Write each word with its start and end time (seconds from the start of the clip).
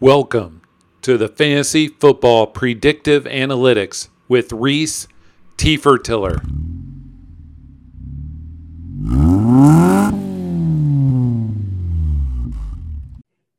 Welcome 0.00 0.60
to 1.00 1.16
the 1.16 1.26
Fantasy 1.26 1.88
Football 1.88 2.48
Predictive 2.48 3.24
Analytics 3.24 4.10
with 4.28 4.52
Rhys 4.52 5.08
Tefertiller. 5.56 6.36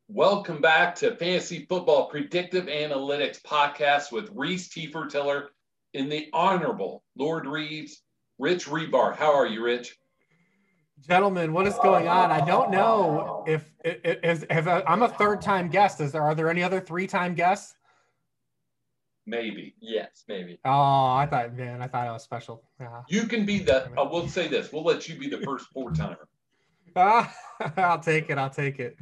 Welcome 0.08 0.62
back 0.62 0.94
to 0.98 1.16
Fantasy 1.16 1.66
Football 1.68 2.06
Predictive 2.06 2.68
Analytics 2.68 3.42
podcast 3.42 4.12
with 4.12 4.30
Rhys 4.36 4.70
Tefertiller 4.70 5.48
in 5.96 6.08
the 6.08 6.30
Honorable 6.34 7.02
Lord 7.16 7.48
Reeves, 7.48 8.04
Rich 8.38 8.68
Hribar. 8.68 9.16
How 9.16 9.34
are 9.34 9.48
you, 9.48 9.64
Rich? 9.64 9.98
Gentlemen, 11.06 11.54
what 11.54 11.68
is 11.68 11.76
going 11.76 12.08
on? 12.08 12.32
I 12.32 12.44
don't 12.44 12.72
know 12.72 13.44
if, 13.48 13.72
if, 13.84 14.44
if, 14.50 14.68
I'm 14.68 15.04
a 15.04 15.10
third 15.10 15.42
time 15.42 15.70
guest. 15.70 16.02
Is 16.02 16.12
there 16.12 16.24
are 16.24 16.34
there 16.34 16.50
any 16.50 16.64
other 16.64 16.82
three 16.82 17.08
time 17.08 17.34
guests? 17.34 17.76
Maybe. 19.26 19.76
Yes, 19.80 20.24
maybe. 20.28 20.58
Oh, 20.66 20.72
I 20.72 21.28
thought, 21.30 21.54
man, 21.54 21.82
I 21.82 21.88
thought 21.88 22.08
I 22.08 22.12
was 22.12 22.24
special. 22.24 22.64
Yeah. 22.80 23.04
You 23.10 23.28
can 23.28 23.46
be 23.46 23.60
the. 23.60 23.92
Uh, 24.00 24.08
we'll 24.10 24.28
say 24.28 24.48
this. 24.48 24.72
We'll 24.72 24.86
let 24.86 25.08
you 25.08 25.16
be 25.16 25.30
the 25.30 25.42
first 25.42 25.68
four 25.68 25.92
timer. 25.92 26.28
Ah, 26.96 27.32
I'll 27.78 28.00
take 28.00 28.30
it. 28.30 28.38
I'll 28.38 28.50
take 28.50 28.80
it. 28.80 28.98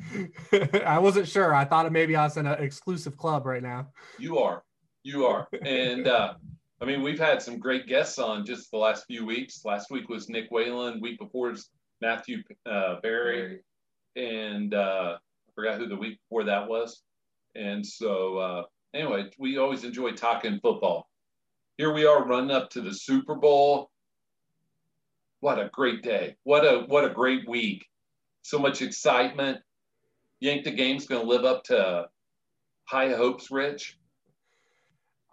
I 0.86 1.00
wasn't 1.00 1.28
sure. 1.28 1.54
I 1.56 1.64
thought 1.64 1.90
maybe 1.92 2.16
I 2.16 2.24
was 2.24 2.38
in 2.38 2.46
an 2.46 2.62
exclusive 2.62 3.16
club 3.18 3.46
right 3.46 3.64
now. 3.64 3.88
You 4.20 4.40
are. 4.40 4.64
You 5.04 5.28
are. 5.28 5.48
And 5.64 6.08
uh, 6.08 6.34
I 6.82 6.86
mean, 6.86 7.04
we've 7.04 7.20
had 7.20 7.42
some 7.42 7.60
great 7.60 7.88
guests 7.88 8.20
on 8.20 8.46
just 8.46 8.70
the 8.72 8.78
last 8.78 9.06
few 9.06 9.26
weeks. 9.26 9.64
Last 9.64 9.92
week 9.92 10.10
was 10.10 10.28
Nick 10.28 10.52
Whalen. 10.52 11.00
Week 11.00 11.20
before 11.20 11.52
is 11.52 11.70
Matthew 12.02 12.44
uh, 12.66 12.96
Berry. 13.02 13.62
And 14.16 14.74
uh, 14.74 15.18
I 15.18 15.52
forgot 15.54 15.78
who 15.78 15.88
the 15.88 15.96
week 15.96 16.20
before 16.24 16.44
that 16.46 16.68
was. 16.68 17.04
And 17.56 17.86
so, 17.86 18.38
uh, 18.38 18.64
anyway, 18.94 19.30
we 19.38 19.58
always 19.58 19.84
enjoy 19.84 20.12
talking 20.12 20.60
football. 20.62 21.10
Here 21.78 21.94
we 21.94 22.06
are 22.06 22.26
running 22.26 22.52
up 22.52 22.70
to 22.72 22.82
the 22.82 22.94
Super 22.94 23.36
Bowl 23.36 23.92
what 25.46 25.60
a 25.60 25.70
great 25.72 26.02
day. 26.02 26.36
What 26.44 26.66
a 26.66 26.86
what 26.88 27.06
a 27.06 27.10
great 27.10 27.48
week. 27.48 27.86
So 28.42 28.58
much 28.58 28.82
excitement. 28.82 29.60
Think 30.42 30.64
the 30.64 30.72
game's 30.72 31.06
going 31.06 31.22
to 31.22 31.28
live 31.28 31.46
up 31.46 31.64
to 31.66 32.08
high 32.86 33.14
hopes, 33.14 33.52
Rich? 33.52 34.00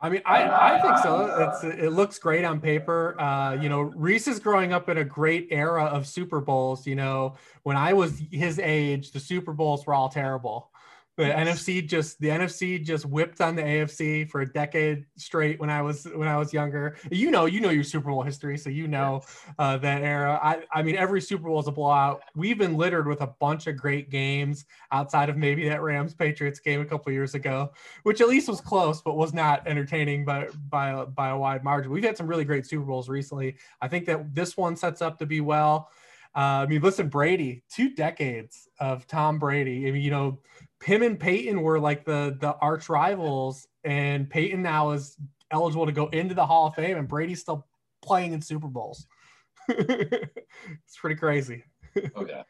I 0.03 0.11
mean, 0.11 0.21
I, 0.27 0.77
I 0.77 0.81
think 0.81 0.99
so. 0.99 1.27
It's 1.39 1.63
it 1.63 1.93
looks 1.93 2.19
great 2.19 2.45
on 2.45 2.61
paper. 2.61 3.19
Uh, 3.21 3.55
you 3.55 3.69
know, 3.69 3.83
Rhys 3.83 4.27
is 4.27 4.41
growing 4.41 4.73
up 4.73 4.89
in 4.89 4.99
a 4.99 5.05
great 5.05 5.47
era 5.53 5.85
of 5.85 6.09
Super 6.09 6.41
Bowls. 6.41 6.89
You 6.89 6.97
know, 6.97 7.37
when 7.63 7.77
I 7.77 7.93
was 7.93 8.21
his 8.33 8.59
age, 8.59 9.13
the 9.13 9.21
Super 9.21 9.53
Bowls 9.53 9.87
were 9.87 9.95
all 9.95 10.09
terrible. 10.09 10.72
The 11.19 11.25
yes. 11.25 11.65
NFC 11.67 11.87
just 11.87 12.19
the 12.21 12.29
NFC 12.29 12.83
just 12.83 13.05
whipped 13.05 13.43
on 13.43 13.55
the 13.55 13.63
AFC 13.63 14.31
for 14.31 14.41
a 14.41 14.51
decade 14.51 15.05
straight 15.17 15.61
when 15.61 15.69
I 15.69 15.83
was 15.83 16.07
when 16.15 16.27
I 16.27 16.39
was 16.39 16.55
younger. 16.55 16.97
You 17.11 17.31
know, 17.31 17.45
you 17.45 17.61
know 17.61 17.69
your 17.69 17.85
Super 17.85 18.09
Bowl 18.11 18.23
history, 18.23 18.57
so 18.57 18.71
you 18.71 18.89
know 18.89 19.21
uh, 19.59 19.77
that 19.79 20.03
era. 20.03 20.41
I 20.43 20.63
I 20.73 20.83
mean, 20.83 20.97
every 20.97 21.21
Super 21.21 21.49
Bowl 21.49 21.61
is 21.61 21.67
a 21.67 21.73
blowout. 21.73 22.23
We've 22.35 22.57
been 22.57 22.79
littered 22.79 23.07
with 23.07 23.21
a 23.21 23.27
bunch 23.27 23.67
of 23.67 23.77
great 23.77 24.09
games 24.09 24.65
outside 24.91 25.29
of 25.29 25.37
maybe 25.37 25.69
that 25.69 25.83
Rams 25.83 26.15
Patriots 26.15 26.61
game 26.61 26.81
a 26.81 26.87
couple 26.87 27.13
years 27.13 27.35
ago, 27.35 27.73
which 28.05 28.23
at 28.23 28.29
least 28.29 28.49
was 28.49 28.63
close, 28.63 29.03
but 29.03 29.15
was 29.15 29.35
not 29.35 29.67
entertaining 29.67 30.25
by 30.25 30.49
by 30.71 31.05
by 31.05 31.29
a 31.29 31.37
wide 31.37 31.63
margin. 31.63 31.93
We've 31.93 32.05
had 32.05 32.17
some 32.17 32.27
really 32.27 32.47
great 32.47 32.65
Super 32.65 32.87
Bowls 32.87 33.11
recently. 33.11 33.57
I 33.83 33.89
think 33.89 34.07
that 34.07 34.35
this 34.35 34.57
one 34.57 34.77
sets 34.77 35.03
up 35.03 35.19
to 35.19 35.27
be 35.27 35.43
well. 35.43 35.91
Uh, 36.35 36.65
I 36.65 36.67
mean, 36.67 36.81
listen, 36.81 37.09
Brady, 37.09 37.63
two 37.69 37.91
decades 37.91 38.69
of 38.81 39.07
Tom 39.07 39.39
Brady. 39.39 39.87
I 39.87 39.91
mean, 39.91 40.03
you 40.03 40.11
know, 40.11 40.39
him 40.83 41.03
and 41.03 41.19
Peyton 41.19 41.63
were 41.63 41.79
like 41.79 42.05
the 42.05 42.37
the 42.41 42.55
arch 42.57 42.89
rivals, 42.89 43.67
and 43.85 44.29
Peyton 44.29 44.63
now 44.63 44.91
is 44.91 45.17
eligible 45.51 45.87
to 45.87 45.93
go 45.93 46.09
into 46.09 46.35
the 46.35 46.47
Hall 46.47 46.67
of 46.69 46.75
Fame, 46.75 46.97
and 46.97 47.09
Brady's 47.09 47.41
still 47.41 47.67
playing 48.03 48.33
in 48.33 48.41
Super 48.41 48.69
Bowls. 48.69 49.07
it's 49.69 50.97
pretty 50.99 51.17
crazy. 51.17 51.65
okay. 52.17 52.43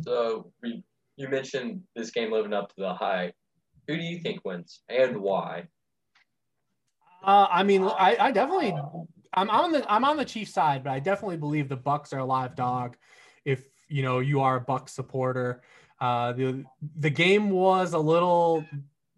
So 0.00 0.52
you 0.62 1.28
mentioned 1.28 1.82
this 1.94 2.10
game 2.10 2.32
living 2.32 2.52
up 2.52 2.70
to 2.70 2.80
the 2.80 2.94
hype. 2.94 3.34
Who 3.86 3.96
do 3.96 4.02
you 4.02 4.18
think 4.20 4.44
wins 4.44 4.82
and 4.88 5.18
why? 5.18 5.68
Uh, 7.22 7.46
I 7.50 7.62
mean, 7.62 7.84
I, 7.84 8.16
I 8.18 8.32
definitely, 8.32 8.74
I'm 9.34 9.50
on 9.50 9.72
the 9.72 9.92
I'm 9.92 10.04
on 10.04 10.16
the 10.16 10.24
Chiefs 10.24 10.52
side, 10.52 10.82
but 10.82 10.90
I 10.90 10.98
definitely 10.98 11.36
believe 11.36 11.68
the 11.68 11.76
Bucks 11.76 12.12
are 12.12 12.18
a 12.18 12.24
live 12.24 12.56
dog. 12.56 12.96
If 13.44 13.64
you 13.88 14.02
know 14.02 14.20
you 14.20 14.40
are 14.40 14.56
a 14.56 14.60
Bucks 14.60 14.92
supporter, 14.92 15.62
uh, 16.02 16.32
the 16.32 16.64
the 16.98 17.10
game 17.10 17.48
was 17.48 17.92
a 17.92 17.98
little 17.98 18.66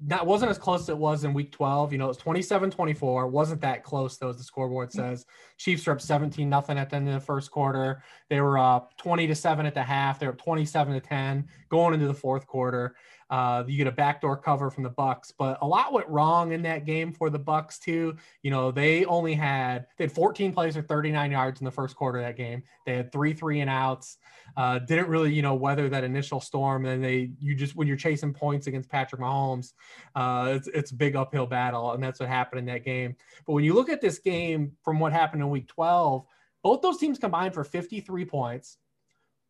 that 0.07 0.27
wasn't 0.27 0.51
as 0.51 0.59
close 0.59 0.83
as 0.83 0.89
it 0.91 0.99
was 0.99 1.25
in 1.25 1.33
week 1.33 1.51
12. 1.51 1.93
You 1.93 1.99
know, 1.99 2.05
it 2.05 2.09
was 2.09 2.17
27 2.19 2.71
24. 2.71 3.27
Wasn't 3.29 3.61
that 3.63 3.83
close, 3.83 4.19
though, 4.19 4.29
as 4.29 4.37
the 4.37 4.43
scoreboard 4.43 4.91
mm. 4.91 4.93
says. 4.93 5.25
Chiefs 5.57 5.89
are 5.89 5.93
up 5.93 6.01
17 6.03 6.47
nothing 6.47 6.77
at 6.77 6.91
the 6.91 6.97
end 6.97 7.09
of 7.09 7.15
the 7.15 7.21
first 7.21 7.51
quarter. 7.51 8.03
They 8.29 8.43
were 8.43 8.59
up 8.59 8.99
20 8.99 9.27
to 9.29 9.35
7 9.35 9.65
at 9.65 9.73
the 9.73 9.83
half. 9.83 10.19
They 10.19 10.27
were 10.27 10.33
up 10.33 10.39
27 10.39 10.93
to 10.93 11.01
10 11.01 11.49
going 11.71 11.95
into 11.95 12.07
the 12.07 12.13
fourth 12.13 12.47
quarter. 12.47 12.97
Uh, 13.31 13.65
you 13.67 13.77
get 13.77 13.87
a 13.87 13.93
backdoor 13.93 14.37
cover 14.37 14.71
from 14.71 14.85
the 14.85 14.91
Bucks, 14.91 15.33
but 15.37 15.59
a 15.63 15.67
lot 15.67 15.93
went 15.93 16.09
wrong 16.09 16.53
in 16.53 16.63
that 16.63 16.85
game 16.85 17.13
for 17.13 17.31
the 17.31 17.39
Bucks 17.39 17.79
too. 17.79 18.17
You 18.43 18.51
know, 18.51 18.71
they 18.71 19.05
only 19.05 19.35
had 19.35 19.87
they 19.97 20.05
had 20.05 20.13
14 20.13 20.53
plays 20.53 20.77
for 20.77 20.83
39 20.83 21.33
yards 21.33 21.61
in 21.61 21.65
the 21.65 21.71
first 21.71 21.97
quarter 21.97 22.19
of 22.19 22.25
that 22.25 22.37
game. 22.37 22.63
They 22.87 22.97
had 22.97 23.13
three 23.13 23.33
three 23.33 23.61
and 23.61 23.71
outs. 23.71 24.19
Uh, 24.57 24.79
didn't 24.79 25.09
really, 25.09 25.33
you 25.33 25.43
know, 25.43 25.55
weather 25.55 25.89
that 25.89 26.05
initial 26.05 26.41
storm. 26.41 26.87
And 26.87 27.03
they, 27.03 27.31
you 27.39 27.55
just 27.55 27.75
when 27.75 27.89
you're 27.89 27.97
chasing 27.97 28.33
points 28.33 28.67
against 28.67 28.89
Patrick 28.89 29.21
Mahomes, 29.21 29.73
uh, 30.15 30.53
it's 30.55 30.69
it's 30.69 30.91
a 30.93 30.97
big 30.97 31.17
uphill 31.17 31.47
battle, 31.47 31.93
and 31.93 32.03
that's 32.03 32.21
what 32.21 32.29
happened 32.29 32.61
in 32.61 32.67
that 32.67 32.85
game. 32.85 33.17
But 33.47 33.55
when 33.55 33.65
you 33.65 33.75
look 33.75 33.89
at 33.89 34.01
this 34.01 34.19
game 34.19 34.73
from 34.83 35.01
what 35.01 35.13
happened 35.13 35.43
in 35.43 35.51
Week 35.51 35.67
12, 35.69 36.25
both 36.63 36.83
those 36.83 36.99
teams 36.99 37.19
combined 37.19 37.55
for 37.55 37.65
53 37.65 38.25
points, 38.25 38.79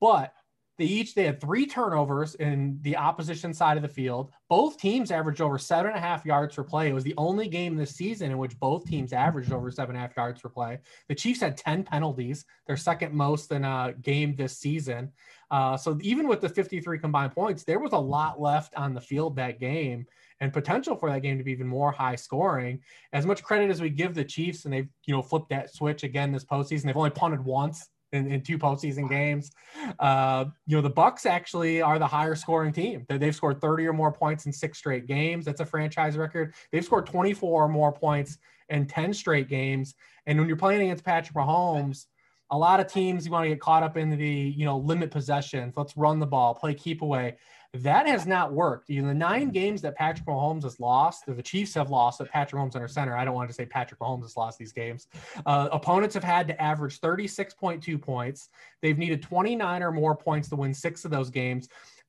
but 0.01 0.33
they 0.77 0.85
each 0.85 1.15
they 1.15 1.25
had 1.25 1.41
three 1.41 1.67
turnovers 1.67 2.35
in 2.37 2.79
the 2.83 2.97
opposition 2.97 3.55
side 3.55 3.77
of 3.77 3.83
the 3.83 3.89
field. 3.89 4.33
Both 4.49 4.79
teams 4.79 5.11
averaged 5.11 5.41
over 5.41 5.59
seven 5.59 5.93
and 5.93 5.99
a 5.99 6.01
half 6.01 6.25
yards 6.25 6.57
per 6.57 6.65
play. 6.65 6.89
It 6.89 6.95
was 6.95 7.05
the 7.05 7.15
only 7.17 7.49
game 7.49 7.77
this 7.77 7.95
season 7.95 8.31
in 8.33 8.39
which 8.39 8.59
both 8.59 8.85
teams 8.85 9.13
averaged 9.13 9.53
over 9.53 9.71
seven 9.71 9.95
and 9.95 10.05
a 10.05 10.07
half 10.07 10.17
yards 10.17 10.41
per 10.41 10.49
play. 10.49 10.79
The 11.09 11.15
Chiefs 11.15 11.41
had 11.41 11.57
10 11.57 11.85
penalties, 11.85 12.45
their 12.67 12.77
second 12.77 13.15
most 13.15 13.53
in 13.53 13.65
a 13.65 13.95
game 14.03 14.35
this 14.35 14.59
season. 14.59 15.13
Uh, 15.51 15.77
so 15.77 15.99
even 16.03 16.27
with 16.27 16.41
the 16.41 16.49
53 16.49 16.99
combined 16.99 17.33
points, 17.33 17.63
there 17.63 17.79
was 17.79 17.93
a 17.93 17.99
lot 17.99 18.41
left 18.41 18.75
on 18.75 18.95
the 18.95 19.01
field 19.01 19.37
that 19.37 19.61
game 19.61 20.07
and 20.41 20.53
potential 20.53 20.97
for 20.97 21.11
that 21.11 21.23
game 21.23 21.39
to 21.39 21.45
be 21.45 21.53
even 21.53 21.69
more 21.69 21.93
high 21.93 22.17
scoring. 22.17 22.81
As 23.13 23.25
much 23.25 23.43
credit 23.43 23.71
as 23.71 23.81
we 23.81 23.91
give 23.91 24.15
the 24.15 24.25
Chiefs, 24.25 24.65
and 24.65 24.75
they've 24.75 24.89
you 25.07 25.15
know 25.15 25.23
flipped 25.23 25.51
that 25.51 25.73
switch 25.73 26.03
again 26.03 26.33
this 26.33 26.45
postseason, 26.45 26.85
they've 26.85 26.97
only 26.97 27.11
punted 27.11 27.45
once 27.45 27.89
in, 28.15 28.31
in 28.31 28.41
two 28.41 28.59
postseason 28.59 29.09
games. 29.09 29.51
Uh, 29.99 30.47
you 30.67 30.77
know, 30.77 30.83
the 30.83 30.91
Bucks 30.91 31.27
actually 31.27 31.83
are 31.83 31.99
the 31.99 32.07
higher 32.07 32.35
scoring 32.35 32.73
team. 32.73 33.05
They've 33.09 33.35
scored 33.35 33.61
30 33.61 33.87
or 33.87 33.93
more 33.93 34.13
points 34.13 34.47
in 34.47 34.53
six 34.53 34.79
straight 34.79 35.07
games. 35.07 35.45
That's 35.45 35.61
a 35.61 35.67
franchise 35.67 36.17
record. 36.17 36.55
They've 36.73 36.85
scored 36.85 37.07
24 37.07 37.65
or 37.65 37.69
more 37.69 37.93
points 37.93 38.39
in 38.69 38.87
10 38.87 39.13
straight 39.13 39.49
games. 39.49 39.95
And 40.27 40.39
when 40.39 40.49
you're 40.49 40.57
playing 40.57 40.83
against 40.83 41.05
Patrick 41.05 41.37
Mahomes, 41.37 42.07
a 42.51 42.59
lot 42.59 42.81
of 42.81 42.87
teams 42.87 43.27
you 43.27 43.33
want 43.33 43.45
to 43.45 43.49
get 43.49 43.61
caught 43.61 43.83
up 43.83 43.97
in 43.97 44.11
the 44.11 44.27
you 44.27 44.65
know 44.65 44.79
limit 44.79 45.11
possessions. 45.11 45.75
Let's 45.77 45.97
run 45.97 46.21
the 46.21 46.27
ball, 46.27 46.55
play 46.55 46.75
keep 46.75 47.03
away. 47.03 47.37
That 47.75 48.07
has 48.07 48.25
not 48.25 48.53
worked. 48.53 48.89
In 48.89 49.09
the 49.09 49.15
nine 49.15 49.51
games 49.51 49.83
that 49.83 49.97
Patrick 49.97 50.29
Mahomes 50.29 50.63
has 50.63 50.79
lost, 50.79 51.25
the 51.27 51.43
Chiefs 51.43 51.75
have 51.75 51.91
lost 51.91 52.21
at 52.21 52.31
Patrick 52.31 52.63
Mahomes 52.63 52.77
under 52.77 52.87
center. 52.87 53.17
I 53.17 53.25
don't 53.25 53.35
want 53.35 53.49
to 53.51 53.55
say 53.55 53.67
Patrick 53.67 53.99
Mahomes 53.99 54.23
has 54.23 54.37
lost 54.37 54.61
these 54.61 54.73
games. 54.73 55.09
Uh, 55.45 55.69
opponents 55.73 56.15
have 56.15 56.23
had 56.23 56.47
to 56.47 56.63
average 56.63 57.01
36.2 57.01 58.01
points. 58.01 58.49
They've 58.81 58.97
needed 58.97 59.23
29 59.23 59.83
or 59.83 59.91
more 59.91 60.15
points 60.15 60.49
to 60.51 60.57
win 60.57 60.73
six 60.73 61.05
of 61.05 61.11
those 61.11 61.31
games. 61.31 61.69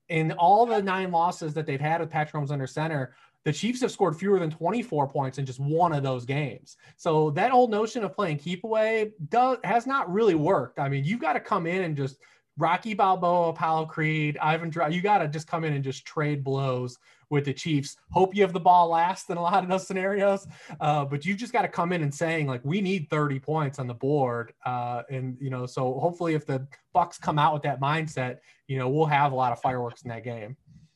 In 0.09 0.33
all 0.33 0.67
the 0.67 0.83
nine 0.83 1.09
losses 1.09 1.55
that 1.55 1.65
they've 1.65 1.81
had 1.81 1.99
with 1.99 2.11
Patrick 2.11 2.43
Mahomes 2.43 2.51
under 2.51 2.67
center, 2.67 3.15
the 3.43 3.51
Chiefs 3.51 3.81
have 3.81 3.91
scored 3.91 4.15
fewer 4.15 4.37
than 4.37 4.51
24 4.51 5.07
points 5.07 5.39
in 5.39 5.47
just 5.47 5.59
one 5.59 5.93
of 5.93 6.03
those 6.03 6.25
games. 6.25 6.77
So 6.95 7.31
that 7.31 7.51
old 7.51 7.71
notion 7.71 8.03
of 8.03 8.13
playing 8.13 8.37
keep 8.37 8.63
away 8.63 9.13
does 9.29 9.57
has 9.63 9.87
not 9.87 10.11
really 10.13 10.35
worked. 10.35 10.79
I 10.79 10.89
mean, 10.89 11.03
you've 11.05 11.21
got 11.21 11.33
to 11.33 11.39
come 11.39 11.65
in 11.65 11.83
and 11.83 11.97
just 11.97 12.17
Rocky 12.57 12.93
Balboa, 12.93 13.49
Apollo 13.49 13.87
Creed, 13.87 14.37
Ivan 14.41 14.71
Drago, 14.71 14.93
you 14.93 15.01
got 15.01 15.19
to 15.19 15.27
just 15.27 15.47
come 15.47 15.63
in 15.63 15.73
and 15.73 15.83
just 15.83 16.05
trade 16.05 16.43
blows 16.43 16.97
with 17.29 17.45
the 17.45 17.53
Chiefs. 17.53 17.97
Hope 18.11 18.35
you 18.35 18.41
have 18.43 18.53
the 18.53 18.59
ball 18.59 18.89
last 18.89 19.29
in 19.29 19.37
a 19.37 19.41
lot 19.41 19.63
of 19.63 19.69
those 19.69 19.87
scenarios, 19.87 20.47
uh, 20.79 21.03
but 21.05 21.25
you 21.25 21.35
just 21.35 21.51
got 21.51 21.63
to 21.63 21.67
come 21.67 21.91
in 21.91 22.01
and 22.01 22.13
saying 22.13 22.47
like 22.47 22.61
we 22.63 22.81
need 22.81 23.09
30 23.09 23.39
points 23.39 23.79
on 23.79 23.87
the 23.87 23.93
board, 23.93 24.53
uh, 24.65 25.03
and 25.09 25.37
you 25.39 25.49
know 25.49 25.65
so 25.65 25.99
hopefully 25.99 26.33
if 26.33 26.45
the 26.45 26.65
Bucks 26.93 27.17
come 27.17 27.37
out 27.37 27.53
with 27.53 27.63
that 27.63 27.81
mindset, 27.81 28.37
you 28.67 28.77
know 28.77 28.89
we'll 28.89 29.05
have 29.05 29.31
a 29.31 29.35
lot 29.35 29.51
of 29.51 29.59
fireworks 29.59 30.03
in 30.03 30.09
that 30.09 30.23
game. 30.23 30.55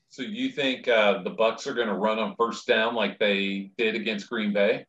So 0.10 0.24
you 0.24 0.50
think 0.50 0.88
uh, 0.88 1.22
the 1.24 1.30
Bucks 1.30 1.68
are 1.68 1.74
going 1.74 1.88
to 1.88 1.94
run 1.94 2.18
on 2.20 2.36
first 2.36 2.66
down 2.66 2.96
like 2.96 3.20
they 3.20 3.72
did 3.78 3.96
against 3.96 4.28
Green 4.28 4.52
Bay? 4.52 4.86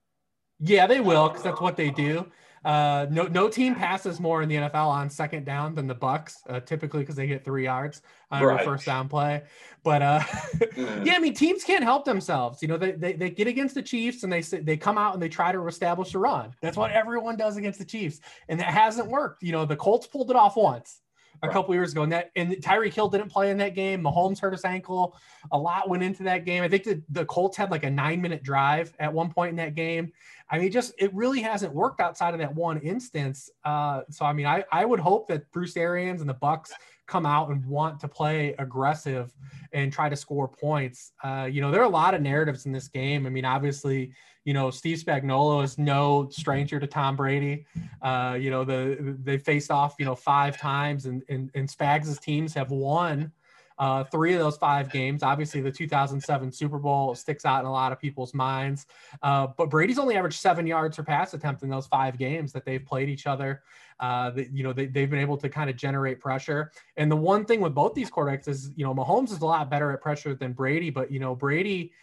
Yeah, 0.61 0.87
they 0.87 1.01
will 1.01 1.29
because 1.29 1.43
that's 1.43 1.61
what 1.61 1.77
they 1.77 1.91
do. 1.91 2.31
Uh, 2.65 3.07
no, 3.11 3.25
no 3.25 3.49
team 3.49 3.75
passes 3.75 4.21
more 4.21 4.43
in 4.43 4.49
the 4.49 4.57
NFL 4.57 4.87
on 4.87 5.09
second 5.09 5.45
down 5.45 5.75
than 5.75 5.87
the 5.87 5.95
Bucks, 5.95 6.43
uh, 6.49 6.61
typically 6.61 7.01
because 7.01 7.17
they 7.17 7.27
get 7.27 7.45
three 7.45 7.65
yards 7.65 8.03
on 8.31 8.43
right. 8.43 8.65
first 8.65 8.85
down 8.85 9.09
play. 9.09 9.43
But 9.83 10.03
uh, 10.03 10.23
yeah, 10.77 11.15
I 11.15 11.19
mean, 11.19 11.33
teams 11.33 11.65
can't 11.65 11.83
help 11.83 12.05
themselves. 12.05 12.61
You 12.61 12.69
know, 12.69 12.77
they, 12.77 12.93
they, 12.93 13.15
they 13.15 13.31
get 13.31 13.47
against 13.47 13.75
the 13.75 13.83
Chiefs 13.83 14.25
and 14.25 14.33
they 14.33 14.43
they 14.43 14.77
come 14.77 14.99
out 14.99 15.15
and 15.15 15.23
they 15.23 15.29
try 15.29 15.53
to 15.53 15.67
establish 15.67 16.15
a 16.15 16.19
run. 16.19 16.55
That's 16.61 16.77
what 16.77 16.91
everyone 16.91 17.37
does 17.37 17.57
against 17.57 17.79
the 17.79 17.85
Chiefs, 17.85 18.21
and 18.49 18.61
it 18.61 18.67
hasn't 18.67 19.09
worked. 19.09 19.43
You 19.43 19.53
know, 19.53 19.65
the 19.65 19.77
Colts 19.77 20.07
pulled 20.07 20.31
it 20.31 20.37
off 20.37 20.57
once 20.57 21.01
a 21.43 21.49
couple 21.49 21.75
years 21.75 21.93
ago. 21.93 22.03
And 22.03 22.13
that 22.13 22.31
and 22.37 22.51
Tyreek 22.53 22.93
Hill 22.93 23.09
didn't 23.09 23.31
play 23.31 23.51
in 23.51 23.57
that 23.59 23.75
game. 23.75 24.03
Mahomes 24.03 24.41
hurt 24.41 24.53
his 24.53 24.65
ankle. 24.65 25.17
A 25.53 25.59
lot 25.59 25.89
went 25.89 26.03
into 26.03 26.23
that 26.25 26.45
game. 26.45 26.63
I 26.63 26.69
think 26.69 26.85
the, 26.85 27.03
the 27.11 27.25
Colts 27.25 27.57
had 27.57 27.71
like 27.71 27.85
a 27.85 27.91
nine 27.91 28.21
minute 28.21 28.43
drive 28.43 28.93
at 28.99 29.13
one 29.13 29.31
point 29.31 29.51
in 29.51 29.57
that 29.57 29.75
game. 29.75 30.13
I 30.51 30.59
mean, 30.59 30.73
just 30.73 30.93
it 30.99 31.15
really 31.15 31.41
hasn't 31.41 31.73
worked 31.73 32.01
outside 32.01 32.35
of 32.35 32.41
that 32.41 32.55
one 32.55 32.79
instance. 32.81 33.51
Uh, 33.65 34.03
so 34.11 34.25
I 34.25 34.33
mean, 34.33 34.47
I, 34.47 34.65
I 34.73 34.85
would 34.85 35.01
hope 35.01 35.29
that 35.29 35.51
Bruce 35.53 35.77
Arians 35.77 36.21
and 36.21 36.29
the 36.29 36.35
Bucks 36.35 36.73
come 37.11 37.27
out 37.27 37.51
and 37.51 37.67
want 37.67 37.99
to 38.01 38.09
play 38.09 38.55
aggressive 38.59 39.35
and 39.73 39.93
try 39.93 40.09
to 40.09 40.15
score 40.15 40.47
points. 40.47 41.13
Uh, 41.25 41.49
you 41.51 41.61
know, 41.61 41.73
there 41.73 41.81
are 41.81 41.87
a 41.87 41.89
lot 41.89 42.15
of 42.15 42.23
narratives 42.23 42.67
in 42.67 42.73
this 42.73 42.87
game. 42.87 43.27
I 43.27 43.31
mean, 43.31 43.45
obviously, 43.45 44.13
you 44.45 44.55
know, 44.55 44.71
Steve 44.71 44.99
Spagnuolo 44.99 45.63
is 45.65 45.77
no 45.77 46.29
stranger 46.31 46.79
to 46.79 46.87
Tom 46.87 47.17
Brady. 47.17 47.67
Uh, 48.01 48.39
you 48.41 48.51
know, 48.51 48.65
the 48.65 49.17
they 49.23 49.39
faced 49.39 49.73
off, 49.73 49.97
you 49.99 50.05
know, 50.05 50.15
five 50.15 50.57
times, 50.57 51.07
and 51.07 51.23
and, 51.29 51.51
and 51.55 51.69
Spags' 51.69 52.21
teams 52.21 52.55
have 52.55 52.71
won 52.71 53.33
uh, 53.81 54.05
three 54.05 54.35
of 54.35 54.39
those 54.39 54.59
five 54.59 54.93
games. 54.93 55.23
Obviously, 55.23 55.63
the 55.63 55.73
2007 55.73 56.53
Super 56.53 56.79
Bowl 56.79 57.15
sticks 57.15 57.47
out 57.47 57.61
in 57.61 57.67
a 57.67 57.73
lot 57.73 57.93
of 57.93 57.99
people's 57.99 58.35
minds. 58.35 58.87
Uh, 59.23 59.49
but 59.57 59.71
Brady's 59.71 59.99
only 59.99 60.17
averaged 60.17 60.39
seven 60.39 60.67
yards 60.67 60.99
per 60.99 61.03
pass 61.03 61.33
attempt 61.33 61.63
in 61.63 61.71
those 61.71 61.87
five 61.87 62.19
games 62.19 62.53
that 62.53 62.67
they've 62.67 62.85
played 62.85 63.09
each 63.09 63.27
other. 63.27 63.63
Uh, 64.01 64.33
you 64.53 64.65
know, 64.65 64.73
they, 64.73 64.87
they've 64.87 65.11
been 65.11 65.21
able 65.21 65.37
to 65.37 65.49
kind 65.49 65.71
of 65.71 65.77
generate 65.77 66.19
pressure. 66.19 66.73
And 66.97 67.11
the 67.11 67.17
one 67.17 67.45
thing 67.45 67.61
with 67.61 67.75
both 67.75 67.95
these 67.95 68.11
quarterbacks 68.11 68.49
is, 68.49 68.71
you 68.75 68.85
know, 68.85 68.95
Mahomes 68.95 69.31
is 69.31 69.41
a 69.41 69.47
lot 69.47 69.71
better 69.71 69.93
at 69.93 70.01
pressure 70.01 70.35
than 70.35 70.53
Brady, 70.53 70.91
but, 70.91 71.11
you 71.11 71.21
know, 71.21 71.35
Brady– 71.35 71.93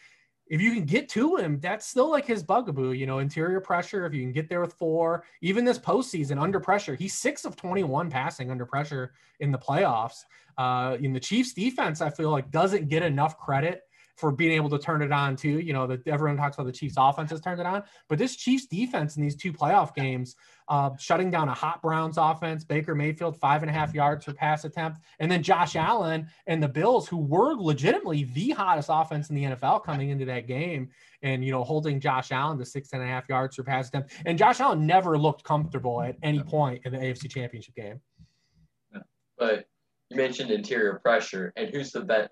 if 0.50 0.62
you 0.62 0.74
can 0.74 0.86
get 0.86 1.10
to 1.10 1.38
him, 1.38 1.60
that's 1.60 1.86
still 1.86 2.10
like 2.10 2.26
his 2.26 2.44
bugaboo, 2.44 2.94
you 2.94 3.06
know, 3.06 3.20
interior 3.20 3.60
pressure. 3.60 4.06
If 4.06 4.14
you 4.14 4.22
can 4.22 4.32
get 4.32 4.50
there 4.50 4.62
with 4.62 4.74
four, 4.74 5.24
even 5.42 5.66
this 5.66 5.80
postseason 5.80 6.42
under 6.42 6.60
pressure, 6.60 6.96
he's 6.96 7.14
six 7.14 7.46
of 7.46 7.56
21 7.56 8.10
passing 8.10 8.50
under 8.50 8.66
pressure 8.66 9.14
in 9.40 9.52
the 9.52 9.58
playoffs. 9.58 10.24
Uh, 10.58 10.98
in 11.02 11.14
the 11.14 11.20
Chiefs 11.20 11.54
defense, 11.54 12.02
I 12.02 12.10
feel 12.10 12.32
like 12.32 12.50
doesn't 12.50 12.88
get 12.88 13.04
enough 13.04 13.38
credit 13.38 13.84
for 14.18 14.32
being 14.32 14.52
able 14.52 14.70
to 14.70 14.80
turn 14.80 15.02
it 15.02 15.12
on 15.12 15.36
too. 15.36 15.60
You 15.60 15.74
know, 15.74 15.88
that 15.88 16.08
everyone 16.08 16.38
talks 16.38 16.58
about 16.58 16.66
the 16.66 16.74
Chiefs 16.74 16.96
offense 16.98 17.32
has 17.32 17.40
turned 17.40 17.60
it 17.60 17.66
on, 17.66 17.84
but 18.10 18.18
this 18.18 18.36
Chiefs 18.36 18.66
defense 18.66 19.16
in 19.16 19.24
these 19.24 19.36
two 19.36 19.54
playoff 19.54 19.96
games, 19.96 20.36
uh, 20.68 20.90
shutting 20.98 21.32
down 21.32 21.48
a 21.48 21.54
hot 21.54 21.82
Browns 21.82 22.18
offense, 22.18 22.66
Baker 22.66 22.96
Mayfield, 22.96 23.38
five 23.40 23.62
and 23.62 23.70
a 23.70 23.74
half 23.74 23.94
yards 23.94 24.26
per 24.26 24.34
pass 24.34 24.66
attempt, 24.66 25.00
and 25.20 25.32
then 25.32 25.42
Josh 25.42 25.76
Allen 25.76 26.28
and 26.48 26.62
the 26.62 26.68
Bills, 26.68 27.08
who 27.08 27.18
were 27.18 27.54
legitimately 27.56 28.26
the 28.26 28.50
hottest 28.50 28.90
offense 28.92 29.30
in 29.30 29.36
the 29.36 29.44
NFL 29.44 29.84
coming 29.84 30.10
into 30.10 30.26
that 30.26 30.48
game, 30.48 30.90
and 31.22 31.46
you 31.46 31.52
know, 31.52 31.64
holding 31.64 32.00
Josh 32.00 32.32
Allen 32.32 32.58
to 32.58 32.66
six 32.66 32.94
and 32.94 33.02
a 33.02 33.06
half 33.06 33.30
yards 33.30 33.56
per 33.56 33.64
pass 33.64 33.88
attempt. 33.88 34.12
And 34.26 34.38
Josh 34.38 34.60
Allen 34.60 34.86
never 34.86 35.18
looked 35.18 35.44
comfortable 35.44 36.02
at 36.02 36.18
any 36.24 36.42
point 36.42 36.82
in 36.86 36.92
the 36.92 36.98
AFC 36.98 37.30
championship 37.30 37.76
game. 37.76 38.02
But 39.38 39.68
you 40.10 40.18
mentioned 40.18 40.52
interior 40.52 41.00
pressure, 41.04 41.54
and 41.56 41.70
who's 41.70 41.92
the 41.92 42.02
best 42.02 42.32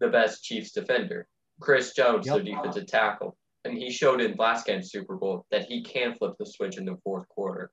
the 0.00 0.08
best 0.08 0.44
Chiefs 0.44 0.72
defender. 0.72 1.26
Chris 1.60 1.92
Jones, 1.92 2.26
yep. 2.26 2.36
their 2.36 2.44
defensive 2.44 2.86
tackle. 2.86 3.36
And 3.64 3.76
he 3.76 3.90
showed 3.90 4.20
in 4.20 4.36
last 4.38 4.66
game's 4.66 4.90
Super 4.90 5.16
Bowl 5.16 5.44
that 5.50 5.64
he 5.64 5.82
can 5.82 6.14
flip 6.14 6.34
the 6.38 6.46
switch 6.46 6.78
in 6.78 6.84
the 6.84 6.96
fourth 7.02 7.28
quarter 7.28 7.70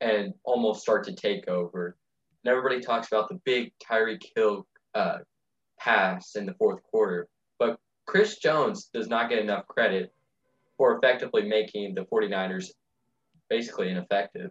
and 0.00 0.34
almost 0.44 0.82
start 0.82 1.04
to 1.04 1.14
take 1.14 1.48
over. 1.48 1.96
And 2.44 2.50
everybody 2.50 2.80
talks 2.80 3.08
about 3.08 3.28
the 3.28 3.40
big 3.44 3.72
Tyreek 3.78 4.22
Hill 4.34 4.66
uh, 4.94 5.18
pass 5.78 6.34
in 6.34 6.46
the 6.46 6.54
fourth 6.54 6.82
quarter. 6.82 7.28
But 7.58 7.78
Chris 8.06 8.38
Jones 8.38 8.90
does 8.92 9.08
not 9.08 9.30
get 9.30 9.38
enough 9.38 9.66
credit 9.66 10.12
for 10.76 10.96
effectively 10.96 11.42
making 11.42 11.94
the 11.94 12.02
49ers 12.02 12.70
basically 13.48 13.90
ineffective. 13.90 14.50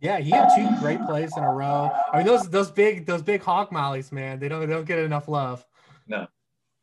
Yeah, 0.00 0.18
he 0.18 0.30
had 0.30 0.50
two 0.54 0.68
great 0.80 1.00
plays 1.06 1.34
in 1.36 1.42
a 1.42 1.50
row. 1.50 1.90
I 2.12 2.18
mean, 2.18 2.26
those 2.26 2.48
those 2.50 2.70
big 2.70 3.06
those 3.06 3.22
big 3.22 3.42
hog 3.42 3.72
mollies, 3.72 4.12
man. 4.12 4.38
They 4.38 4.48
don't 4.48 4.60
they 4.60 4.66
don't 4.66 4.84
get 4.84 4.98
enough 4.98 5.26
love. 5.26 5.64
No. 6.06 6.26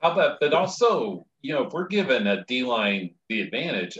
How 0.02 0.12
about, 0.12 0.40
but 0.40 0.54
also, 0.54 1.26
you 1.42 1.54
know, 1.54 1.68
if 1.68 1.74
we're 1.74 1.88
giving 1.88 2.28
a 2.28 2.44
D 2.46 2.64
line 2.64 3.16
the 3.30 3.42
advantage, 3.42 3.98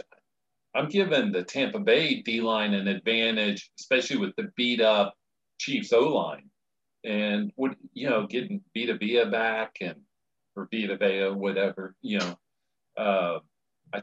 I'm 0.74 0.88
giving 0.88 1.32
the 1.32 1.42
Tampa 1.42 1.78
Bay 1.78 2.20
D 2.22 2.40
line 2.40 2.74
an 2.74 2.88
advantage, 2.88 3.70
especially 3.78 4.18
with 4.18 4.34
the 4.36 4.50
beat 4.56 4.80
up 4.80 5.14
Chiefs 5.58 5.92
O 5.92 6.00
line. 6.00 6.50
And 7.04 7.52
would 7.56 7.76
you 7.92 8.08
know, 8.08 8.26
getting 8.26 8.62
Vita 8.76 8.96
Vea 8.96 9.24
back 9.30 9.76
and 9.80 9.96
or 10.56 10.68
Vita 10.72 10.96
Vea, 10.96 11.30
whatever, 11.30 11.94
you 12.02 12.18
know, 12.18 12.38
uh, 12.96 13.38
I 13.92 14.02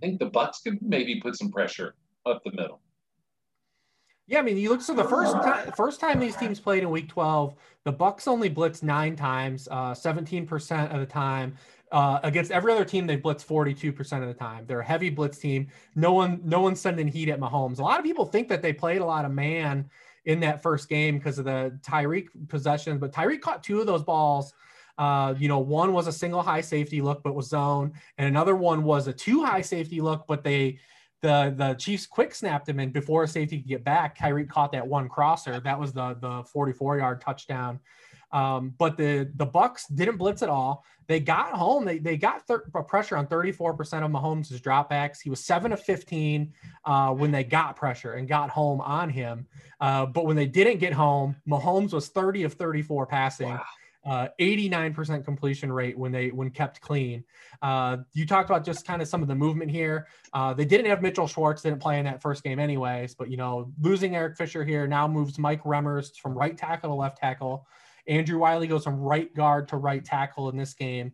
think 0.00 0.18
the 0.18 0.26
Bucks 0.26 0.60
could 0.60 0.80
maybe 0.82 1.20
put 1.20 1.36
some 1.36 1.50
pressure 1.50 1.94
up 2.26 2.42
the 2.44 2.52
middle. 2.52 2.80
Yeah, 4.30 4.38
I 4.38 4.42
mean, 4.42 4.56
you 4.56 4.68
look 4.68 4.80
so 4.80 4.94
the 4.94 5.02
first 5.02 5.32
time 5.32 5.72
first 5.72 5.98
time 5.98 6.20
these 6.20 6.36
teams 6.36 6.60
played 6.60 6.84
in 6.84 6.90
Week 6.90 7.08
12, 7.08 7.56
the 7.84 7.90
Bucks 7.90 8.28
only 8.28 8.48
blitzed 8.48 8.84
nine 8.84 9.16
times, 9.16 9.66
uh, 9.72 9.92
17% 9.92 10.94
of 10.94 11.00
the 11.00 11.06
time. 11.06 11.56
Uh, 11.90 12.20
against 12.22 12.52
every 12.52 12.72
other 12.72 12.84
team, 12.84 13.08
they 13.08 13.16
blitz 13.16 13.42
42% 13.42 14.22
of 14.22 14.28
the 14.28 14.34
time. 14.34 14.66
They're 14.68 14.78
a 14.78 14.84
heavy 14.84 15.10
blitz 15.10 15.38
team. 15.38 15.66
No 15.96 16.12
one, 16.12 16.40
no 16.44 16.60
one's 16.60 16.80
sending 16.80 17.08
heat 17.08 17.28
at 17.28 17.40
Mahomes. 17.40 17.80
A 17.80 17.82
lot 17.82 17.98
of 17.98 18.04
people 18.04 18.24
think 18.24 18.48
that 18.50 18.62
they 18.62 18.72
played 18.72 19.00
a 19.00 19.04
lot 19.04 19.24
of 19.24 19.32
man 19.32 19.90
in 20.26 20.38
that 20.40 20.62
first 20.62 20.88
game 20.88 21.18
because 21.18 21.40
of 21.40 21.44
the 21.44 21.76
Tyreek 21.82 22.28
possessions, 22.46 23.00
but 23.00 23.10
Tyreek 23.10 23.40
caught 23.40 23.64
two 23.64 23.80
of 23.80 23.88
those 23.88 24.04
balls. 24.04 24.54
Uh, 24.96 25.34
you 25.38 25.48
know, 25.48 25.58
one 25.58 25.92
was 25.92 26.06
a 26.06 26.12
single 26.12 26.42
high 26.42 26.60
safety 26.60 27.00
look, 27.00 27.24
but 27.24 27.34
was 27.34 27.48
zone, 27.48 27.94
and 28.16 28.28
another 28.28 28.54
one 28.54 28.84
was 28.84 29.08
a 29.08 29.12
two 29.12 29.44
high 29.44 29.62
safety 29.62 30.00
look, 30.00 30.28
but 30.28 30.44
they 30.44 30.78
the 31.22 31.54
the 31.56 31.74
Chiefs 31.74 32.06
quick 32.06 32.34
snapped 32.34 32.68
him, 32.68 32.80
and 32.80 32.92
before 32.92 33.26
safety 33.26 33.58
could 33.58 33.68
get 33.68 33.84
back, 33.84 34.16
Kyrie 34.16 34.46
caught 34.46 34.72
that 34.72 34.86
one 34.86 35.08
crosser. 35.08 35.60
That 35.60 35.78
was 35.78 35.92
the 35.92 36.16
the 36.20 36.44
44 36.44 36.98
yard 36.98 37.20
touchdown. 37.20 37.80
Um, 38.32 38.74
but 38.78 38.96
the 38.96 39.30
the 39.36 39.46
Bucks 39.46 39.86
didn't 39.88 40.16
blitz 40.16 40.42
at 40.42 40.48
all. 40.48 40.84
They 41.08 41.18
got 41.18 41.52
home. 41.52 41.84
They 41.84 41.98
they 41.98 42.16
got 42.16 42.46
thir- 42.46 42.60
pressure 42.86 43.16
on 43.16 43.26
34% 43.26 44.04
of 44.04 44.10
Mahomes' 44.10 44.60
dropbacks. 44.60 45.20
He 45.20 45.28
was 45.28 45.44
seven 45.44 45.72
of 45.72 45.82
15 45.82 46.52
uh, 46.84 47.10
when 47.12 47.32
they 47.32 47.42
got 47.42 47.74
pressure 47.74 48.12
and 48.12 48.28
got 48.28 48.48
home 48.48 48.80
on 48.80 49.10
him. 49.10 49.46
Uh, 49.80 50.06
but 50.06 50.24
when 50.24 50.36
they 50.36 50.46
didn't 50.46 50.78
get 50.78 50.92
home, 50.92 51.34
Mahomes 51.48 51.92
was 51.92 52.08
30 52.08 52.44
of 52.44 52.54
34 52.54 53.06
passing. 53.06 53.48
Wow 53.48 53.64
uh, 54.04 54.28
89% 54.40 55.24
completion 55.24 55.72
rate 55.72 55.98
when 55.98 56.12
they 56.12 56.28
when 56.28 56.50
kept 56.50 56.80
clean. 56.80 57.24
Uh, 57.60 57.98
you 58.12 58.26
talked 58.26 58.48
about 58.48 58.64
just 58.64 58.86
kind 58.86 59.02
of 59.02 59.08
some 59.08 59.22
of 59.22 59.28
the 59.28 59.34
movement 59.34 59.70
here. 59.70 60.06
Uh, 60.32 60.54
they 60.54 60.64
didn't 60.64 60.86
have 60.86 61.02
Mitchell 61.02 61.26
Schwartz, 61.26 61.62
didn't 61.62 61.80
play 61.80 61.98
in 61.98 62.04
that 62.06 62.22
first 62.22 62.42
game 62.42 62.58
anyways, 62.58 63.14
but 63.14 63.30
you 63.30 63.36
know, 63.36 63.70
losing 63.80 64.16
Eric 64.16 64.36
Fisher 64.36 64.64
here 64.64 64.86
now 64.86 65.06
moves 65.06 65.38
Mike 65.38 65.62
Remmers 65.64 66.16
from 66.16 66.36
right 66.36 66.56
tackle 66.56 66.90
to 66.90 66.94
left 66.94 67.18
tackle. 67.18 67.66
Andrew 68.06 68.38
Wylie 68.38 68.66
goes 68.66 68.84
from 68.84 68.98
right 68.98 69.32
guard 69.34 69.68
to 69.68 69.76
right 69.76 70.04
tackle 70.04 70.48
in 70.48 70.56
this 70.56 70.74
game 70.74 71.12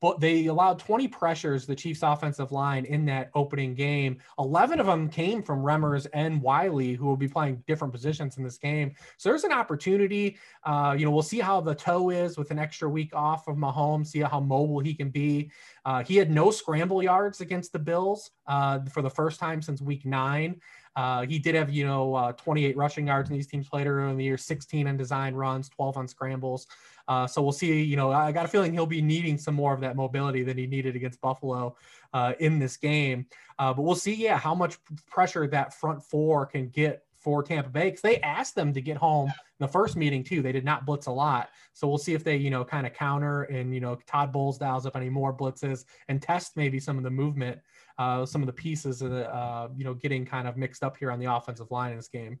but 0.00 0.20
they 0.20 0.46
allowed 0.46 0.78
20 0.78 1.08
pressures 1.08 1.66
the 1.66 1.74
Chiefs 1.74 2.02
offensive 2.02 2.52
line 2.52 2.84
in 2.84 3.04
that 3.06 3.30
opening 3.34 3.74
game. 3.74 4.18
11 4.38 4.80
of 4.80 4.86
them 4.86 5.08
came 5.08 5.42
from 5.42 5.62
Remmers 5.62 6.06
and 6.12 6.40
Wylie, 6.40 6.94
who 6.94 7.06
will 7.06 7.16
be 7.16 7.28
playing 7.28 7.62
different 7.66 7.92
positions 7.92 8.36
in 8.36 8.44
this 8.44 8.58
game. 8.58 8.94
So 9.16 9.28
there's 9.28 9.44
an 9.44 9.52
opportunity. 9.52 10.38
Uh, 10.64 10.94
you 10.98 11.04
know, 11.04 11.10
we'll 11.10 11.22
see 11.22 11.40
how 11.40 11.60
the 11.60 11.74
toe 11.74 12.10
is 12.10 12.36
with 12.36 12.50
an 12.50 12.58
extra 12.58 12.88
week 12.88 13.14
off 13.14 13.48
of 13.48 13.56
Mahomes, 13.56 14.08
see 14.08 14.20
how 14.20 14.40
mobile 14.40 14.80
he 14.80 14.94
can 14.94 15.10
be. 15.10 15.50
Uh, 15.84 16.02
he 16.02 16.16
had 16.16 16.30
no 16.30 16.50
scramble 16.50 17.02
yards 17.02 17.40
against 17.40 17.72
the 17.72 17.78
Bills 17.78 18.30
uh, 18.46 18.80
for 18.92 19.02
the 19.02 19.10
first 19.10 19.38
time 19.38 19.62
since 19.62 19.80
week 19.80 20.04
nine. 20.04 20.60
Uh, 20.96 21.26
he 21.26 21.38
did 21.38 21.54
have, 21.54 21.70
you 21.70 21.86
know, 21.86 22.14
uh, 22.14 22.32
28 22.32 22.74
rushing 22.76 23.06
yards 23.06 23.28
in 23.28 23.36
these 23.36 23.46
teams 23.46 23.68
earlier 23.72 24.08
in 24.08 24.16
the 24.16 24.24
year, 24.24 24.38
16 24.38 24.88
on 24.88 24.96
design 24.96 25.34
runs, 25.34 25.68
12 25.68 25.96
on 25.98 26.08
scrambles. 26.08 26.66
Uh, 27.08 27.26
so 27.26 27.42
we'll 27.42 27.52
see. 27.52 27.82
You 27.82 27.96
know, 27.96 28.10
I 28.10 28.32
got 28.32 28.44
a 28.44 28.48
feeling 28.48 28.72
he'll 28.72 28.86
be 28.86 29.02
needing 29.02 29.38
some 29.38 29.54
more 29.54 29.72
of 29.72 29.80
that 29.80 29.96
mobility 29.96 30.42
than 30.42 30.58
he 30.58 30.66
needed 30.66 30.96
against 30.96 31.20
Buffalo 31.20 31.76
uh, 32.12 32.32
in 32.40 32.58
this 32.58 32.76
game. 32.76 33.26
Uh, 33.58 33.72
but 33.72 33.82
we'll 33.82 33.94
see, 33.94 34.14
yeah, 34.14 34.38
how 34.38 34.54
much 34.54 34.78
pressure 35.06 35.46
that 35.46 35.74
front 35.74 36.02
four 36.02 36.46
can 36.46 36.68
get 36.68 37.06
for 37.26 37.42
Tampa 37.42 37.68
Bay 37.68 37.86
because 37.86 38.02
they 38.02 38.20
asked 38.20 38.54
them 38.54 38.72
to 38.72 38.80
get 38.80 38.96
home 38.96 39.26
in 39.26 39.66
the 39.66 39.66
first 39.66 39.96
meeting 39.96 40.22
too. 40.22 40.42
They 40.42 40.52
did 40.52 40.64
not 40.64 40.86
blitz 40.86 41.06
a 41.06 41.10
lot, 41.10 41.48
so 41.72 41.88
we'll 41.88 41.98
see 41.98 42.14
if 42.14 42.22
they, 42.22 42.36
you 42.36 42.50
know, 42.50 42.64
kind 42.64 42.86
of 42.86 42.92
counter 42.92 43.42
and 43.42 43.74
you 43.74 43.80
know 43.80 43.98
Todd 44.06 44.32
Bowles 44.32 44.58
dials 44.58 44.86
up 44.86 44.94
any 44.94 45.08
more 45.08 45.36
blitzes 45.36 45.86
and 46.06 46.22
test 46.22 46.56
maybe 46.56 46.78
some 46.78 46.98
of 46.98 47.02
the 47.02 47.10
movement, 47.10 47.58
uh, 47.98 48.24
some 48.24 48.42
of 48.42 48.46
the 48.46 48.52
pieces, 48.52 49.02
of 49.02 49.10
the, 49.10 49.28
uh, 49.34 49.68
you 49.76 49.82
know, 49.82 49.92
getting 49.92 50.24
kind 50.24 50.46
of 50.46 50.56
mixed 50.56 50.84
up 50.84 50.96
here 50.96 51.10
on 51.10 51.18
the 51.18 51.26
offensive 51.26 51.68
line 51.72 51.90
in 51.90 51.96
this 51.96 52.06
game. 52.06 52.38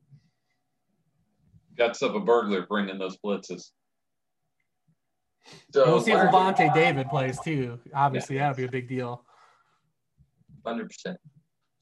Guts 1.76 2.00
of 2.02 2.14
a 2.14 2.20
burglar 2.20 2.64
bringing 2.68 2.96
those 2.96 3.16
blitzes. 3.18 3.72
So 5.72 5.86
we'll 5.86 6.00
see 6.00 6.12
if 6.12 6.18
Lavonte 6.18 6.72
David 6.74 7.08
plays 7.08 7.38
too. 7.40 7.78
Obviously, 7.94 8.36
yeah. 8.36 8.48
that'll 8.48 8.56
be 8.56 8.64
a 8.64 8.70
big 8.70 8.88
deal. 8.88 9.24
Hundred 10.64 10.88
percent. 10.88 11.18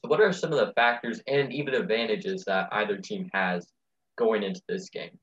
So, 0.03 0.11
what 0.11 0.21
are 0.21 0.33
some 0.33 0.53
of 0.53 0.59
the 0.59 0.73
factors 0.75 1.21
and 1.27 1.53
even 1.53 1.75
advantages 1.75 2.45
that 2.45 2.69
either 2.73 2.99
team 2.99 3.31
has 3.33 3.67
going 4.17 4.43
into 4.43 4.61
this 4.69 4.91
game? 4.91 5.19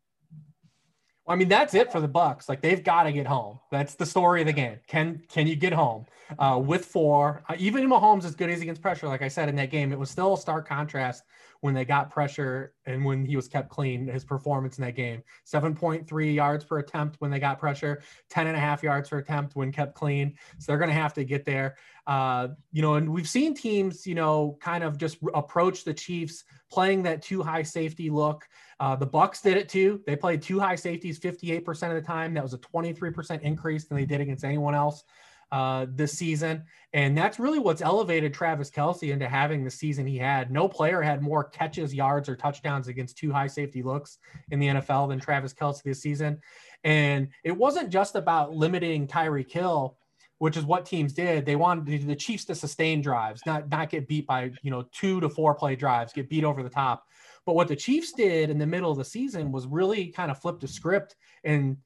I 1.28 1.36
mean, 1.36 1.48
that's 1.48 1.74
it 1.74 1.92
for 1.92 2.02
the 2.02 2.08
Bucks. 2.08 2.50
Like 2.50 2.62
they've 2.62 2.84
got 2.84 3.04
to 3.04 3.12
get 3.12 3.28
home. 3.28 3.60
That's 3.72 3.96
the 3.96 4.06
story 4.06 4.42
of 4.42 4.48
the 4.48 4.54
game. 4.54 4.80
Can 4.88 5.22
can 5.30 5.48
you 5.48 5.56
get 5.56 5.72
home 5.72 6.06
uh, 6.40 6.60
with 6.64 6.86
four? 6.86 7.44
Uh, 7.48 7.56
even 7.58 7.88
Mahomes, 7.88 8.26
as 8.26 8.36
good 8.36 8.50
as 8.50 8.62
against 8.62 8.82
pressure, 8.82 9.08
like 9.08 9.22
I 9.22 9.28
said 9.28 9.48
in 9.48 9.56
that 9.56 9.70
game, 9.70 9.92
it 9.92 10.00
was 10.00 10.10
still 10.10 10.34
a 10.34 10.38
stark 10.38 10.68
contrast 10.68 11.24
when 11.62 11.74
they 11.74 11.86
got 11.86 12.10
pressure 12.10 12.74
and 12.86 13.06
when 13.06 13.26
he 13.26 13.36
was 13.36 13.48
kept 13.48 13.70
clean. 13.70 14.08
His 14.08 14.26
performance 14.26 14.78
in 14.78 14.84
that 14.84 14.96
game: 14.96 15.24
seven 15.46 15.74
point 15.74 16.08
three 16.08 16.34
yards 16.34 16.66
per 16.66 16.80
attempt 16.80 17.16
when 17.20 17.32
they 17.32 17.40
got 17.40 17.60
pressure, 17.60 18.02
10 18.30 18.48
and 18.48 18.58
a 18.58 18.60
half 18.60 18.84
yards 18.84 19.10
per 19.10 19.20
attempt 19.20 19.56
when 19.56 19.72
kept 19.72 19.96
clean. 19.96 20.36
So 20.60 20.72
they're 20.72 20.80
going 20.80 20.90
to 20.90 20.96
have 20.96 21.14
to 21.16 21.24
get 21.24 21.46
there. 21.46 21.78
Uh, 22.08 22.50
you 22.72 22.82
know, 22.82 22.96
and 22.96 23.10
we've 23.10 23.30
seen 23.30 23.54
teams, 23.54 24.06
you 24.06 24.16
know, 24.16 24.58
kind 24.60 24.84
of 24.84 24.98
just 24.98 25.18
approach 25.34 25.84
the 25.84 25.94
Chiefs 25.94 26.44
playing 26.72 27.04
that 27.04 27.22
too 27.22 27.44
high 27.44 27.64
safety 27.64 28.10
look. 28.10 28.48
Uh, 28.80 28.96
the 28.96 29.06
Bucks 29.06 29.42
did 29.42 29.58
it 29.58 29.70
too. 29.70 30.02
They 30.08 30.16
played 30.16 30.42
two 30.42 30.60
high 30.60 30.76
safeties 30.76 31.20
58% 31.20 31.68
of 31.90 31.96
the 31.96 32.02
time. 32.02 32.34
That 32.34 32.44
was 32.44 32.54
a 32.54 32.58
23% 32.58 33.42
increase 33.42 33.86
than 33.86 33.98
they 33.98 34.06
did 34.06 34.22
against 34.22 34.44
anyone 34.44 34.74
else 34.74 35.04
uh, 35.52 35.86
this 35.90 36.14
season. 36.14 36.64
And 36.94 37.18
that's 37.18 37.40
really 37.40 37.60
what's 37.60 37.82
elevated 37.82 38.34
Travis 38.34 38.70
Kelce 38.70 39.12
into 39.12 39.28
having 39.28 39.64
the 39.64 39.72
season 39.72 40.06
he 40.06 40.18
had. 40.18 40.52
No 40.52 40.68
player 40.68 41.02
had 41.02 41.22
more 41.22 41.44
catches, 41.44 41.94
yards, 41.94 42.30
or 42.30 42.36
touchdowns 42.36 42.88
against 42.88 43.18
two 43.18 43.32
high 43.32 43.48
safety 43.48 43.84
looks 43.84 44.18
in 44.52 44.60
the 44.60 44.68
NFL 44.68 45.10
than 45.10 45.20
Travis 45.20 45.54
Kelce 45.54 45.84
this 45.84 46.02
season. 46.02 46.40
And 46.84 47.30
it 47.44 47.56
wasn't 47.56 47.90
just 47.90 48.16
about 48.16 48.54
limiting 48.54 49.08
Tyreek 49.08 49.52
Hill, 49.52 49.98
which 50.40 50.58
is 50.58 50.66
what 50.66 50.86
teams 50.86 51.14
did. 51.14 51.46
They 51.46 51.56
wanted 51.56 52.08
the 52.08 52.16
Chiefs 52.16 52.46
to 52.46 52.56
sustain 52.56 53.02
drives, 53.02 53.42
not 53.46 53.70
not 53.70 53.90
get 53.90 54.08
beat 54.08 54.26
by 54.26 54.52
you 54.64 54.72
know 54.72 54.86
two 54.92 55.20
to 55.22 55.30
four 55.30 55.54
play 55.54 55.76
drives, 55.76 56.14
get 56.14 56.30
beat 56.30 56.44
over 56.44 56.64
the 56.64 56.70
top. 56.70 57.06
But 57.46 57.56
what 57.56 57.68
the 57.68 57.76
Chiefs 57.76 58.14
did 58.14 58.50
in 58.50 58.58
the 58.58 58.66
middle 58.66 58.92
of 58.92 58.98
the 58.98 59.06
season 59.06 59.52
was 59.52 59.68
really 59.68 60.08
kind 60.08 60.32
of 60.32 60.40
flip 60.40 60.60
the 60.60 60.68
script 60.68 61.16
and 61.44 61.78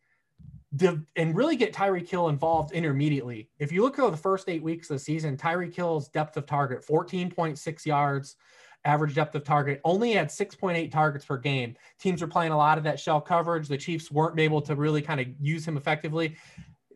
and 1.15 1.35
really 1.35 1.55
get 1.55 1.73
Tyreek 1.73 2.09
Hill 2.09 2.29
involved 2.29 2.71
intermediately. 2.71 3.49
If 3.59 3.71
you 3.71 3.81
look 3.81 3.99
at 3.99 4.11
the 4.11 4.17
first 4.17 4.49
eight 4.49 4.63
weeks 4.63 4.89
of 4.89 4.95
the 4.95 4.99
season, 4.99 5.37
Tyreek 5.37 5.75
Hill's 5.75 6.09
depth 6.09 6.37
of 6.37 6.45
target, 6.45 6.85
14.6 6.85 7.85
yards, 7.85 8.35
average 8.83 9.15
depth 9.15 9.35
of 9.35 9.43
target, 9.43 9.81
only 9.83 10.13
had 10.13 10.29
6.8 10.29 10.91
targets 10.91 11.25
per 11.25 11.37
game. 11.37 11.75
Teams 11.99 12.21
were 12.21 12.27
playing 12.27 12.51
a 12.51 12.57
lot 12.57 12.77
of 12.77 12.83
that 12.83 12.99
shell 12.99 13.21
coverage. 13.21 13.67
The 13.67 13.77
Chiefs 13.77 14.11
weren't 14.11 14.39
able 14.39 14.61
to 14.61 14.75
really 14.75 15.01
kind 15.01 15.19
of 15.19 15.27
use 15.39 15.67
him 15.67 15.77
effectively 15.77 16.35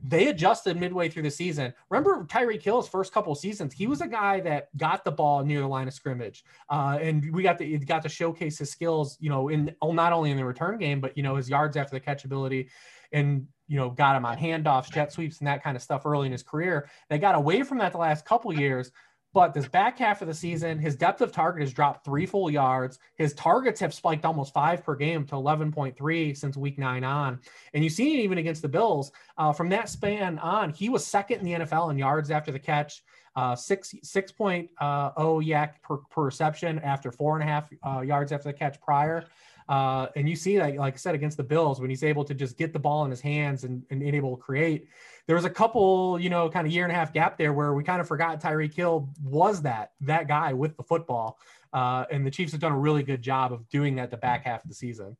they 0.03 0.27
adjusted 0.27 0.79
midway 0.79 1.09
through 1.09 1.23
the 1.23 1.31
season. 1.31 1.73
Remember 1.89 2.23
Tyreek 2.25 2.61
Hill's 2.61 2.87
first 2.87 3.13
couple 3.13 3.33
seasons, 3.35 3.73
he 3.73 3.87
was 3.87 4.01
a 4.01 4.07
guy 4.07 4.39
that 4.41 4.75
got 4.77 5.03
the 5.03 5.11
ball 5.11 5.43
near 5.43 5.59
the 5.59 5.67
line 5.67 5.87
of 5.87 5.93
scrimmage, 5.93 6.43
uh, 6.69 6.97
and 7.01 7.33
we 7.33 7.43
got 7.43 7.57
to 7.57 7.77
got 7.79 8.03
to 8.03 8.09
showcase 8.09 8.57
his 8.57 8.71
skills, 8.71 9.17
you 9.19 9.29
know, 9.29 9.49
in 9.49 9.75
not 9.83 10.13
only 10.13 10.31
in 10.31 10.37
the 10.37 10.45
return 10.45 10.77
game, 10.77 11.01
but 11.01 11.17
you 11.17 11.23
know 11.23 11.35
his 11.35 11.49
yards 11.49 11.75
after 11.75 11.95
the 11.95 11.99
catch 11.99 12.23
ability, 12.23 12.69
and 13.11 13.47
you 13.69 13.77
know 13.77 13.89
got 13.89 14.17
him 14.17 14.25
on 14.25 14.37
handoffs, 14.37 14.91
jet 14.91 15.13
sweeps, 15.13 15.39
and 15.39 15.47
that 15.47 15.63
kind 15.63 15.77
of 15.77 15.83
stuff 15.83 16.05
early 16.05 16.25
in 16.25 16.33
his 16.33 16.43
career. 16.43 16.89
They 17.09 17.17
got 17.17 17.35
away 17.35 17.63
from 17.63 17.77
that 17.77 17.93
the 17.93 17.99
last 17.99 18.25
couple 18.25 18.51
years, 18.53 18.91
but 19.31 19.53
this 19.53 19.67
back 19.67 19.99
half 19.99 20.21
of 20.21 20.27
the 20.27 20.33
season, 20.33 20.79
his 20.79 20.95
depth 20.95 21.21
of 21.21 21.31
target 21.31 21.61
has 21.61 21.71
dropped 21.71 22.03
three 22.03 22.25
full 22.25 22.49
yards. 22.49 22.97
His 23.15 23.33
targets 23.35 23.79
have 23.79 23.93
spiked 23.93 24.25
almost 24.25 24.53
five 24.53 24.83
per 24.83 24.95
game 24.95 25.25
to 25.27 25.35
11.3 25.35 26.35
since 26.35 26.57
week 26.57 26.79
nine 26.79 27.03
on. 27.03 27.39
And 27.73 27.83
you 27.83 27.91
see 27.91 28.15
it 28.15 28.23
even 28.23 28.39
against 28.39 28.63
the 28.63 28.67
Bills. 28.67 29.11
Uh, 29.37 29.53
from 29.53 29.69
that 29.69 29.87
span 29.87 30.39
on, 30.39 30.71
he 30.71 30.89
was 30.89 31.05
second 31.05 31.39
in 31.39 31.45
the 31.45 31.65
NFL 31.65 31.91
in 31.91 31.97
yards 31.97 32.31
after 32.31 32.51
the 32.51 32.59
catch, 32.59 33.03
uh, 33.35 33.55
six 33.55 33.93
six 34.01 34.31
point 34.31 34.69
uh, 34.81 35.11
oh 35.15 35.39
YAC 35.39 35.81
per, 35.83 35.97
per 35.97 36.23
reception 36.23 36.79
after 36.79 37.11
four 37.11 37.39
and 37.39 37.47
a 37.47 37.51
half 37.51 37.69
uh, 37.85 38.01
yards 38.01 38.31
after 38.31 38.49
the 38.49 38.53
catch 38.53 38.81
prior. 38.81 39.25
Uh, 39.69 40.07
and 40.15 40.27
you 40.27 40.35
see 40.35 40.57
that, 40.57 40.75
like 40.75 40.95
I 40.95 40.97
said, 40.97 41.13
against 41.13 41.37
the 41.37 41.43
Bills, 41.43 41.79
when 41.79 41.91
he's 41.91 42.03
able 42.03 42.25
to 42.25 42.33
just 42.33 42.57
get 42.57 42.73
the 42.73 42.79
ball 42.79 43.05
in 43.05 43.11
his 43.11 43.21
hands 43.21 43.63
and, 43.63 43.83
and 43.91 44.01
able 44.01 44.35
to 44.35 44.41
create. 44.41 44.87
There 45.27 45.35
was 45.35 45.45
a 45.45 45.49
couple, 45.49 46.19
you 46.19 46.31
know, 46.31 46.49
kind 46.49 46.65
of 46.65 46.73
year 46.73 46.85
and 46.85 46.91
a 46.91 46.95
half 46.95 47.13
gap 47.13 47.37
there 47.37 47.53
where 47.53 47.75
we 47.75 47.83
kind 47.83 48.01
of 48.01 48.07
forgot 48.07 48.41
Tyreek 48.41 48.73
Hill 48.73 49.13
was 49.23 49.61
that 49.61 49.91
that 50.01 50.27
guy 50.27 50.53
with 50.53 50.75
the 50.75 50.81
football. 50.81 51.37
Uh, 51.71 52.05
and 52.09 52.25
the 52.25 52.31
Chiefs 52.31 52.51
have 52.51 52.61
done 52.61 52.71
a 52.71 52.79
really 52.79 53.03
good 53.03 53.21
job 53.21 53.53
of 53.53 53.69
doing 53.69 53.95
that 53.97 54.09
the 54.09 54.17
back 54.17 54.43
half 54.43 54.63
of 54.63 54.69
the 54.69 54.75
season. 54.75 55.15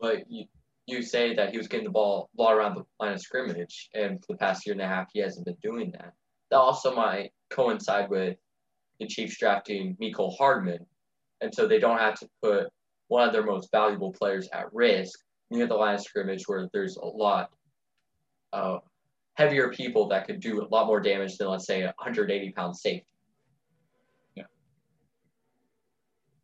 But 0.00 0.28
you, 0.28 0.46
you 0.86 1.00
say 1.00 1.36
that 1.36 1.52
he 1.52 1.58
was 1.58 1.68
getting 1.68 1.84
the 1.84 1.92
ball 1.92 2.28
ball 2.34 2.50
around 2.50 2.74
the 2.74 2.84
line 2.98 3.12
of 3.12 3.20
scrimmage, 3.20 3.88
and 3.94 4.18
for 4.18 4.32
the 4.32 4.38
past 4.38 4.66
year 4.66 4.72
and 4.72 4.82
a 4.82 4.88
half, 4.88 5.10
he 5.12 5.20
hasn't 5.20 5.46
been 5.46 5.58
doing 5.62 5.92
that. 5.92 6.12
That 6.50 6.56
also 6.56 6.92
might 6.92 7.30
coincide 7.50 8.10
with 8.10 8.36
the 8.98 9.06
Chiefs 9.06 9.38
drafting 9.38 9.96
Mecole 10.02 10.36
Hardman, 10.36 10.84
and 11.40 11.54
so 11.54 11.68
they 11.68 11.78
don't 11.78 11.98
have 11.98 12.18
to 12.18 12.28
put 12.42 12.66
one 13.10 13.26
of 13.26 13.32
their 13.32 13.42
most 13.42 13.70
valuable 13.72 14.12
players 14.12 14.48
at 14.52 14.72
risk 14.72 15.18
near 15.50 15.66
the 15.66 15.74
line 15.74 15.96
of 15.96 16.00
scrimmage 16.00 16.44
where 16.46 16.68
there's 16.72 16.96
a 16.96 17.04
lot 17.04 17.50
of 18.52 18.82
heavier 19.34 19.68
people 19.68 20.06
that 20.08 20.26
could 20.26 20.38
do 20.38 20.62
a 20.62 20.66
lot 20.68 20.86
more 20.86 21.00
damage 21.00 21.36
than 21.36 21.48
let's 21.48 21.66
say 21.66 21.82
a 21.82 21.86
180 21.86 22.52
pound 22.52 22.76
safety. 22.76 23.04
Yeah. 24.36 24.44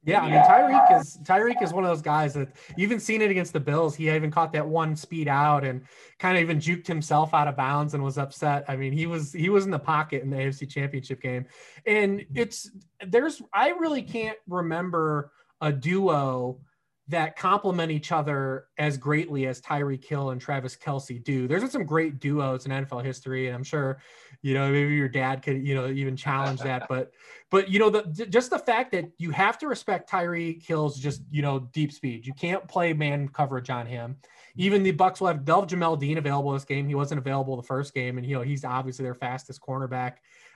Yeah, 0.02 0.22
I 0.22 0.30
mean 0.30 0.42
Tyreek 0.42 1.00
is 1.00 1.18
Tyreek 1.22 1.62
is 1.62 1.72
one 1.72 1.84
of 1.84 1.90
those 1.90 2.02
guys 2.02 2.34
that 2.34 2.48
you 2.76 2.82
even 2.82 2.98
seen 2.98 3.22
it 3.22 3.30
against 3.30 3.52
the 3.52 3.60
Bills. 3.60 3.94
He 3.94 4.10
even 4.10 4.32
caught 4.32 4.52
that 4.54 4.66
one 4.66 4.96
speed 4.96 5.28
out 5.28 5.64
and 5.64 5.82
kind 6.18 6.36
of 6.36 6.42
even 6.42 6.58
juked 6.58 6.88
himself 6.88 7.32
out 7.32 7.46
of 7.46 7.56
bounds 7.56 7.94
and 7.94 8.02
was 8.02 8.18
upset. 8.18 8.64
I 8.66 8.74
mean, 8.74 8.92
he 8.92 9.06
was 9.06 9.32
he 9.32 9.50
was 9.50 9.66
in 9.66 9.70
the 9.70 9.78
pocket 9.78 10.24
in 10.24 10.30
the 10.30 10.36
AFC 10.36 10.68
Championship 10.68 11.22
game. 11.22 11.46
And 11.86 12.26
it's 12.34 12.72
there's 13.06 13.40
I 13.54 13.68
really 13.68 14.02
can't 14.02 14.38
remember 14.48 15.30
a 15.60 15.72
duo 15.72 16.60
that 17.08 17.36
complement 17.36 17.92
each 17.92 18.10
other 18.10 18.66
as 18.78 18.98
greatly 18.98 19.46
as 19.46 19.60
Tyreek 19.60 20.04
Hill 20.04 20.30
and 20.30 20.40
Travis 20.40 20.76
Kelce 20.76 21.22
do. 21.22 21.46
There's 21.46 21.62
been 21.62 21.70
some 21.70 21.84
great 21.84 22.18
duos 22.18 22.66
in 22.66 22.72
NFL 22.72 23.04
history, 23.04 23.46
and 23.46 23.54
I'm 23.54 23.62
sure, 23.62 24.00
you 24.42 24.54
know, 24.54 24.68
maybe 24.72 24.94
your 24.94 25.08
dad 25.08 25.42
could, 25.42 25.64
you 25.64 25.76
know, 25.76 25.88
even 25.88 26.16
challenge 26.16 26.60
that. 26.60 26.88
But, 26.96 27.12
but 27.50 27.68
you 27.68 27.78
know, 27.78 27.90
the 27.90 28.26
just 28.28 28.50
the 28.50 28.58
fact 28.58 28.92
that 28.92 29.10
you 29.18 29.30
have 29.30 29.58
to 29.58 29.68
respect 29.68 30.10
Tyreek 30.10 30.66
Hill's 30.66 30.98
just, 30.98 31.22
you 31.30 31.42
know, 31.42 31.68
deep 31.72 31.92
speed. 31.92 32.26
You 32.26 32.32
can't 32.32 32.66
play 32.66 32.92
man 32.92 33.28
coverage 33.28 33.70
on 33.70 33.86
him. 33.86 34.16
Even 34.56 34.82
the 34.82 34.92
Bucks 34.92 35.20
will 35.20 35.28
have 35.28 35.44
they'll 35.44 35.66
Jamel 35.66 35.98
Dean 35.98 36.18
available 36.18 36.52
this 36.52 36.64
game. 36.64 36.88
He 36.88 36.94
wasn't 36.94 37.18
available 37.18 37.56
the 37.56 37.62
first 37.62 37.92
game, 37.92 38.18
and 38.18 38.26
you 38.26 38.34
know 38.34 38.42
he's 38.42 38.64
obviously 38.64 39.04
their 39.04 39.14
fastest 39.14 39.60
cornerback. 39.60 40.14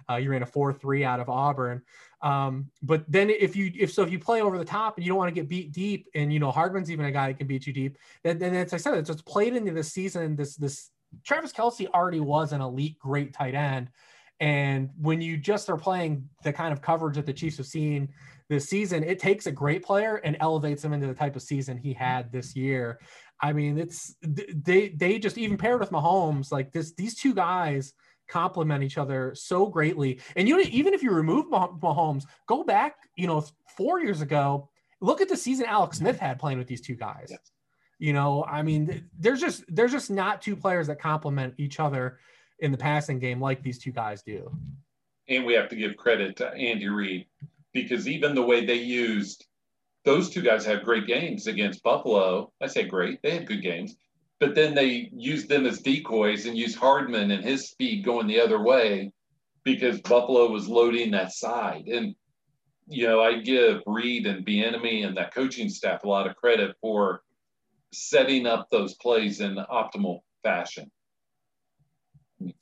Uh, 0.08 0.16
you 0.16 0.30
ran 0.30 0.42
a 0.42 0.46
four 0.46 0.72
three 0.72 1.04
out 1.04 1.20
of 1.20 1.28
Auburn. 1.28 1.82
Um, 2.22 2.70
but 2.82 3.04
then 3.08 3.30
if 3.30 3.56
you 3.56 3.72
if 3.74 3.92
so 3.92 4.02
if 4.02 4.10
you 4.10 4.18
play 4.18 4.42
over 4.42 4.58
the 4.58 4.64
top 4.64 4.96
and 4.96 5.04
you 5.04 5.10
don't 5.10 5.18
want 5.18 5.28
to 5.28 5.34
get 5.34 5.48
beat 5.48 5.72
deep, 5.72 6.08
and 6.14 6.32
you 6.32 6.38
know 6.38 6.50
Hardman's 6.50 6.90
even 6.90 7.06
a 7.06 7.12
guy 7.12 7.28
that 7.28 7.38
can 7.38 7.46
beat 7.46 7.66
you 7.66 7.72
deep, 7.72 7.96
then, 8.22 8.38
then 8.38 8.54
as 8.54 8.74
I 8.74 8.76
said, 8.76 8.94
it's 8.94 9.08
just 9.08 9.24
played 9.24 9.56
into 9.56 9.72
the 9.72 9.82
season. 9.82 10.36
This 10.36 10.56
this 10.56 10.90
Travis 11.24 11.52
Kelce 11.52 11.88
already 11.88 12.20
was 12.20 12.52
an 12.52 12.60
elite, 12.60 12.98
great 12.98 13.32
tight 13.32 13.54
end. 13.54 13.90
And 14.38 14.90
when 14.98 15.20
you 15.20 15.36
just 15.36 15.68
are 15.68 15.76
playing 15.76 16.28
the 16.44 16.52
kind 16.52 16.72
of 16.72 16.80
coverage 16.80 17.16
that 17.16 17.26
the 17.26 17.32
Chiefs 17.32 17.58
have 17.58 17.66
seen 17.66 18.08
this 18.48 18.68
season, 18.68 19.04
it 19.04 19.18
takes 19.18 19.46
a 19.46 19.52
great 19.52 19.82
player 19.82 20.16
and 20.16 20.36
elevates 20.40 20.82
him 20.82 20.94
into 20.94 21.06
the 21.06 21.14
type 21.14 21.36
of 21.36 21.42
season 21.42 21.76
he 21.76 21.92
had 21.92 22.32
this 22.32 22.56
year. 22.56 23.00
I 23.40 23.52
mean, 23.52 23.78
it's 23.78 24.14
they 24.22 24.90
they 24.90 25.18
just 25.18 25.38
even 25.38 25.56
paired 25.56 25.80
with 25.80 25.90
Mahomes, 25.90 26.52
like 26.52 26.72
this, 26.72 26.92
these 26.94 27.14
two 27.14 27.34
guys 27.34 27.92
complement 28.30 28.82
each 28.82 28.98
other 28.98 29.34
so 29.34 29.66
greatly. 29.66 30.20
And 30.36 30.48
you 30.48 30.58
even 30.60 30.94
if 30.94 31.02
you 31.02 31.10
remove 31.10 31.46
Mahomes, 31.46 32.24
go 32.46 32.64
back, 32.64 32.96
you 33.16 33.26
know, 33.26 33.44
four 33.76 34.00
years 34.00 34.20
ago, 34.20 34.68
look 35.00 35.20
at 35.20 35.28
the 35.28 35.36
season 35.36 35.66
Alex 35.66 35.98
Smith 35.98 36.18
had 36.18 36.38
playing 36.38 36.58
with 36.58 36.68
these 36.68 36.80
two 36.80 36.94
guys. 36.94 37.28
Yes. 37.30 37.50
You 37.98 38.14
know, 38.14 38.44
I 38.44 38.62
mean, 38.62 39.08
there's 39.18 39.40
just 39.40 39.64
there's 39.68 39.92
just 39.92 40.10
not 40.10 40.40
two 40.40 40.56
players 40.56 40.86
that 40.86 41.00
complement 41.00 41.54
each 41.58 41.80
other 41.80 42.18
in 42.60 42.72
the 42.72 42.78
passing 42.78 43.18
game 43.18 43.40
like 43.40 43.62
these 43.62 43.78
two 43.78 43.92
guys 43.92 44.22
do. 44.22 44.50
And 45.28 45.44
we 45.44 45.54
have 45.54 45.68
to 45.68 45.76
give 45.76 45.96
credit 45.96 46.36
to 46.36 46.48
Andy 46.52 46.88
Reid 46.88 47.26
because 47.72 48.08
even 48.08 48.34
the 48.34 48.42
way 48.42 48.64
they 48.64 48.74
used 48.74 49.46
those 50.04 50.30
two 50.30 50.40
guys 50.40 50.64
had 50.64 50.82
great 50.82 51.06
games 51.06 51.46
against 51.46 51.82
Buffalo. 51.82 52.52
I 52.60 52.68
say 52.68 52.84
great, 52.84 53.20
they 53.22 53.32
had 53.32 53.46
good 53.46 53.62
games 53.62 53.96
but 54.40 54.54
then 54.54 54.74
they 54.74 55.10
used 55.12 55.48
them 55.48 55.66
as 55.66 55.80
decoys 55.80 56.46
and 56.46 56.56
used 56.56 56.78
Hardman 56.78 57.30
and 57.30 57.44
his 57.44 57.68
speed 57.68 58.04
going 58.04 58.26
the 58.26 58.40
other 58.40 58.60
way 58.60 59.12
because 59.64 60.00
Buffalo 60.00 60.50
was 60.50 60.66
loading 60.66 61.10
that 61.10 61.32
side. 61.32 61.86
And 61.86 62.14
you 62.88 63.06
know, 63.06 63.20
I 63.20 63.38
give 63.40 63.82
Reid 63.86 64.26
and 64.26 64.44
Bieniemy 64.44 65.06
and 65.06 65.16
that 65.16 65.32
coaching 65.32 65.68
staff 65.68 66.02
a 66.02 66.08
lot 66.08 66.26
of 66.26 66.34
credit 66.34 66.74
for 66.80 67.22
setting 67.92 68.46
up 68.46 68.68
those 68.70 68.94
plays 68.94 69.40
in 69.40 69.56
optimal 69.70 70.20
fashion. 70.42 70.90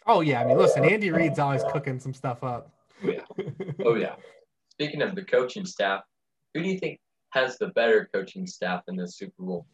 Oh 0.06 0.20
yeah, 0.20 0.42
I 0.42 0.44
mean, 0.44 0.58
listen, 0.58 0.84
Andy 0.84 1.10
Reid's 1.10 1.38
always 1.38 1.62
cooking 1.70 2.00
some 2.00 2.12
stuff 2.12 2.42
up. 2.42 2.72
Oh 3.04 3.08
yeah. 3.08 3.22
Oh 3.84 3.94
yeah. 3.94 4.16
Speaking 4.70 5.02
of 5.02 5.14
the 5.14 5.22
coaching 5.22 5.64
staff, 5.64 6.02
who 6.52 6.62
do 6.62 6.68
you 6.68 6.78
think 6.78 6.98
has 7.30 7.56
the 7.58 7.68
better 7.68 8.10
coaching 8.12 8.46
staff 8.46 8.82
in 8.88 8.96
the 8.96 9.06
Super 9.06 9.42
Bowl? 9.44 9.66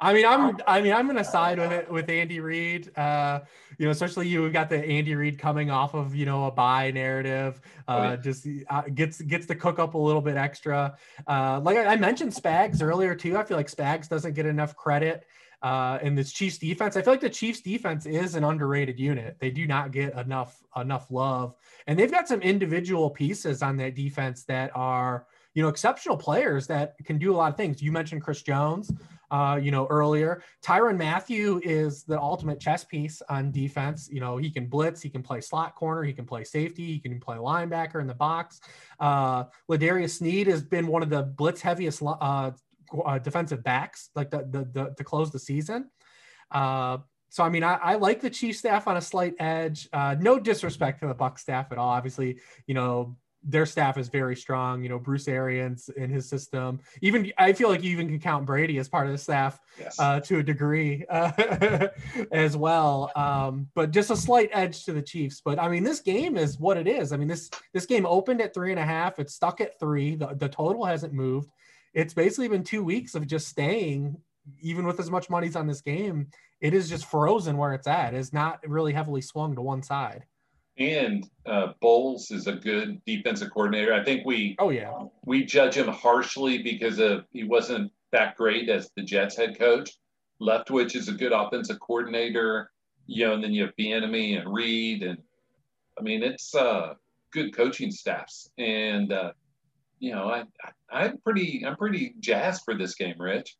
I 0.00 0.12
mean, 0.12 0.26
I'm 0.26 0.58
I 0.66 0.80
mean, 0.80 0.92
I'm 0.92 1.06
gonna 1.06 1.24
side 1.24 1.58
with 1.58 1.72
it 1.72 1.90
with 1.90 2.08
Andy 2.08 2.40
Reid. 2.40 2.96
Uh, 2.96 3.40
you 3.78 3.84
know, 3.86 3.90
especially 3.90 4.28
you 4.28 4.48
got 4.50 4.68
the 4.68 4.78
Andy 4.78 5.14
Reid 5.14 5.38
coming 5.38 5.70
off 5.70 5.94
of 5.94 6.14
you 6.14 6.24
know 6.24 6.44
a 6.44 6.50
bye 6.50 6.90
narrative. 6.90 7.60
Uh, 7.86 8.10
oh, 8.12 8.16
just 8.16 8.46
uh, 8.70 8.82
gets 8.94 9.20
gets 9.20 9.46
to 9.46 9.54
cook 9.54 9.78
up 9.78 9.94
a 9.94 9.98
little 9.98 10.22
bit 10.22 10.36
extra. 10.36 10.96
Uh, 11.26 11.60
like 11.62 11.76
I, 11.76 11.86
I 11.86 11.96
mentioned 11.96 12.32
Spags 12.32 12.82
earlier 12.82 13.14
too. 13.14 13.36
I 13.36 13.44
feel 13.44 13.56
like 13.56 13.70
Spags 13.70 14.08
doesn't 14.08 14.34
get 14.34 14.46
enough 14.46 14.76
credit 14.76 15.26
uh, 15.62 15.98
in 16.02 16.14
this 16.14 16.32
Chiefs 16.32 16.58
defense. 16.58 16.96
I 16.96 17.02
feel 17.02 17.12
like 17.12 17.20
the 17.20 17.30
Chiefs 17.30 17.60
defense 17.60 18.06
is 18.06 18.36
an 18.36 18.44
underrated 18.44 19.00
unit. 19.00 19.36
They 19.40 19.50
do 19.50 19.66
not 19.66 19.90
get 19.90 20.16
enough 20.16 20.62
enough 20.76 21.10
love, 21.10 21.54
and 21.86 21.98
they've 21.98 22.10
got 22.10 22.28
some 22.28 22.40
individual 22.42 23.10
pieces 23.10 23.62
on 23.62 23.76
that 23.78 23.94
defense 23.96 24.44
that 24.44 24.70
are 24.76 25.26
you 25.54 25.62
know 25.62 25.68
exceptional 25.68 26.16
players 26.16 26.68
that 26.68 26.94
can 27.04 27.18
do 27.18 27.34
a 27.34 27.36
lot 27.36 27.50
of 27.50 27.56
things. 27.56 27.82
You 27.82 27.90
mentioned 27.90 28.22
Chris 28.22 28.42
Jones 28.42 28.92
uh, 29.30 29.58
you 29.60 29.70
know, 29.70 29.86
earlier. 29.86 30.42
Tyrann 30.62 30.96
Mathieu 30.96 31.60
is 31.62 32.04
the 32.04 32.18
ultimate 32.20 32.60
chess 32.60 32.84
piece 32.84 33.22
on 33.28 33.50
defense. 33.50 34.08
You 34.10 34.20
know, 34.20 34.36
he 34.36 34.50
can 34.50 34.66
blitz, 34.66 35.02
he 35.02 35.10
can 35.10 35.22
play 35.22 35.40
slot 35.40 35.74
corner, 35.74 36.02
he 36.02 36.12
can 36.12 36.24
play 36.24 36.44
safety, 36.44 36.86
he 36.86 36.98
can 36.98 37.20
play 37.20 37.36
linebacker 37.36 38.00
in 38.00 38.06
the 38.06 38.14
box. 38.14 38.60
Uh, 38.98 39.44
L'Jarius 39.68 40.18
Sneed 40.18 40.46
has 40.46 40.62
been 40.62 40.86
one 40.86 41.02
of 41.02 41.10
the 41.10 41.22
blitz 41.22 41.60
heaviest 41.60 42.02
uh, 42.02 42.50
uh, 43.04 43.18
defensive 43.18 43.62
backs, 43.62 44.10
like 44.14 44.30
the, 44.30 44.38
the, 44.50 44.68
the, 44.72 44.94
to 44.96 45.04
close 45.04 45.30
the 45.30 45.38
season. 45.38 45.90
Uh, 46.50 46.98
so 47.30 47.44
I 47.44 47.50
mean, 47.50 47.62
I, 47.62 47.74
I, 47.74 47.94
like 47.96 48.22
the 48.22 48.30
chief 48.30 48.56
staff 48.56 48.88
on 48.88 48.96
a 48.96 49.02
slight 49.02 49.34
edge. 49.38 49.86
Uh, 49.92 50.16
no 50.18 50.38
disrespect 50.38 51.00
to 51.00 51.08
the 51.08 51.14
Buck 51.14 51.38
staff 51.38 51.70
at 51.72 51.76
all. 51.76 51.90
Obviously, 51.90 52.38
you 52.66 52.74
know 52.74 53.16
their 53.42 53.66
staff 53.66 53.98
is 53.98 54.08
very 54.08 54.36
strong. 54.36 54.82
You 54.82 54.88
know, 54.88 54.98
Bruce 54.98 55.28
Arians 55.28 55.88
in 55.90 56.10
his 56.10 56.28
system. 56.28 56.80
Even 57.02 57.32
I 57.38 57.52
feel 57.52 57.68
like 57.68 57.82
you 57.82 57.90
even 57.92 58.08
can 58.08 58.18
count 58.18 58.46
Brady 58.46 58.78
as 58.78 58.88
part 58.88 59.06
of 59.06 59.12
the 59.12 59.18
staff 59.18 59.58
yes. 59.78 59.98
uh, 59.98 60.20
to 60.20 60.38
a 60.38 60.42
degree 60.42 61.04
uh, 61.08 61.88
as 62.32 62.56
well. 62.56 63.12
Um, 63.16 63.68
but 63.74 63.90
just 63.90 64.10
a 64.10 64.16
slight 64.16 64.50
edge 64.52 64.84
to 64.84 64.92
the 64.92 65.02
Chiefs. 65.02 65.40
But 65.44 65.58
I 65.58 65.68
mean, 65.68 65.84
this 65.84 66.00
game 66.00 66.36
is 66.36 66.58
what 66.58 66.76
it 66.76 66.88
is. 66.88 67.12
I 67.12 67.16
mean 67.16 67.28
this 67.28 67.50
this 67.72 67.86
game 67.86 68.06
opened 68.06 68.40
at 68.40 68.54
three 68.54 68.70
and 68.70 68.80
a 68.80 68.84
half. 68.84 69.18
It's 69.18 69.34
stuck 69.34 69.60
at 69.60 69.78
three. 69.78 70.16
The, 70.16 70.34
the 70.34 70.48
total 70.48 70.84
hasn't 70.84 71.12
moved. 71.12 71.50
It's 71.94 72.14
basically 72.14 72.48
been 72.48 72.64
two 72.64 72.84
weeks 72.84 73.14
of 73.14 73.26
just 73.26 73.48
staying, 73.48 74.16
even 74.60 74.86
with 74.86 75.00
as 75.00 75.10
much 75.10 75.30
money's 75.30 75.56
on 75.56 75.66
this 75.66 75.80
game. 75.80 76.28
It 76.60 76.74
is 76.74 76.88
just 76.88 77.06
frozen 77.06 77.56
where 77.56 77.72
it's 77.72 77.86
at. 77.86 78.14
It's 78.14 78.32
not 78.32 78.60
really 78.66 78.92
heavily 78.92 79.20
swung 79.20 79.54
to 79.54 79.62
one 79.62 79.82
side 79.82 80.24
and 80.78 81.28
uh, 81.46 81.72
Bowles 81.80 82.30
is 82.30 82.46
a 82.46 82.52
good 82.52 83.02
defensive 83.04 83.50
coordinator. 83.50 83.92
I 83.92 84.04
think 84.04 84.24
we 84.24 84.56
oh 84.58 84.70
yeah 84.70 85.04
we 85.24 85.44
judge 85.44 85.74
him 85.74 85.88
harshly 85.88 86.62
because 86.62 86.98
of 86.98 87.24
he 87.30 87.44
wasn't 87.44 87.92
that 88.12 88.36
great 88.36 88.68
as 88.68 88.90
the 88.96 89.02
Jets 89.02 89.36
head 89.36 89.58
coach. 89.58 89.90
Leftwich 90.40 90.94
is 90.94 91.08
a 91.08 91.12
good 91.12 91.32
offensive 91.32 91.80
coordinator, 91.80 92.70
you 93.06 93.26
know, 93.26 93.34
and 93.34 93.42
then 93.42 93.52
you 93.52 93.62
have 93.62 93.76
Bieniemy 93.76 94.40
and 94.40 94.52
Reid, 94.52 95.02
and 95.02 95.18
I 95.98 96.02
mean 96.02 96.22
it's 96.22 96.54
uh, 96.54 96.94
good 97.32 97.54
coaching 97.54 97.90
staffs, 97.90 98.48
and 98.56 99.12
uh, 99.12 99.32
you 99.98 100.12
know 100.12 100.28
I 100.28 100.44
I'm 100.90 101.18
pretty 101.18 101.64
I'm 101.66 101.76
pretty 101.76 102.14
jazzed 102.20 102.62
for 102.64 102.74
this 102.74 102.94
game, 102.94 103.16
Rich. 103.18 103.56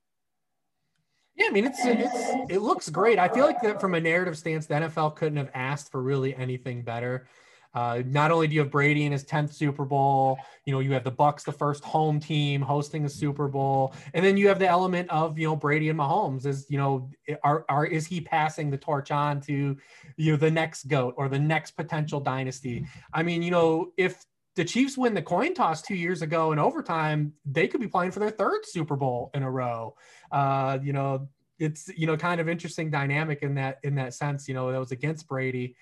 Yeah, 1.38 1.46
I 1.48 1.50
mean 1.50 1.66
it's 1.66 1.78
it's 1.84 2.52
it 2.52 2.58
looks 2.58 2.90
great. 2.90 3.18
I 3.18 3.28
feel 3.28 3.46
like 3.46 3.62
that 3.62 3.80
from 3.80 3.94
a 3.94 4.00
narrative 4.00 4.36
stance, 4.36 4.66
the 4.66 4.74
NFL 4.74 5.14
couldn't 5.14 5.38
have 5.38 5.50
asked 5.54 5.90
for 5.92 6.02
really 6.02 6.34
anything 6.34 6.82
better. 6.82 7.28
Uh, 7.74 8.02
not 8.06 8.30
only 8.30 8.48
do 8.48 8.54
you 8.54 8.60
have 8.60 8.70
Brady 8.70 9.04
in 9.04 9.12
his 9.12 9.24
10th 9.24 9.52
Super 9.52 9.84
Bowl, 9.84 10.38
you 10.64 10.72
know, 10.72 10.80
you 10.80 10.92
have 10.92 11.04
the 11.04 11.10
Bucks, 11.10 11.44
the 11.44 11.52
first 11.52 11.84
home 11.84 12.18
team 12.18 12.60
hosting 12.60 13.04
a 13.04 13.08
Super 13.08 13.46
Bowl, 13.46 13.94
and 14.14 14.24
then 14.24 14.36
you 14.36 14.48
have 14.48 14.58
the 14.58 14.66
element 14.66 15.08
of, 15.10 15.38
you 15.38 15.46
know, 15.46 15.54
Brady 15.54 15.90
and 15.90 15.98
Mahomes 15.98 16.46
is, 16.46 16.66
you 16.70 16.78
know, 16.78 17.10
are, 17.44 17.64
are 17.68 17.84
is 17.86 18.06
he 18.06 18.20
passing 18.20 18.70
the 18.70 18.78
torch 18.78 19.10
on 19.10 19.40
to, 19.42 19.76
you 20.16 20.32
know, 20.32 20.36
the 20.36 20.50
next 20.50 20.88
goat 20.88 21.14
or 21.16 21.28
the 21.28 21.38
next 21.38 21.72
potential 21.72 22.20
dynasty? 22.20 22.86
I 23.12 23.22
mean, 23.22 23.42
you 23.42 23.50
know, 23.50 23.92
if 23.96 24.24
the 24.56 24.64
Chiefs 24.64 24.98
win 24.98 25.14
the 25.14 25.22
coin 25.22 25.54
toss 25.54 25.82
two 25.82 25.94
years 25.94 26.20
ago 26.20 26.50
in 26.50 26.58
overtime, 26.58 27.32
they 27.44 27.68
could 27.68 27.80
be 27.80 27.86
playing 27.86 28.10
for 28.10 28.18
their 28.18 28.30
third 28.30 28.64
Super 28.64 28.96
Bowl 28.96 29.30
in 29.34 29.44
a 29.44 29.50
row. 29.50 29.94
Uh, 30.30 30.78
you 30.82 30.92
know, 30.92 31.28
it's 31.58 31.88
you 31.96 32.06
know 32.06 32.16
kind 32.16 32.40
of 32.40 32.48
interesting 32.48 32.90
dynamic 32.90 33.42
in 33.42 33.54
that 33.54 33.78
in 33.82 33.94
that 33.96 34.14
sense. 34.14 34.48
You 34.48 34.54
know, 34.54 34.70
that 34.70 34.78
was 34.78 34.92
against 34.92 35.28
Brady. 35.28 35.76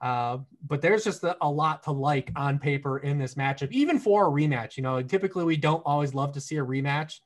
Uh, 0.00 0.38
but 0.66 0.82
there's 0.82 1.04
just 1.04 1.22
a, 1.22 1.36
a, 1.40 1.48
lot 1.48 1.84
to 1.84 1.92
like 1.92 2.32
on 2.34 2.58
paper 2.58 2.98
in 2.98 3.18
this 3.18 3.36
matchup, 3.36 3.70
even 3.70 4.00
for 4.00 4.26
a 4.26 4.30
rematch. 4.30 4.76
You 4.76 4.82
know, 4.82 5.00
typically 5.00 5.44
we 5.44 5.56
don't 5.56 5.80
always 5.86 6.12
love 6.12 6.32
to 6.32 6.40
see 6.40 6.56
a 6.56 6.64
rematch. 6.64 7.20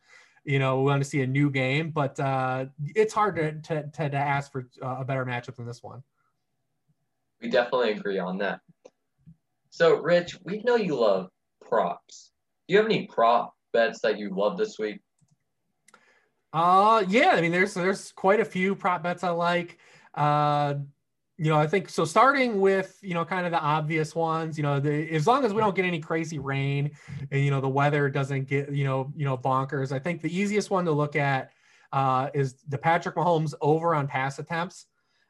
You 0.45 0.59
know, 0.59 0.81
we 0.81 0.85
want 0.85 1.03
to 1.03 1.09
see 1.09 1.23
a 1.23 1.27
new 1.27 1.51
game, 1.51 1.91
but 1.91 2.21
uh, 2.21 2.67
it's 2.95 3.15
hard 3.15 3.37
to, 3.37 3.53
to, 3.53 3.89
to, 3.89 4.11
to 4.11 4.17
ask 4.17 4.53
for 4.53 4.69
uh, 4.83 4.97
a 5.01 5.05
better 5.07 5.25
matchup 5.25 5.57
than 5.57 5.67
this 5.67 5.83
one. 5.83 6.03
We 7.41 7.49
definitely 7.49 7.93
agree 7.93 8.19
on 8.19 8.37
that. 8.39 8.61
So, 9.71 9.97
Rich, 9.97 10.39
we 10.45 10.63
know 10.63 10.77
you 10.77 10.97
love 10.97 11.31
props. 11.67 12.33
Do 12.69 12.75
you 12.75 12.79
have 12.79 12.87
any 12.87 13.07
prop 13.07 13.55
bets 13.73 14.01
that 14.01 14.19
you 14.19 14.35
love 14.35 14.59
this 14.59 14.79
week? 14.79 15.01
Uh 16.57 17.05
yeah, 17.09 17.33
I 17.35 17.43
mean 17.43 17.53
there's 17.53 17.75
there's 17.75 18.13
quite 18.13 18.41
a 18.41 18.45
few 18.45 18.75
prop 18.75 19.03
bets 19.03 19.23
I 19.23 19.29
like. 19.29 19.79
Uh 20.15 20.77
you 21.37 21.51
know, 21.51 21.59
I 21.59 21.67
think 21.67 21.91
so 21.91 22.07
starting 22.07 22.63
with, 22.63 22.99
you 23.03 23.13
know, 23.13 23.27
kind 23.27 23.45
of 23.45 23.53
the 23.53 23.61
obvious 23.61 24.15
ones, 24.15 24.57
you 24.57 24.63
know, 24.63 24.81
the, 24.81 25.11
as 25.13 25.27
long 25.27 25.45
as 25.45 25.53
we 25.53 25.61
don't 25.61 25.77
get 25.77 25.85
any 25.85 26.01
crazy 26.01 26.39
rain 26.39 26.93
and 27.31 27.45
you 27.45 27.51
know 27.51 27.61
the 27.61 27.69
weather 27.69 28.09
doesn't 28.09 28.49
get, 28.49 28.73
you 28.73 28.85
know, 28.85 29.13
you 29.15 29.27
know 29.27 29.37
bonkers, 29.37 29.93
I 29.93 29.99
think 29.99 30.23
the 30.23 30.35
easiest 30.35 30.71
one 30.71 30.87
to 30.87 30.93
look 30.93 31.15
at 31.15 31.51
uh 31.93 32.31
is 32.33 32.55
the 32.69 32.79
Patrick 32.79 33.17
Mahomes 33.17 33.53
over 33.61 33.95
on 33.95 34.07
pass 34.07 34.39
attempts. 34.39 34.87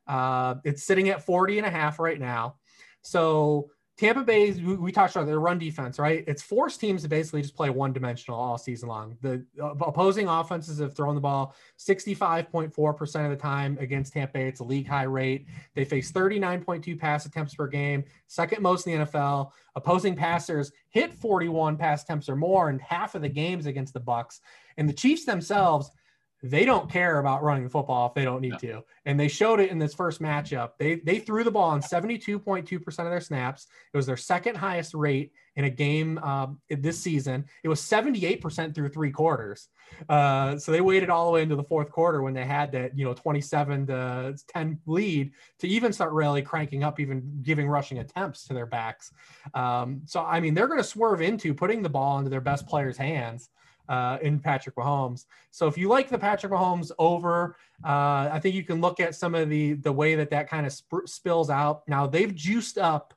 Uh 0.07 0.55
it's 0.62 0.85
sitting 0.85 1.09
at 1.09 1.27
40 1.27 1.59
and 1.59 1.67
a 1.67 1.71
half 1.71 1.99
right 1.99 2.21
now. 2.21 2.55
So 3.03 3.71
Tampa 3.97 4.23
Bay, 4.23 4.53
we 4.53 4.93
talked 4.93 5.17
about 5.17 5.27
their 5.27 5.41
run 5.41 5.59
defense, 5.59 5.99
right? 5.99 6.23
It's 6.27 6.43
forced 6.43 6.81
teams 6.81 7.03
to 7.03 7.09
basically 7.09 7.41
just 7.41 7.57
play 7.57 7.71
one 7.71 7.95
dimensional 7.95 8.39
all 8.39 8.59
season 8.59 8.91
long. 8.91 9.17
The 9.23 9.43
uh, 9.59 9.75
opposing 9.81 10.29
offenses 10.29 10.81
have 10.81 10.95
thrown 10.95 11.15
the 11.15 11.21
ball 11.21 11.55
65.4% 11.79 13.25
of 13.25 13.31
the 13.31 13.37
time 13.37 13.79
against 13.81 14.13
Tampa 14.13 14.35
Bay. 14.35 14.49
It's 14.49 14.61
a 14.61 14.65
league 14.65 14.87
high 14.87 15.05
rate. 15.05 15.47
They 15.75 15.87
face 15.87 16.13
39.2 16.13 16.99
pass 16.99 17.25
attempts 17.25 17.55
per 17.55 17.69
game, 17.69 18.05
second 18.27 18.61
most 18.61 18.87
in 18.87 18.99
the 18.99 19.07
NFL. 19.07 19.53
Opposing 19.77 20.15
passers 20.15 20.73
hit 20.91 21.15
41 21.15 21.79
pass 21.79 22.03
attempts 22.03 22.29
or 22.29 22.37
more 22.37 22.69
in 22.69 22.79
half 22.81 23.15
of 23.15 23.23
the 23.23 23.31
games 23.31 23.65
against 23.65 23.95
the 23.95 24.01
Bucks. 24.01 24.43
And 24.77 24.87
the 24.87 24.95
Chiefs 24.95 25.25
themselves– 25.25 25.91
they 26.42 26.64
don't 26.64 26.90
care 26.90 27.18
about 27.18 27.42
running 27.42 27.64
the 27.64 27.70
football 27.70 28.09
if 28.09 28.14
they 28.14 28.25
don't 28.25 28.40
need 28.40 28.53
no. 28.53 28.59
to. 28.59 28.85
And 29.05 29.18
they 29.18 29.29
showed 29.29 29.61
it 29.61 29.70
in 29.70 29.79
this 29.79 29.94
first 29.94 30.20
matchup. 30.20 30.72
They 30.79 30.96
they 30.96 31.18
threw 31.18 31.44
the 31.44 31.51
ball 31.51 31.70
on 31.70 31.81
72.2% 31.81 32.87
of 32.87 32.96
their 32.96 33.20
snaps. 33.20 33.66
It 33.92 33.96
was 33.96 34.07
their 34.07 34.16
second 34.16 34.57
highest 34.57 34.94
rate 34.94 35.33
in 35.57 35.64
a 35.64 35.70
game 35.70 36.18
um, 36.18 36.61
this 36.68 37.01
season. 37.01 37.46
It 37.64 37.68
was 37.68 37.81
78% 37.81 38.75
through 38.75 38.90
three 38.90 39.11
quarters. 39.11 39.68
Uh, 40.09 40.59
so 40.59 40.70
they 40.70 40.83
waited 40.83 41.09
all 41.09 41.27
the 41.27 41.33
way 41.33 41.42
into 41.42 41.57
the 41.57 41.64
fourth 41.64 41.90
quarter 41.90 42.20
when 42.20 42.35
they 42.35 42.44
had 42.44 42.72
that, 42.72 42.96
you 42.99 43.07
know, 43.07 43.14
27 43.14 43.87
to 43.87 44.37
10 44.49 44.81
lead 44.87 45.33
to 45.61 45.68
even 45.68 45.92
start 45.92 46.12
really 46.12 46.42
cranking 46.42 46.85
up, 46.85 47.01
even 47.01 47.40
giving 47.42 47.66
rushing 47.68 48.01
attempts 48.01 48.46
to 48.46 48.55
their 48.55 48.66
backs. 48.66 49.12
Um, 49.55 50.03
so, 50.05 50.22
I 50.22 50.40
mean, 50.40 50.53
they're 50.53 50.68
going 50.68 50.81
to 50.81 50.85
swerve 50.85 51.22
into 51.22 51.55
putting 51.55 51.83
the 51.83 51.88
ball 51.88 52.18
into 52.18 52.29
their 52.29 52.42
best 52.42 52.66
players' 52.66 52.99
hands 52.99 53.49
uh, 53.88 54.18
in 54.22 54.38
Patrick 54.38 54.77
Mahomes. 54.77 55.25
So 55.51 55.66
if 55.66 55.79
you 55.79 55.88
like 55.88 56.09
the 56.09 56.18
Patrick 56.18 56.53
Mahomes 56.53 56.90
over, 56.99 57.57
uh, 57.85 58.31
I 58.33 58.40
think 58.40 58.55
you 58.55 58.64
can 58.64 58.81
look 58.81 59.01
at 59.01 59.14
some 59.14 59.35
of 59.35 59.49
the 59.49 59.75
the 59.75 59.92
way 59.92 60.14
that 60.14 60.31
that 60.31 60.49
kind 60.49 60.66
of 60.66 60.72
sp- 60.72 61.07
spills 61.07 61.51
out. 61.51 61.83
Now 61.88 62.07
they've 62.07 62.35
juiced 62.35 62.79
up 62.79 63.14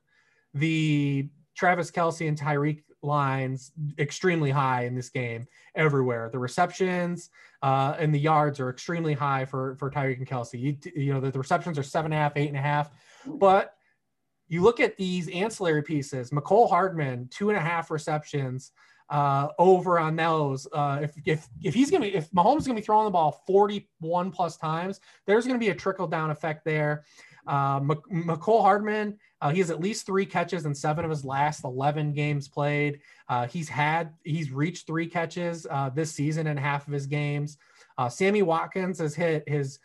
the 0.53 1.29
Travis 1.55 1.91
Kelce 1.91 2.27
and 2.27 2.39
Tyreek 2.39 2.83
lines 3.01 3.71
extremely 3.97 4.51
high 4.51 4.83
in 4.83 4.95
this 4.95 5.09
game 5.09 5.47
everywhere. 5.75 6.29
The 6.31 6.39
receptions 6.39 7.29
uh, 7.61 7.95
and 7.97 8.13
the 8.13 8.19
yards 8.19 8.59
are 8.59 8.69
extremely 8.69 9.13
high 9.13 9.45
for 9.45 9.75
for 9.75 9.89
Tyreek 9.89 10.17
and 10.17 10.27
Kelce. 10.27 10.59
You, 10.59 10.77
you 10.95 11.13
know 11.13 11.19
the, 11.19 11.31
the 11.31 11.39
receptions 11.39 11.77
are 11.77 11.83
seven 11.83 12.11
and 12.11 12.19
a 12.19 12.23
half, 12.23 12.33
eight 12.35 12.49
and 12.49 12.57
a 12.57 12.61
half, 12.61 12.91
but 13.25 13.75
you 14.47 14.63
look 14.63 14.79
at 14.79 14.97
these 14.97 15.29
ancillary 15.29 15.83
pieces. 15.83 16.31
Mecole 16.31 16.69
Hardman, 16.69 17.27
two 17.29 17.49
and 17.49 17.57
a 17.57 17.61
half 17.61 17.91
receptions 17.91 18.71
uh, 19.09 19.49
over 19.57 19.99
on 19.99 20.15
those. 20.15 20.67
Uh, 20.71 20.99
if 21.01 21.13
if 21.25 21.47
if 21.61 21.73
he's 21.73 21.89
gonna 21.91 22.05
be 22.05 22.15
if 22.15 22.29
Mahomes 22.31 22.59
is 22.59 22.67
gonna 22.67 22.79
be 22.79 22.85
throwing 22.85 23.05
the 23.05 23.11
ball 23.11 23.43
41 23.47 24.31
plus 24.31 24.57
times, 24.57 24.99
there's 25.25 25.45
gonna 25.45 25.59
be 25.59 25.69
a 25.69 25.75
trickle 25.75 26.07
down 26.07 26.31
effect 26.31 26.63
there. 26.65 27.03
Uh, 27.47 27.79
Mecole 27.79 28.61
Hardman, 28.61 29.17
uh, 29.41 29.49
he 29.49 29.59
has 29.59 29.71
at 29.71 29.79
least 29.79 30.05
three 30.05 30.25
catches 30.25 30.65
in 30.65 30.75
seven 30.75 31.03
of 31.03 31.09
his 31.09 31.25
last 31.25 31.63
11 31.63 32.13
games 32.13 32.47
played. 32.47 32.99
Uh, 33.27 33.47
he's 33.47 33.67
had 33.67 34.13
he's 34.23 34.51
reached 34.51 34.85
three 34.85 35.07
catches 35.07 35.65
uh, 35.71 35.89
this 35.89 36.11
season 36.11 36.45
in 36.45 36.57
half 36.57 36.87
of 36.87 36.93
his 36.93 37.07
games. 37.07 37.57
Uh, 37.97 38.07
Sammy 38.07 38.43
Watkins 38.43 38.99
has 38.99 39.15
hit 39.15 39.43
his 39.47 39.79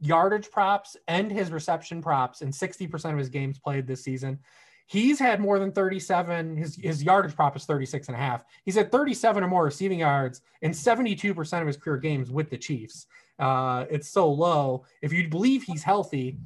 yardage 0.00 0.50
props 0.50 0.96
and 1.08 1.32
his 1.32 1.50
reception 1.50 2.02
props 2.02 2.42
in 2.42 2.50
60% 2.50 3.12
of 3.12 3.18
his 3.18 3.28
games 3.28 3.58
played 3.58 3.86
this 3.86 4.04
season. 4.04 4.38
He's 4.86 5.18
had 5.18 5.40
more 5.40 5.58
than 5.58 5.72
37. 5.72 6.56
His, 6.56 6.76
his 6.76 7.02
yardage 7.02 7.34
prop 7.34 7.56
is 7.56 7.64
36 7.64 8.08
and 8.08 8.16
a 8.16 8.20
half. 8.20 8.44
He's 8.64 8.74
had 8.74 8.92
37 8.92 9.42
or 9.42 9.48
more 9.48 9.64
receiving 9.64 10.00
yards 10.00 10.42
in 10.62 10.72
72% 10.72 11.60
of 11.60 11.66
his 11.66 11.76
career 11.76 11.96
games 11.96 12.30
with 12.30 12.50
the 12.50 12.58
Chiefs. 12.58 13.06
uh, 13.38 13.86
it's 13.90 14.10
so 14.10 14.30
low. 14.30 14.84
If 15.02 15.12
you 15.12 15.28
believe 15.28 15.62
he's 15.62 15.82
healthy, 15.82 16.38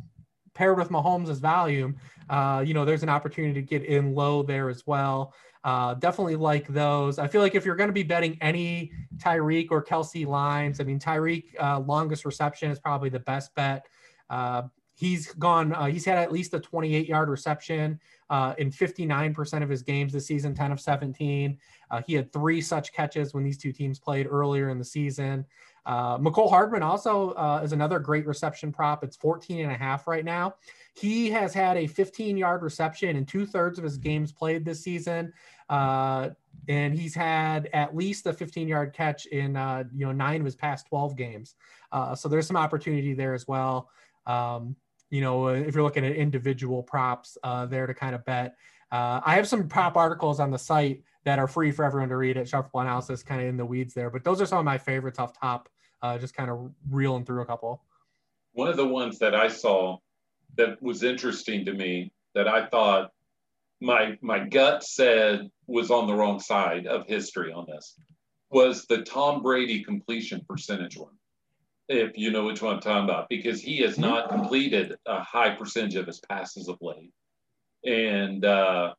paired 0.55 0.79
with 0.79 0.89
Mahomes' 0.89 1.41
volume, 1.41 1.97
uh, 2.31 2.63
you 2.67 2.75
know, 2.75 2.85
there's 2.85 3.03
an 3.03 3.09
opportunity 3.09 3.55
to 3.55 3.63
get 3.63 3.85
in 3.85 4.15
low 4.15 4.43
there 4.43 4.69
as 4.69 4.87
well. 4.87 5.35
Uh, 5.65 5.95
definitely 5.95 6.37
like 6.37 6.67
those. 6.69 7.19
I 7.19 7.27
feel 7.27 7.43
like 7.43 7.55
if 7.55 7.65
you're 7.65 7.77
going 7.77 7.89
to 7.89 7.95
be 7.95 8.03
betting 8.03 8.39
any 8.41 8.93
Tyreek 9.17 9.69
or 9.71 9.85
Kelce 9.85 10.27
lines, 10.27 10.81
I 10.81 10.85
mean, 10.85 10.99
Tyreek 10.99 11.45
uh, 11.61 11.81
longest 11.81 12.25
reception 12.25 12.71
is 12.71 12.79
probably 12.79 13.09
the 13.09 13.21
best 13.21 13.55
bet. 13.55 13.87
Uh, 14.31 14.63
he's 14.95 15.33
gone, 15.35 15.73
uh, 15.73 15.87
he's 15.87 16.05
had 16.05 16.19
at 16.19 16.33
least 16.33 16.55
a 16.55 16.61
28 16.61 17.09
yard 17.09 17.29
reception 17.29 18.01
uh, 18.31 18.55
in 18.59 18.71
59% 18.71 19.63
of 19.63 19.69
his 19.69 19.83
games 19.83 20.13
this 20.13 20.27
season, 20.27 20.55
10 20.55 20.73
of 20.73 20.81
17. 20.81 21.59
Uh, 21.91 22.03
he 22.07 22.15
had 22.15 22.33
three 22.33 22.61
such 22.61 22.93
catches 22.93 23.35
when 23.35 23.45
these 23.45 23.59
two 23.59 23.73
teams 23.73 23.99
played 23.99 24.27
earlier 24.29 24.69
in 24.69 24.79
the 24.79 24.85
season. 24.85 25.45
Uh, 25.87 26.19
Mecole 26.19 26.51
Hardman 26.51 26.83
also 26.83 27.31
uh, 27.31 27.63
is 27.65 27.73
another 27.73 27.99
great 27.99 28.27
reception 28.27 28.71
prop. 28.71 29.03
It's 29.03 29.17
14 29.17 29.61
and 29.61 29.73
a 29.73 29.75
half 29.75 30.07
right 30.07 30.25
now. 30.25 30.57
He 30.93 31.31
has 31.31 31.55
had 31.55 31.79
a 31.79 31.87
15 31.87 32.37
yard 32.37 32.63
reception 32.63 33.17
in 33.17 33.25
two 33.25 33.47
thirds 33.47 33.79
of 33.79 33.85
his 33.85 33.97
games 33.97 34.31
played 34.31 34.67
this 34.67 34.83
season. 34.83 35.33
Uh, 35.71 36.31
and 36.69 36.95
he's 36.95 37.15
had 37.15 37.71
at 37.73 37.97
least 37.97 38.27
a 38.27 38.33
15 38.35 38.69
yard 38.69 38.93
catch 38.93 39.25
in, 39.27 39.57
uh, 39.57 39.85
you 39.95 40.05
know, 40.05 40.13
nine 40.13 40.41
of 40.41 40.45
his 40.45 40.57
past 40.57 40.87
12 40.89 41.17
games. 41.17 41.55
Uh, 41.91 42.15
so 42.15 42.29
there's 42.29 42.47
some 42.47 42.57
opportunity 42.57 43.15
there 43.15 43.33
as 43.33 43.49
well. 43.49 43.89
Um, 44.27 44.77
you 45.11 45.21
know, 45.21 45.49
if 45.49 45.75
you're 45.75 45.85
looking 45.85 46.05
at 46.05 46.13
individual 46.13 46.83
props 46.83 47.39
uh, 47.43 47.67
there 47.67 47.87
to 47.87 47.95
kind 47.95 48.15
of 48.15 48.25
bet. 48.25 48.57
I 48.91 49.35
have 49.35 49.47
some 49.47 49.69
prop 49.69 49.97
articles 49.97 50.41
on 50.41 50.51
the 50.51 50.59
site 50.59 51.03
that 51.25 51.39
are 51.39 51.47
free 51.47 51.71
for 51.71 51.85
everyone 51.85 52.09
to 52.09 52.17
read 52.17 52.37
at 52.39 52.49
Sharp 52.49 52.71
Analysis, 52.75 53.23
kind 53.23 53.43
of 53.43 53.49
in 53.49 53.57
the 53.57 53.67
weeds 53.67 53.93
there. 53.93 54.09
But 54.09 54.25
those 54.25 54.41
are 54.41 54.47
some 54.47 54.59
of 54.59 54.65
my 54.65 54.79
favorites 54.79 55.19
off 55.19 55.39
top 55.39 55.69
uh, 56.03 56.19
just 56.19 56.35
kind 56.35 56.51
of 56.51 56.71
reeling 56.91 57.25
through 57.25 57.43
a 57.43 57.47
couple. 57.47 57.83
One 58.53 58.69
of 58.69 58.77
the 58.77 58.87
ones 58.87 59.19
that 59.19 59.35
I 59.35 59.49
saw 59.49 59.99
that 60.57 60.81
was 60.83 61.03
interesting 61.03 61.65
to 61.67 61.73
me 61.73 62.13
that 62.35 62.49
I 62.49 62.67
thought 62.67 63.11
my 63.81 64.19
my 64.21 64.41
gut 64.41 64.83
said 64.83 65.51
was 65.67 65.91
on 65.91 66.07
the 66.07 66.15
wrong 66.15 66.41
side 66.41 66.87
of 66.87 67.07
history 67.07 67.53
on 67.53 67.67
this 67.69 67.99
was 68.51 68.87
the 68.87 69.03
Tom 69.03 69.43
Brady 69.43 69.85
completion 69.85 70.45
percentage 70.49 70.97
one. 70.97 71.13
If 71.89 72.19
you 72.19 72.31
know 72.31 72.45
which 72.45 72.61
one 72.61 72.75
I'm 72.75 72.81
talking 72.81 73.05
about, 73.05 73.29
because 73.29 73.63
he 73.63 73.79
has 73.79 73.99
not 73.99 74.29
completed 74.29 74.97
a 75.07 75.21
high 75.21 75.55
percentage 75.55 75.95
of 75.95 76.07
his 76.07 76.21
passes 76.21 76.69
of 76.69 76.77
late. 76.83 77.13
And 77.85 78.45
uh, 78.45 78.93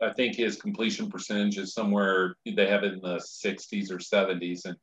I 0.00 0.12
think 0.14 0.34
his 0.34 0.56
completion 0.56 1.10
percentage 1.10 1.58
is 1.58 1.74
somewhere 1.74 2.36
they 2.44 2.66
have 2.68 2.84
it 2.84 2.94
in 2.94 3.00
the 3.00 3.16
60s 3.16 3.90
or 3.90 3.98
70s. 3.98 4.64
And 4.64 4.76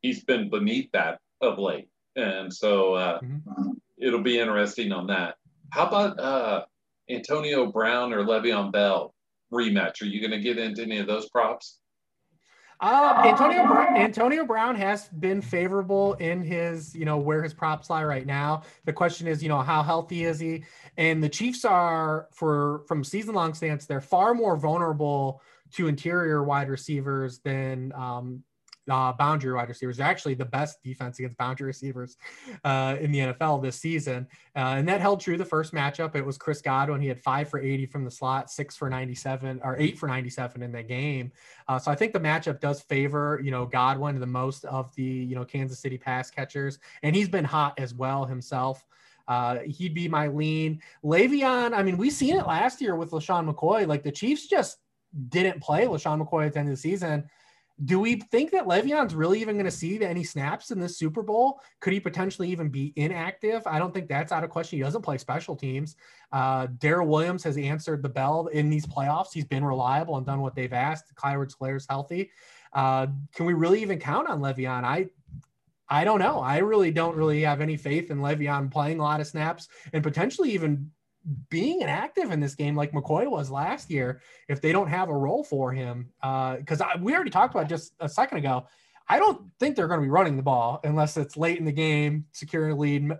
he's 0.00 0.24
been 0.24 0.48
beneath 0.48 0.90
that 0.92 1.18
of 1.40 1.58
late. 1.58 1.88
And 2.14 2.52
so 2.52 2.94
uh, 2.94 3.20
mm-hmm. 3.20 3.72
it'll 3.98 4.22
be 4.22 4.38
interesting 4.38 4.92
on 4.92 5.08
that. 5.08 5.36
How 5.70 5.86
about 5.86 6.20
uh, 6.20 6.64
Antonio 7.10 7.66
Brown 7.66 8.12
or 8.12 8.24
Le'Veon 8.24 8.72
Bell 8.72 9.14
rematch? 9.52 10.02
Are 10.02 10.06
you 10.06 10.20
going 10.20 10.30
to 10.30 10.40
get 10.40 10.58
into 10.58 10.82
any 10.82 10.98
of 10.98 11.06
those 11.06 11.28
props? 11.28 11.78
Uh, 12.78 13.22
Antonio 13.24 13.66
Brown, 13.66 13.96
Antonio 13.96 14.44
Brown 14.44 14.74
has 14.76 15.08
been 15.08 15.40
favorable 15.40 16.14
in 16.14 16.42
his, 16.42 16.94
you 16.94 17.06
know, 17.06 17.16
where 17.16 17.42
his 17.42 17.54
props 17.54 17.88
lie 17.88 18.04
right 18.04 18.26
now. 18.26 18.62
The 18.84 18.92
question 18.92 19.26
is, 19.26 19.42
you 19.42 19.48
know, 19.48 19.62
how 19.62 19.82
healthy 19.82 20.24
is 20.24 20.38
he? 20.38 20.64
And 20.98 21.22
the 21.22 21.28
Chiefs 21.28 21.64
are, 21.64 22.28
for 22.32 22.82
from 22.86 23.02
season 23.02 23.34
long 23.34 23.54
stance, 23.54 23.86
they're 23.86 24.02
far 24.02 24.34
more 24.34 24.56
vulnerable 24.56 25.40
to 25.72 25.88
interior 25.88 26.44
wide 26.44 26.68
receivers 26.68 27.38
than 27.38 27.92
um, 27.94 28.42
uh, 28.90 29.12
boundary 29.12 29.52
wide 29.52 29.68
receivers. 29.68 29.96
They're 29.96 30.06
actually 30.06 30.34
the 30.34 30.44
best 30.44 30.82
defense 30.82 31.18
against 31.18 31.36
boundary 31.36 31.66
receivers 31.66 32.16
uh, 32.64 32.96
in 33.00 33.12
the 33.12 33.18
NFL 33.18 33.62
this 33.62 33.76
season. 33.76 34.26
Uh, 34.54 34.76
and 34.78 34.88
that 34.88 35.00
held 35.00 35.20
true 35.20 35.36
the 35.36 35.44
first 35.44 35.72
matchup. 35.72 36.14
It 36.14 36.24
was 36.24 36.38
Chris 36.38 36.60
Godwin. 36.60 37.00
He 37.00 37.08
had 37.08 37.20
five 37.20 37.48
for 37.48 37.60
80 37.60 37.86
from 37.86 38.04
the 38.04 38.10
slot, 38.10 38.50
six 38.50 38.76
for 38.76 38.88
97, 38.88 39.60
or 39.64 39.76
eight 39.78 39.98
for 39.98 40.06
97 40.06 40.62
in 40.62 40.72
the 40.72 40.82
game. 40.82 41.32
Uh, 41.68 41.78
so 41.78 41.90
I 41.90 41.94
think 41.94 42.12
the 42.12 42.20
matchup 42.20 42.60
does 42.60 42.80
favor, 42.80 43.40
you 43.42 43.50
know, 43.50 43.66
Godwin 43.66 44.18
the 44.18 44.26
most 44.26 44.64
of 44.64 44.94
the, 44.94 45.02
you 45.02 45.34
know, 45.34 45.44
Kansas 45.44 45.78
City 45.78 45.98
pass 45.98 46.30
catchers. 46.30 46.78
And 47.02 47.14
he's 47.14 47.28
been 47.28 47.44
hot 47.44 47.74
as 47.78 47.94
well 47.94 48.24
himself. 48.24 48.84
Uh, 49.28 49.58
he'd 49.66 49.94
be 49.94 50.08
my 50.08 50.28
lean. 50.28 50.80
Le'Veon, 51.04 51.72
I 51.74 51.82
mean, 51.82 51.96
we 51.96 52.10
seen 52.10 52.36
it 52.36 52.46
last 52.46 52.80
year 52.80 52.94
with 52.94 53.10
LeSean 53.10 53.52
McCoy. 53.52 53.86
Like 53.86 54.04
the 54.04 54.12
Chiefs 54.12 54.46
just 54.46 54.78
didn't 55.28 55.60
play 55.60 55.86
LeSean 55.86 56.24
McCoy 56.24 56.46
at 56.46 56.52
the 56.52 56.60
end 56.60 56.68
of 56.68 56.74
the 56.74 56.80
season 56.80 57.28
do 57.84 58.00
we 58.00 58.16
think 58.16 58.52
that 58.52 58.64
Le'Veon's 58.64 59.14
really 59.14 59.40
even 59.40 59.56
going 59.56 59.66
to 59.66 59.70
see 59.70 60.02
any 60.02 60.24
snaps 60.24 60.70
in 60.70 60.80
this 60.80 60.96
Super 60.96 61.22
Bowl? 61.22 61.60
Could 61.80 61.92
he 61.92 62.00
potentially 62.00 62.50
even 62.50 62.70
be 62.70 62.94
inactive? 62.96 63.66
I 63.66 63.78
don't 63.78 63.92
think 63.92 64.08
that's 64.08 64.32
out 64.32 64.44
of 64.44 64.50
question. 64.50 64.78
He 64.78 64.82
doesn't 64.82 65.02
play 65.02 65.18
special 65.18 65.54
teams. 65.54 65.96
Uh, 66.32 66.68
Darrel 66.78 67.06
Williams 67.06 67.44
has 67.44 67.58
answered 67.58 68.02
the 68.02 68.08
bell 68.08 68.46
in 68.46 68.70
these 68.70 68.86
playoffs. 68.86 69.28
He's 69.32 69.44
been 69.44 69.64
reliable 69.64 70.16
and 70.16 70.24
done 70.24 70.40
what 70.40 70.54
they've 70.54 70.72
asked. 70.72 71.14
Clyde 71.16 71.34
Edwards-Helaire's 71.34 71.86
healthy. 71.88 72.30
Uh, 72.72 73.08
can 73.34 73.44
we 73.44 73.52
really 73.52 73.82
even 73.82 73.98
count 73.98 74.28
on 74.28 74.40
Le'Veon? 74.40 74.84
I 74.84 75.08
I 75.88 76.02
don't 76.02 76.18
know. 76.18 76.40
I 76.40 76.58
really 76.58 76.90
don't 76.90 77.14
really 77.14 77.42
have 77.42 77.60
any 77.60 77.76
faith 77.76 78.10
in 78.10 78.18
Le'Veon 78.18 78.72
playing 78.72 78.98
a 78.98 79.02
lot 79.02 79.20
of 79.20 79.26
snaps 79.28 79.68
and 79.92 80.02
potentially 80.02 80.50
even 80.50 80.90
being 81.48 81.82
an 81.82 81.88
active 81.88 82.30
in 82.30 82.40
this 82.40 82.54
game 82.54 82.76
like 82.76 82.92
McCoy 82.92 83.28
was 83.28 83.50
last 83.50 83.90
year 83.90 84.20
if 84.48 84.60
they 84.60 84.72
don't 84.72 84.88
have 84.88 85.08
a 85.08 85.16
role 85.16 85.44
for 85.44 85.72
him. 85.72 86.10
Because 86.20 86.80
uh, 86.80 86.88
we 87.00 87.14
already 87.14 87.30
talked 87.30 87.54
about 87.54 87.68
just 87.68 87.94
a 88.00 88.08
second 88.08 88.38
ago. 88.38 88.66
I 89.08 89.18
don't 89.18 89.40
think 89.60 89.76
they're 89.76 89.86
going 89.86 90.00
to 90.00 90.04
be 90.04 90.10
running 90.10 90.36
the 90.36 90.42
ball 90.42 90.80
unless 90.82 91.16
it's 91.16 91.36
late 91.36 91.58
in 91.58 91.64
the 91.64 91.72
game, 91.72 92.26
securing 92.32 92.72
a 92.72 92.76
lead, 92.76 93.12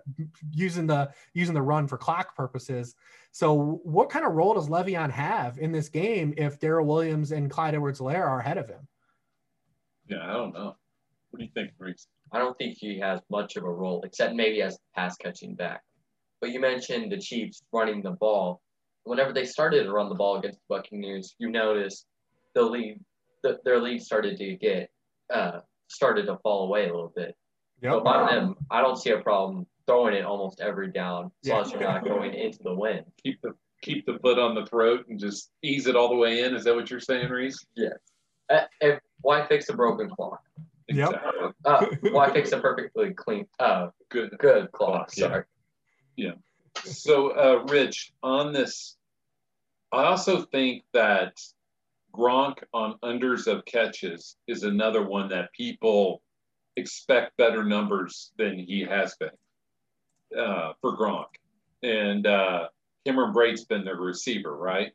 using 0.51 0.85
the 0.85 1.11
using 1.33 1.53
the 1.53 1.61
run 1.61 1.87
for 1.87 1.97
clock 1.97 2.35
purposes. 2.35 2.95
So, 3.31 3.79
what 3.83 4.09
kind 4.09 4.25
of 4.25 4.33
role 4.33 4.53
does 4.53 4.67
Le'Veon 4.67 5.11
have 5.11 5.59
in 5.59 5.71
this 5.71 5.87
game 5.87 6.33
if 6.37 6.59
Darrel 6.59 6.85
Williams 6.85 7.31
and 7.31 7.49
Clyde 7.49 7.75
Edwards-Helaire 7.75 8.27
are 8.27 8.39
ahead 8.39 8.57
of 8.57 8.67
him? 8.67 8.87
Yeah, 10.07 10.27
I 10.27 10.33
don't 10.33 10.53
know. 10.53 10.75
What 11.29 11.39
do 11.39 11.45
you 11.45 11.51
think, 11.53 11.71
Rhys? 11.77 12.07
I 12.31 12.39
don't 12.39 12.57
think 12.57 12.77
he 12.77 12.99
has 12.99 13.21
much 13.29 13.55
of 13.55 13.63
a 13.63 13.71
role, 13.71 14.01
except 14.03 14.35
maybe 14.35 14.61
as 14.61 14.77
pass 14.95 15.15
catching 15.17 15.55
back. 15.55 15.83
But 16.41 16.51
you 16.51 16.59
mentioned 16.59 17.11
the 17.11 17.17
Chiefs 17.17 17.63
running 17.71 18.01
the 18.01 18.11
ball. 18.11 18.61
Whenever 19.03 19.33
they 19.33 19.45
started 19.45 19.83
to 19.83 19.91
run 19.91 20.09
the 20.09 20.15
ball 20.15 20.37
against 20.37 20.59
the 20.59 20.75
Buccaneers, 20.75 21.35
you 21.39 21.49
noticed 21.49 22.05
the 22.55 22.61
lead, 22.61 22.99
the, 23.43 23.57
their 23.63 23.79
lead 23.79 24.01
started 24.01 24.37
to 24.37 24.55
get 24.55 24.89
uh, 25.33 25.59
started 25.87 26.25
to 26.25 26.37
fall 26.43 26.65
away 26.65 26.83
a 26.83 26.93
little 26.93 27.13
bit. 27.15 27.35
Yep. 27.81 27.91
But 27.91 28.03
by 28.03 28.31
them, 28.31 28.55
I 28.69 28.81
don't 28.81 28.97
see 28.97 29.11
a 29.11 29.19
problem 29.19 29.65
throwing 29.85 30.15
it 30.15 30.25
almost 30.25 30.59
every 30.59 30.91
down 30.91 31.31
as 31.43 31.49
long 31.49 31.61
as 31.61 31.71
you're 31.71 31.81
not 31.81 32.03
going 32.03 32.33
into 32.33 32.59
the 32.63 32.73
wind. 32.73 33.05
Keep 33.23 33.41
the 33.41 33.53
keep 33.81 34.05
the 34.05 34.17
foot 34.19 34.39
on 34.39 34.55
the 34.55 34.65
throat 34.65 35.05
and 35.07 35.19
just 35.19 35.51
ease 35.63 35.87
it 35.87 35.95
all 35.95 36.09
the 36.09 36.15
way 36.15 36.43
in. 36.43 36.55
Is 36.55 36.63
that 36.65 36.75
what 36.75 36.89
you're 36.89 36.99
saying, 36.99 37.29
Rhys? 37.29 37.65
Yeah. 37.75 37.89
Uh, 38.49 38.63
if, 38.81 38.99
why 39.21 39.45
fix 39.47 39.69
a 39.69 39.73
broken 39.73 40.09
clock? 40.09 40.41
Exactly. 40.87 41.17
Yep. 41.41 41.53
Uh, 41.65 41.85
why 42.11 42.31
fix 42.31 42.51
a 42.53 42.59
perfectly 42.59 43.13
clean, 43.13 43.45
uh, 43.59 43.89
good, 44.09 44.35
good 44.39 44.71
clock? 44.71 45.11
Sorry. 45.11 45.39
Yeah. 45.39 45.41
So, 46.83 47.29
uh, 47.31 47.63
Rich, 47.69 48.13
on 48.23 48.53
this, 48.53 48.97
I 49.91 50.03
also 50.03 50.41
think 50.41 50.83
that 50.93 51.33
Gronk 52.13 52.63
on 52.73 52.95
unders 53.03 53.47
of 53.47 53.65
catches 53.65 54.37
is 54.47 54.63
another 54.63 55.03
one 55.07 55.29
that 55.29 55.51
people 55.53 56.21
expect 56.75 57.37
better 57.37 57.63
numbers 57.63 58.31
than 58.37 58.57
he 58.57 58.81
has 58.81 59.15
been 59.15 60.39
uh, 60.39 60.73
for 60.81 60.97
Gronk. 60.97 61.27
And 61.83 62.25
uh, 62.25 62.67
Cameron 63.05 63.33
Brate's 63.33 63.65
been 63.65 63.85
the 63.85 63.95
receiver, 63.95 64.55
right? 64.55 64.91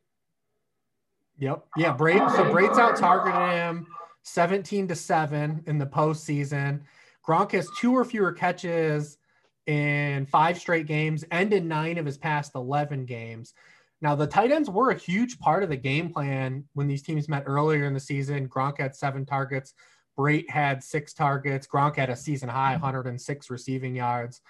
Yep. 1.39 1.65
Yeah. 1.77 1.97
Brate. 1.97 2.31
So 2.37 2.45
Brate's 2.45 2.79
out 2.79 2.97
targeting 2.97 3.57
him 3.57 3.87
17 4.23 4.89
to 4.89 4.95
7 4.95 5.65
in 5.67 5.79
the 5.79 5.87
postseason. 5.87 6.83
Gronk 7.27 7.53
has 7.53 7.69
two 7.79 7.97
or 7.97 8.05
fewer 8.05 8.33
catches 8.33 9.19
in 9.67 10.27
five 10.27 10.59
straight 10.59 10.87
games 10.87 11.25
and 11.31 11.53
in 11.53 11.69
nine 11.69 11.99
of 11.99 12.07
his 12.07 12.19
past 12.19 12.53
11 12.55 13.05
games. 13.07 13.55
Now, 14.01 14.17
the 14.17 14.27
tight 14.27 14.51
ends 14.51 14.69
were 14.69 14.91
a 14.91 14.99
huge 14.99 15.39
part 15.39 15.63
of 15.63 15.69
the 15.69 15.77
game 15.77 16.13
plan 16.13 16.65
when 16.75 16.89
these 16.89 17.03
teams 17.03 17.29
met 17.29 17.45
earlier 17.47 17.85
in 17.85 17.95
the 17.95 18.01
season. 18.01 18.49
Gronk 18.49 18.79
had 18.79 18.97
seven 18.97 19.25
targets, 19.25 19.75
Brate 20.19 20.51
had 20.51 20.83
six 20.83 21.15
targets, 21.15 21.69
Gronk 21.69 21.97
had 21.97 22.11
a 22.11 22.17
season 22.17 22.49
high 22.49 22.73
106 22.73 23.51
receiving 23.51 23.95
yards. 23.95 24.41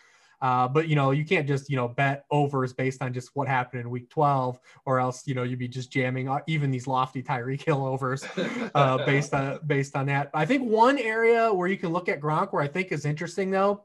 Uh, 0.41 0.67
but 0.67 0.89
you 0.89 0.97
know, 0.97 1.13
you 1.13 1.25
can't 1.25 1.47
just 1.47 1.71
you 1.71 1.77
know 1.77 1.87
bet 1.87 2.25
overs 2.33 2.73
based 2.73 3.01
on 3.01 3.13
just 3.13 3.31
what 3.35 3.47
happened 3.47 3.83
in 3.83 3.91
week 3.91 4.11
12, 4.11 4.59
or 4.87 4.99
else 4.99 5.25
you 5.25 5.37
know 5.37 5.45
you'd 5.45 5.61
be 5.61 5.69
just 5.69 5.93
jamming 5.93 6.29
even 6.49 6.69
these 6.71 6.89
lofty 6.89 7.23
Tyreek 7.23 7.63
Hill 7.63 7.87
overs 7.87 8.25
uh, 8.75 9.05
based 9.07 9.33
on 9.35 9.61
based 9.69 9.95
on 9.95 10.07
that. 10.07 10.31
I 10.35 10.45
think 10.45 10.69
one 10.69 10.99
area 10.99 11.53
where 11.53 11.69
you 11.69 11.77
can 11.77 11.93
look 11.93 12.09
at 12.09 12.21
Gronk 12.21 12.53
where 12.53 12.63
I 12.63 12.67
think 12.67 12.91
is 12.91 13.05
interesting 13.05 13.53
though 13.53 13.85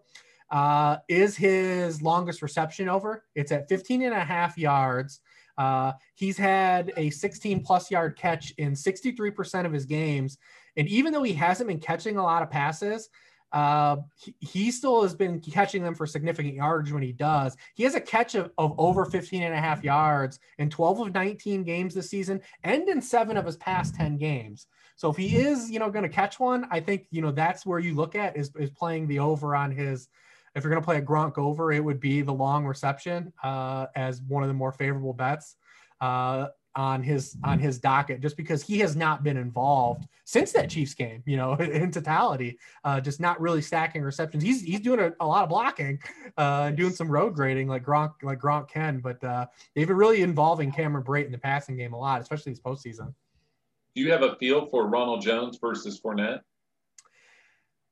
uh, 0.52 0.98
is 1.08 1.36
his 1.36 2.02
longest 2.02 2.42
reception 2.42 2.90
over. 2.90 3.24
It's 3.36 3.52
at 3.52 3.70
15 3.70 4.04
and 4.04 4.14
a 4.14 4.24
half 4.24 4.58
yards. 4.58 5.20
Uh, 5.58 5.94
he's 6.16 6.38
had 6.38 6.94
a 6.98 7.10
16 7.10 7.64
plus 7.64 7.90
yard 7.90 8.16
catch 8.18 8.52
in 8.58 8.74
63% 8.74 9.66
of 9.66 9.74
his 9.74 9.86
games. 9.86 10.38
And 10.76 10.88
even 10.88 11.12
though 11.12 11.24
he 11.24 11.34
hasn't 11.34 11.68
been 11.68 11.80
catching 11.80 12.18
a 12.18 12.24
lot 12.24 12.44
of 12.44 12.52
passes, 12.52 13.10
uh, 13.54 13.98
he, 14.16 14.36
he, 14.40 14.72
still 14.72 15.02
has 15.02 15.16
been 15.16 15.40
catching 15.40 15.82
them 15.82 15.96
for 15.96 16.06
significant 16.06 16.54
yardage 16.54 16.92
when 16.92 17.02
he 17.02 17.14
does. 17.14 17.56
He 17.76 17.84
has 17.84 17.96
a 17.96 18.02
catch 18.02 18.36
of, 18.36 18.52
of 18.58 18.76
over 18.78 19.06
15 19.06 19.42
and 19.42 19.54
a 19.54 19.60
half 19.60 19.86
yards 19.86 20.38
in 20.58 20.70
12 20.70 21.00
of 21.00 21.14
19 21.14 21.64
games 21.64 21.94
this 21.94 22.10
season 22.10 22.42
and 22.64 22.88
in 22.90 23.02
seven 23.02 23.38
of 23.38 23.46
his 23.46 23.56
past 23.56 23.96
10 23.96 24.18
games. 24.18 24.68
So 24.98 25.10
if 25.10 25.16
he 25.16 25.38
is, 25.38 25.72
you 25.72 25.80
know, 25.80 25.90
going 25.90 26.04
to 26.04 26.10
catch 26.10 26.40
one, 26.40 26.68
I 26.72 26.82
think, 26.82 27.08
you 27.10 27.22
know, 27.22 27.32
that's 27.32 27.66
where 27.66 27.80
you 27.80 27.96
look 27.96 28.16
at 28.16 28.36
is, 28.36 28.52
is 28.58 28.72
playing 28.72 29.08
the 29.08 29.20
over 29.20 29.56
on 29.56 29.72
his, 29.72 30.10
if 30.58 30.64
you're 30.64 30.72
going 30.72 30.82
to 30.82 30.86
play 30.86 30.98
a 30.98 31.02
Gronk 31.02 31.38
over, 31.38 31.72
it 31.72 31.84
would 31.84 32.00
be 32.00 32.22
the 32.22 32.34
long 32.34 32.66
reception 32.66 33.32
uh, 33.44 33.86
as 33.96 34.22
one 34.24 34.44
of 34.44 34.50
the 34.50 34.54
more 34.54 34.72
favorable 34.72 35.14
bets. 35.14 35.56
Uh, 36.02 36.48
on 36.78 37.02
his 37.02 37.36
on 37.44 37.58
his 37.58 37.80
docket 37.80 38.22
just 38.22 38.38
because 38.38 38.62
he 38.62 38.78
has 38.78 38.96
not 38.96 39.24
been 39.24 39.36
involved 39.36 40.06
since 40.26 40.52
that 40.52 40.70
Chiefs 40.70 40.94
game, 40.94 41.24
you 41.26 41.36
know, 41.36 41.54
in 41.60 41.92
totality. 41.92 42.60
Uh, 42.84 43.02
just 43.02 43.20
not 43.20 43.42
really 43.42 43.64
stacking 43.64 44.04
receptions. 44.04 44.44
He's 44.44 44.62
he's 44.62 44.80
doing 44.80 45.00
a, 45.00 45.12
a 45.20 45.26
lot 45.26 45.42
of 45.42 45.50
blocking, 45.50 46.00
uh, 46.38 46.70
doing 46.72 46.94
some 46.94 47.10
road 47.10 47.34
grading 47.34 47.68
like 47.68 47.84
Gronk 47.84 48.14
like 48.22 48.40
Gronk 48.40 48.70
can, 48.70 49.00
but 49.00 49.22
uh, 49.24 49.48
they've 49.76 49.88
been 49.88 49.98
really 49.98 50.22
involving 50.22 50.72
Cameron 50.72 51.04
Brate 51.04 51.26
in 51.26 51.32
the 51.32 51.40
passing 51.40 51.76
game 51.78 51.94
a 51.94 52.00
lot, 52.00 52.22
especially 52.22 52.52
this 52.52 52.62
postseason. 52.62 53.12
Do 53.96 54.04
you 54.04 54.12
have 54.12 54.22
a 54.22 54.36
feel 54.36 54.68
for 54.68 54.88
Ronald 54.88 55.22
Jones 55.22 55.58
versus 55.60 56.00
Fournette? 56.00 56.42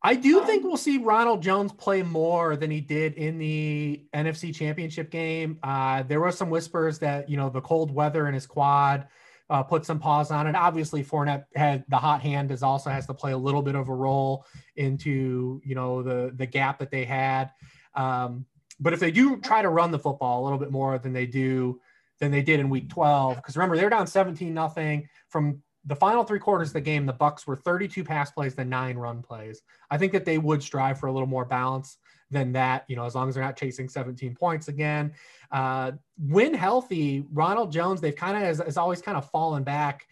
I 0.02 0.16
do 0.16 0.46
think 0.46 0.64
we'll 0.64 0.78
see 0.78 1.00
Ronald 1.00 1.42
Jones 1.42 1.72
play 1.72 2.04
more 2.04 2.56
than 2.56 2.70
he 2.70 2.80
did 2.80 3.14
in 3.16 3.40
the 3.40 4.06
NFC 4.14 4.54
Championship 4.54 5.10
game. 5.10 5.58
Uh, 5.64 6.04
there 6.04 6.20
were 6.20 6.32
some 6.32 6.50
whispers 6.50 7.00
that 7.00 7.28
you 7.30 7.38
know 7.38 7.50
the 7.50 7.62
cold 7.62 7.92
weather 7.92 8.28
in 8.28 8.34
his 8.34 8.46
quad 8.46 9.08
uh, 9.50 9.64
put 9.64 9.86
some 9.86 10.00
pause 10.00 10.32
on 10.32 10.48
it. 10.48 10.56
Obviously, 10.56 11.04
Fournette 11.04 11.46
had 11.56 11.86
the 11.90 11.98
hot 11.98 12.22
hand 12.22 12.52
is 12.52 12.64
also 12.64 12.90
has 12.90 13.06
to 13.08 13.14
play 13.14 13.32
a 13.32 13.38
little 13.38 13.62
bit 13.62 13.76
of 13.76 13.90
a 13.90 13.94
role 13.94 14.46
into 14.76 15.62
you 15.64 15.76
know 15.76 16.02
the 16.02 16.32
the 16.36 16.46
gap 16.46 16.80
that 16.80 16.92
they 16.92 17.06
had. 17.06 17.52
Um, 17.94 18.46
but 18.80 18.94
if 18.94 19.00
they 19.00 19.12
do 19.12 19.38
try 19.38 19.62
to 19.62 19.70
run 19.70 19.92
the 19.92 20.00
football 20.00 20.42
a 20.42 20.44
little 20.44 20.60
bit 20.60 20.72
more 20.72 20.98
than 20.98 21.14
they 21.14 21.26
do 21.26 21.80
than 22.20 22.32
they 22.32 22.42
did 22.42 22.60
in 22.60 22.70
Week 22.70 22.90
12, 22.90 23.36
because 23.36 23.58
remember 23.58 23.76
they're 23.76 23.90
down 23.90 24.08
17 24.08 24.54
nothing 24.54 25.08
from 25.30 25.62
the 25.86 25.96
final 25.96 26.24
three 26.24 26.40
quarters 26.40 26.70
of 26.70 26.74
the 26.74 26.82
game, 26.82 27.06
the 27.06 27.14
Bucks 27.14 27.46
were 27.46 27.56
32 27.56 28.04
pass 28.04 28.32
plays 28.32 28.56
to 28.56 28.66
nine 28.66 28.98
run 28.98 29.22
plays. 29.22 29.62
I 29.90 29.98
think 29.98 30.12
that 30.14 30.26
they 30.26 30.38
would 30.38 30.64
strive 30.64 31.00
for 31.00 31.08
a 31.08 31.12
little 31.12 31.28
more 31.28 31.46
balance 31.46 31.98
than 32.32 32.54
that, 32.54 32.86
you 32.88 32.96
know, 32.96 33.06
as 33.06 33.14
long 33.14 33.30
as 33.30 33.36
they're 33.36 33.44
not 33.44 33.56
chasing 33.56 33.88
17 33.88 34.36
points 34.36 34.68
again. 34.68 35.14
Uh, 35.52 35.92
when 36.18 36.54
healthy, 36.54 37.26
Ronald 37.32 37.72
Jones, 37.72 38.02
they've 38.02 38.16
kind 38.16 38.36
of 38.36 38.44
has, 38.44 38.58
has, 38.58 38.78
always 38.78 39.02
kind 39.02 39.16
of 39.16 39.30
fallen 39.30 39.64
back 39.64 40.08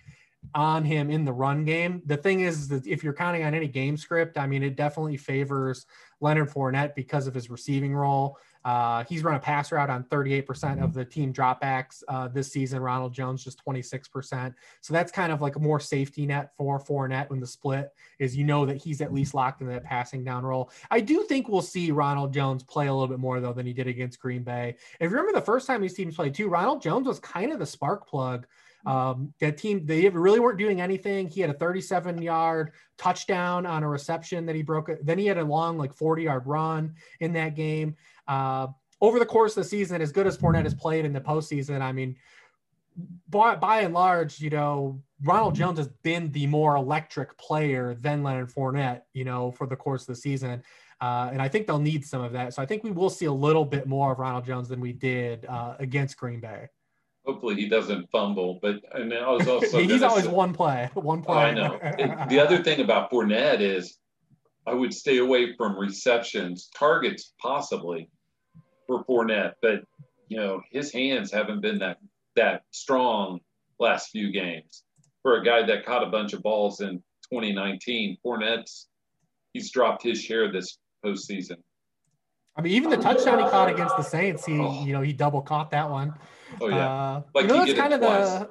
on 0.54 0.84
him 0.84 1.10
in 1.10 1.26
the 1.26 1.34
run 1.34 1.66
game. 1.66 2.04
The 2.06 2.18
thing 2.18 2.42
is 2.42 2.68
that 2.68 2.86
if 2.86 3.04
you're 3.04 3.14
counting 3.14 3.44
on 3.44 3.56
any 3.56 3.68
game 3.68 3.98
script, 3.98 4.38
I 4.38 4.46
mean, 4.46 4.62
it 4.62 4.76
definitely 4.76 5.18
favors 5.18 5.86
Leonard 6.22 6.50
Fournette 6.50 6.94
because 6.96 7.26
of 7.26 7.34
his 7.34 7.50
receiving 7.50 7.96
role. 7.96 8.38
Uh, 8.66 9.04
he's 9.06 9.24
run 9.24 9.36
a 9.36 9.40
pass 9.40 9.72
route 9.72 9.90
on 9.90 10.04
38% 10.06 10.82
of 10.82 10.94
the 10.94 11.04
team 11.04 11.34
dropbacks 11.34 12.04
uh, 12.08 12.28
this 12.28 12.52
season. 12.52 12.80
Ronald 12.80 13.14
Jones 13.14 13.44
just 13.44 13.64
26%. 13.66 14.54
So 14.82 14.94
that's 14.94 15.12
kind 15.12 15.32
of 15.32 15.42
like 15.42 15.56
a 15.56 15.60
more 15.60 15.80
safety 15.80 16.26
net 16.26 16.52
for 16.58 16.80
Fournette 16.80 17.30
when 17.30 17.40
the 17.40 17.48
split 17.48 17.92
is 18.20 18.36
you 18.36 18.44
know 18.44 18.66
that 18.66 18.78
he's 18.78 19.02
at 19.02 19.14
least 19.14 19.34
locked 19.34 19.62
in 19.62 19.68
that 19.68 19.84
passing 19.84 20.24
down 20.24 20.44
role. 20.44 20.72
I 20.90 21.00
do 21.02 21.24
think 21.24 21.50
we'll 21.50 21.62
see 21.62 21.92
Ronald 21.92 22.34
Jones 22.34 22.64
play 22.64 22.88
a 22.88 22.94
little 22.94 23.08
bit 23.08 23.20
more 23.20 23.40
though 23.40 23.54
than 23.54 23.66
he 23.66 23.74
did 23.74 23.88
against 23.88 24.20
Green 24.20 24.44
Bay. 24.44 24.76
If 25.00 25.12
you 25.12 25.18
remember 25.18 25.34
the 25.34 25.46
first 25.46 25.68
time 25.68 25.82
these 25.82 25.94
teams 25.94 26.16
played 26.16 26.34
too, 26.34 26.48
Ronald 26.48 26.82
Jones 26.82 27.08
was 27.08 27.20
kind 27.20 27.52
of 27.52 27.60
the 27.60 27.66
spark 27.66 28.08
plug 28.08 28.48
um, 28.86 29.34
that 29.40 29.58
team, 29.58 29.86
they 29.86 30.10
really 30.10 30.40
weren't 30.40 30.58
doing 30.58 30.82
anything. 30.82 31.30
He 31.30 31.42
had 31.42 31.50
a 31.50 31.54
37 31.54 32.22
yard 32.22 32.74
touchdown 32.98 33.66
on 33.66 33.84
a 33.84 33.90
reception 33.90 34.46
that 34.46 34.56
he 34.56 34.62
broke. 34.62 34.90
Then 35.02 35.18
he 35.18 35.26
had 35.26 35.38
a 35.38 35.44
long, 35.44 35.78
like 35.78 35.94
40 35.94 36.24
yard 36.24 36.44
run 36.46 36.96
in 37.20 37.34
that 37.34 37.56
game. 37.56 37.96
Uh, 38.28 38.68
over 39.02 39.20
the 39.20 39.26
course 39.26 39.58
of 39.58 39.64
the 39.64 39.70
season, 39.70 40.02
as 40.02 40.12
good 40.12 40.28
as 40.28 40.38
Fournette 40.38 40.64
has 40.64 40.74
played 40.74 41.06
in 41.06 41.14
the 41.14 41.22
postseason, 41.22 41.82
I 41.82 41.92
mean, 41.92 42.16
by, 43.30 43.56
by 43.56 43.82
and 43.82 43.94
large, 43.94 44.40
you 44.40 44.50
know, 44.50 45.02
Ronald 45.24 45.56
Jones 45.56 45.78
has 45.78 45.90
been 46.04 46.32
the 46.32 46.48
more 46.48 46.76
electric 46.76 47.38
player 47.38 47.96
than 47.96 48.24
Leonard 48.24 48.52
Fournette, 48.52 49.02
you 49.14 49.26
know, 49.26 49.52
for 49.52 49.68
the 49.68 49.76
course 49.76 50.04
of 50.04 50.08
the 50.08 50.16
season. 50.16 50.64
Uh, 51.02 51.30
and 51.34 51.42
I 51.42 51.50
think 51.50 51.68
they'll 51.68 51.80
need 51.80 52.06
some 52.06 52.22
of 52.22 52.32
that. 52.34 52.54
So 52.54 52.62
I 52.62 52.66
think 52.66 52.84
we 52.84 52.92
will 52.92 53.10
see 53.10 53.26
a 53.26 53.32
little 53.32 53.66
bit 53.66 53.88
more 53.88 54.14
of 54.14 54.20
Ronald 54.20 54.46
Jones 54.46 54.70
than 54.70 54.80
we 54.80 54.94
did 54.94 55.46
uh, 55.46 55.76
against 55.80 56.18
Green 56.18 56.40
Bay. 56.40 56.68
Hopefully 57.26 57.56
he 57.56 57.68
doesn't 57.70 58.10
fumble, 58.12 58.60
but 58.62 58.82
and 58.94 59.14
I 59.14 59.30
was 59.30 59.48
also 59.48 59.80
he's 59.82 60.02
always 60.02 60.26
say, 60.26 60.30
one 60.30 60.54
play, 60.54 60.90
one 60.94 61.22
play. 61.22 61.38
I 61.38 61.54
know. 61.54 61.80
the 62.30 62.40
other 62.40 62.62
thing 62.62 62.82
about 62.82 63.12
Fournette 63.12 63.62
is 63.62 63.98
I 64.66 64.74
would 64.74 64.94
stay 64.94 65.18
away 65.18 65.56
from 65.56 65.78
receptions, 65.78 66.70
targets 66.78 67.34
possibly 67.42 68.10
for 68.88 69.04
Fournette, 69.06 69.54
but 69.62 69.84
you 70.30 70.38
know 70.38 70.62
his 70.72 70.92
hands 70.92 71.32
haven't 71.32 71.62
been 71.62 71.80
that 71.80 71.98
that 72.36 72.64
strong 72.72 73.40
last 73.80 74.10
few 74.10 74.32
games. 74.32 74.84
For 75.22 75.38
a 75.38 75.44
guy 75.44 75.66
that 75.66 75.86
caught 75.86 76.04
a 76.04 76.10
bunch 76.10 76.34
of 76.34 76.42
balls 76.42 76.82
in 76.82 76.98
2019, 77.32 78.18
Fournette's 78.26 78.88
he's 79.54 79.72
dropped 79.72 80.04
his 80.04 80.22
share 80.22 80.52
this 80.52 80.78
postseason. 81.06 81.58
I 82.56 82.62
mean, 82.62 82.74
even 82.74 82.90
the 82.90 82.98
touchdown 82.98 83.40
he 83.40 83.50
caught 83.50 83.70
against 83.70 83.98
the 83.98 84.04
Saints, 84.04 84.46
he 84.46 84.60
oh. 84.60 84.86
you 84.86 84.94
know 84.94 85.02
he 85.02 85.14
double 85.14 85.42
caught 85.42 85.72
that 85.72 85.90
one. 85.90 86.14
Oh 86.62 86.70
yeah, 86.70 86.92
uh, 86.92 87.22
like 87.34 87.44
you 87.44 87.48
know 87.50 87.66
that's 87.66 87.74
kind 87.74 87.94
of 87.94 88.02
the 88.02 88.50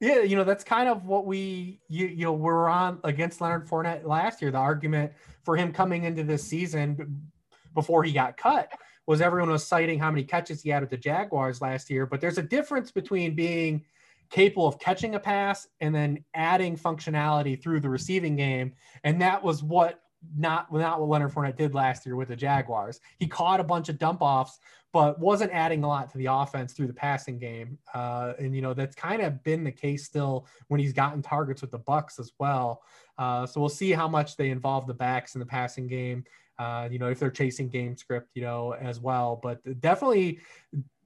yeah, 0.00 0.20
you 0.20 0.36
know, 0.36 0.44
that's 0.44 0.64
kind 0.64 0.88
of 0.88 1.06
what 1.06 1.26
we 1.26 1.80
you, 1.88 2.06
you 2.06 2.24
know 2.24 2.32
we're 2.32 2.68
on 2.68 3.00
against 3.04 3.40
Leonard 3.40 3.68
Fournette 3.68 4.04
last 4.04 4.40
year. 4.40 4.50
The 4.50 4.58
argument 4.58 5.12
for 5.42 5.56
him 5.56 5.72
coming 5.72 6.04
into 6.04 6.22
this 6.22 6.44
season 6.44 7.30
before 7.74 8.04
he 8.04 8.12
got 8.12 8.36
cut 8.36 8.70
was 9.06 9.20
everyone 9.20 9.50
was 9.50 9.66
citing 9.66 9.98
how 9.98 10.10
many 10.10 10.22
catches 10.22 10.62
he 10.62 10.70
had 10.70 10.82
with 10.82 10.90
the 10.90 10.96
Jaguars 10.96 11.60
last 11.60 11.90
year. 11.90 12.06
But 12.06 12.20
there's 12.20 12.38
a 12.38 12.42
difference 12.42 12.92
between 12.92 13.34
being 13.34 13.84
capable 14.30 14.68
of 14.68 14.78
catching 14.78 15.14
a 15.14 15.18
pass 15.18 15.66
and 15.80 15.94
then 15.94 16.24
adding 16.34 16.76
functionality 16.76 17.60
through 17.60 17.80
the 17.80 17.88
receiving 17.88 18.36
game, 18.36 18.74
and 19.02 19.20
that 19.20 19.42
was 19.42 19.62
what 19.62 20.00
not 20.36 20.72
not 20.72 21.00
what 21.00 21.08
Leonard 21.08 21.32
Fournette 21.32 21.56
did 21.56 21.74
last 21.74 22.04
year 22.06 22.16
with 22.16 22.28
the 22.28 22.36
Jaguars. 22.36 23.00
He 23.18 23.26
caught 23.26 23.60
a 23.60 23.64
bunch 23.64 23.88
of 23.88 23.98
dump 23.98 24.20
offs, 24.20 24.58
but 24.92 25.18
wasn't 25.18 25.52
adding 25.52 25.84
a 25.84 25.88
lot 25.88 26.10
to 26.10 26.18
the 26.18 26.26
offense 26.26 26.72
through 26.72 26.86
the 26.86 26.94
passing 26.94 27.38
game. 27.38 27.78
Uh, 27.94 28.34
and 28.38 28.54
you 28.54 28.62
know 28.62 28.74
that's 28.74 28.94
kind 28.94 29.22
of 29.22 29.42
been 29.42 29.64
the 29.64 29.72
case 29.72 30.04
still 30.04 30.46
when 30.68 30.80
he's 30.80 30.92
gotten 30.92 31.22
targets 31.22 31.60
with 31.60 31.70
the 31.70 31.78
Bucks 31.78 32.18
as 32.18 32.32
well. 32.38 32.82
Uh, 33.16 33.46
so 33.46 33.60
we'll 33.60 33.68
see 33.68 33.90
how 33.90 34.08
much 34.08 34.36
they 34.36 34.50
involve 34.50 34.86
the 34.86 34.94
backs 34.94 35.34
in 35.34 35.38
the 35.40 35.46
passing 35.46 35.86
game. 35.86 36.24
Uh, 36.58 36.88
you 36.90 36.98
know 36.98 37.08
if 37.08 37.18
they're 37.18 37.30
chasing 37.30 37.68
game 37.68 37.96
script, 37.96 38.30
you 38.34 38.42
know 38.42 38.74
as 38.74 39.00
well. 39.00 39.38
But 39.42 39.80
definitely 39.80 40.40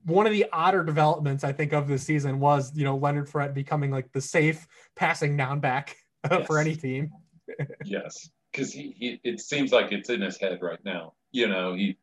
one 0.05 0.27
of 0.27 0.33
the 0.33 0.47
odder 0.53 0.83
developments 0.83 1.45
I 1.45 1.53
think 1.53 1.73
of 1.73 1.87
this 1.87 2.03
season 2.03 2.41
was 2.41 2.75
you 2.77 2.85
know 2.85 2.97
Leonard 2.97 3.29
Fournette 3.29 3.55
becoming 3.55 3.91
like 3.91 4.11
the 4.13 4.21
safe 4.21 4.67
passing 4.97 5.37
down 5.37 5.61
back 5.61 5.97
yes. 6.31 6.47
for 6.47 6.59
any 6.59 6.77
team. 6.77 7.11
yes 7.85 8.31
because 8.53 8.73
he, 8.73 8.95
he 8.99 9.21
it 9.25 9.41
seems 9.41 9.73
like 9.73 9.93
it's 9.93 10.11
in 10.11 10.21
his 10.21 10.39
head 10.39 10.59
right 10.61 10.83
now. 10.85 11.15
You 11.31 11.49
know, 11.49 11.75
he 11.75 11.97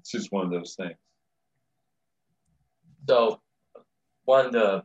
it's 0.00 0.10
just 0.10 0.32
one 0.32 0.44
of 0.44 0.50
those 0.50 0.74
things. 0.74 0.96
So 3.08 3.40
one 4.24 4.46
of 4.46 4.52
the 4.52 4.82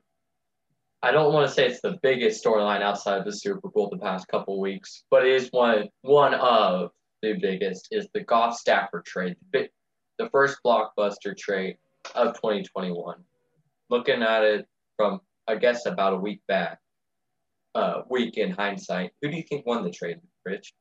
I 1.02 1.12
don't 1.12 1.34
want 1.34 1.48
to 1.50 1.54
say 1.54 1.68
it's 1.68 1.82
the 1.82 2.00
biggest 2.02 2.44
storyline 2.44 2.82
outside 2.82 3.18
of 3.18 3.26
the 3.26 3.34
Super 3.34 3.68
Bowl 3.68 3.90
the 3.90 3.98
past 3.98 4.28
couple 4.30 4.60
weeks, 4.62 5.04
but 5.12 5.26
it 5.26 5.34
is 5.34 5.50
one 5.50 5.90
one 6.02 6.34
of 6.36 6.92
the 7.22 7.34
biggest 7.34 7.88
is 7.92 8.08
the 8.14 8.22
Goff 8.22 8.56
Stafford 8.58 9.06
trade, 9.06 9.36
the, 9.52 9.70
the 10.20 10.30
first 10.30 10.60
blockbuster 10.66 11.36
trade 11.38 11.78
of 12.16 12.36
2021. 12.36 13.16
Looking 13.90 14.22
at 14.22 14.44
it 14.44 14.68
from 14.98 15.22
I 15.48 15.56
guess 15.56 15.86
about 15.86 16.14
a 16.14 16.18
week 16.18 16.42
back, 16.48 16.80
uh, 17.76 18.04
week 18.10 18.38
in 18.38 18.52
hindsight, 18.52 19.12
who 19.22 19.30
do 19.30 19.36
you 19.36 19.44
think 19.44 19.66
won 19.66 19.84
the 19.84 19.92
trade, 19.92 20.20
Rich? 20.46 20.74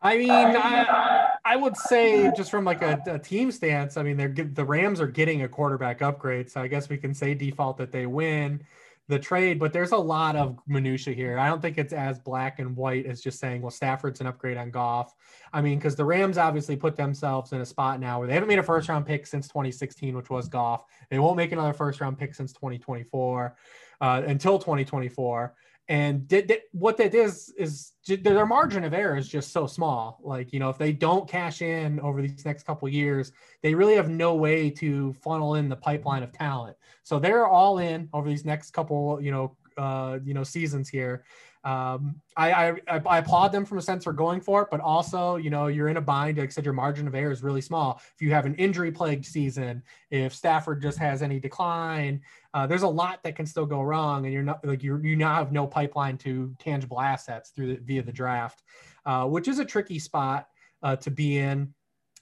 I 0.00 0.16
mean, 0.16 0.30
I, 0.30 1.36
I 1.44 1.56
would 1.56 1.76
say 1.76 2.30
just 2.36 2.50
from 2.50 2.64
like 2.64 2.82
a, 2.82 3.00
a, 3.06 3.18
team 3.18 3.50
stance, 3.50 3.96
I 3.96 4.02
mean, 4.04 4.16
they're 4.16 4.28
the 4.28 4.64
Rams 4.64 5.00
are 5.00 5.08
getting 5.08 5.42
a 5.42 5.48
quarterback 5.48 6.02
upgrade, 6.02 6.50
so 6.50 6.60
I 6.60 6.68
guess 6.68 6.88
we 6.88 6.98
can 6.98 7.12
say 7.12 7.34
default 7.34 7.78
that 7.78 7.90
they 7.90 8.06
win 8.06 8.62
the 9.08 9.18
trade. 9.18 9.58
But 9.58 9.72
there's 9.72 9.90
a 9.90 9.96
lot 9.96 10.36
of 10.36 10.58
minutia 10.68 11.14
here. 11.14 11.36
I 11.36 11.48
don't 11.48 11.60
think 11.60 11.78
it's 11.78 11.92
as 11.92 12.20
black 12.20 12.60
and 12.60 12.76
white 12.76 13.06
as 13.06 13.20
just 13.20 13.40
saying, 13.40 13.60
well, 13.60 13.72
Stafford's 13.72 14.20
an 14.20 14.28
upgrade 14.28 14.56
on 14.56 14.70
Goff. 14.70 15.14
I 15.52 15.60
mean, 15.60 15.78
because 15.78 15.96
the 15.96 16.04
Rams 16.04 16.38
obviously 16.38 16.76
put 16.76 16.94
themselves 16.94 17.52
in 17.52 17.60
a 17.60 17.66
spot 17.66 17.98
now 17.98 18.20
where 18.20 18.28
they 18.28 18.34
haven't 18.34 18.48
made 18.48 18.60
a 18.60 18.62
first 18.62 18.88
round 18.88 19.04
pick 19.04 19.26
since 19.26 19.48
2016, 19.48 20.16
which 20.16 20.30
was 20.30 20.48
Goff. 20.48 20.84
They 21.10 21.18
won't 21.18 21.36
make 21.36 21.50
another 21.50 21.72
first 21.72 22.00
round 22.00 22.18
pick 22.18 22.36
since 22.36 22.52
2024 22.52 23.56
uh, 24.00 24.22
until 24.26 24.58
2024 24.60 25.54
and 25.88 26.28
did, 26.28 26.48
did, 26.48 26.60
what 26.72 26.98
that 26.98 27.14
is 27.14 27.52
is 27.56 27.92
their 28.06 28.44
margin 28.44 28.84
of 28.84 28.92
error 28.92 29.16
is 29.16 29.28
just 29.28 29.52
so 29.52 29.66
small. 29.66 30.20
Like 30.22 30.52
you 30.52 30.60
know 30.60 30.68
if 30.68 30.78
they 30.78 30.92
don't 30.92 31.28
cash 31.28 31.62
in 31.62 31.98
over 32.00 32.20
these 32.20 32.44
next 32.44 32.64
couple 32.64 32.88
years 32.88 33.32
they 33.62 33.74
really 33.74 33.94
have 33.94 34.08
no 34.08 34.34
way 34.34 34.70
to 34.70 35.12
funnel 35.14 35.54
in 35.54 35.68
the 35.68 35.76
pipeline 35.76 36.22
of 36.22 36.32
talent. 36.32 36.76
So 37.02 37.18
they're 37.18 37.46
all 37.46 37.78
in 37.78 38.08
over 38.12 38.28
these 38.28 38.44
next 38.44 38.72
couple 38.72 39.20
you 39.20 39.30
know 39.30 39.56
uh, 39.78 40.18
you 40.24 40.34
know 40.34 40.44
seasons 40.44 40.88
here 40.88 41.24
um, 41.64 42.20
I, 42.36 42.70
I, 42.88 43.00
I 43.04 43.18
applaud 43.18 43.52
them 43.52 43.64
from 43.64 43.78
a 43.78 43.82
sense 43.82 44.04
for 44.04 44.12
going 44.12 44.40
for 44.40 44.62
it, 44.62 44.68
but 44.70 44.80
also, 44.80 45.36
you 45.36 45.50
know, 45.50 45.66
you're 45.66 45.88
in 45.88 45.96
a 45.96 46.00
bind. 46.00 46.38
Like 46.38 46.48
I 46.48 46.50
said, 46.50 46.64
your 46.64 46.74
margin 46.74 47.06
of 47.06 47.14
error 47.14 47.32
is 47.32 47.42
really 47.42 47.60
small. 47.60 48.00
If 48.14 48.22
you 48.22 48.30
have 48.32 48.46
an 48.46 48.54
injury 48.54 48.92
plagued 48.92 49.26
season, 49.26 49.82
if 50.10 50.34
Stafford 50.34 50.80
just 50.80 50.98
has 50.98 51.20
any 51.20 51.40
decline, 51.40 52.20
uh, 52.54 52.66
there's 52.66 52.82
a 52.82 52.88
lot 52.88 53.22
that 53.24 53.36
can 53.36 53.44
still 53.44 53.66
go 53.66 53.82
wrong, 53.82 54.24
and 54.24 54.32
you're 54.32 54.42
not 54.42 54.64
like 54.64 54.82
you 54.82 54.98
you 55.02 55.16
now 55.16 55.34
have 55.34 55.52
no 55.52 55.66
pipeline 55.66 56.16
to 56.18 56.54
tangible 56.58 57.00
assets 57.00 57.50
through 57.50 57.74
the, 57.74 57.80
via 57.82 58.02
the 58.02 58.12
draft, 58.12 58.62
uh, 59.04 59.26
which 59.26 59.48
is 59.48 59.58
a 59.58 59.64
tricky 59.64 59.98
spot 59.98 60.48
uh, 60.82 60.96
to 60.96 61.10
be 61.10 61.38
in. 61.38 61.74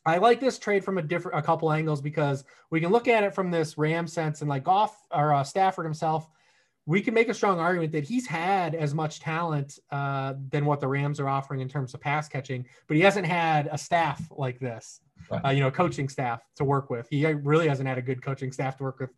I 0.06 0.18
like 0.18 0.40
this 0.40 0.58
trade 0.58 0.84
from 0.84 0.98
a 0.98 1.02
different 1.02 1.38
a 1.38 1.42
couple 1.42 1.72
angles 1.72 2.00
because 2.00 2.44
we 2.70 2.80
can 2.80 2.90
look 2.90 3.08
at 3.08 3.24
it 3.24 3.34
from 3.34 3.50
this 3.50 3.76
Ram 3.76 4.06
sense 4.06 4.40
and 4.40 4.48
like 4.48 4.66
off 4.66 4.96
or 5.10 5.34
uh, 5.34 5.44
Stafford 5.44 5.84
himself 5.84 6.28
we 6.86 7.00
can 7.02 7.12
make 7.12 7.28
a 7.28 7.34
strong 7.34 7.58
argument 7.58 7.92
that 7.92 8.04
he's 8.04 8.26
had 8.26 8.74
as 8.74 8.94
much 8.94 9.20
talent 9.20 9.78
uh, 9.90 10.34
than 10.50 10.64
what 10.64 10.80
the 10.80 10.86
Rams 10.86 11.18
are 11.18 11.28
offering 11.28 11.60
in 11.60 11.68
terms 11.68 11.94
of 11.94 12.00
pass 12.00 12.28
catching, 12.28 12.64
but 12.86 12.96
he 12.96 13.02
hasn't 13.02 13.26
had 13.26 13.68
a 13.70 13.76
staff 13.76 14.22
like 14.30 14.60
this 14.60 15.00
right. 15.30 15.44
uh, 15.44 15.50
you 15.50 15.60
know, 15.60 15.70
coaching 15.70 16.08
staff 16.08 16.42
to 16.56 16.64
work 16.64 16.90
with. 16.90 17.06
He 17.08 17.24
really 17.26 17.68
hasn't 17.68 17.88
had 17.88 17.98
a 17.98 18.02
good 18.02 18.22
coaching 18.22 18.52
staff 18.52 18.76
to 18.78 18.82
work 18.82 19.00
with 19.00 19.10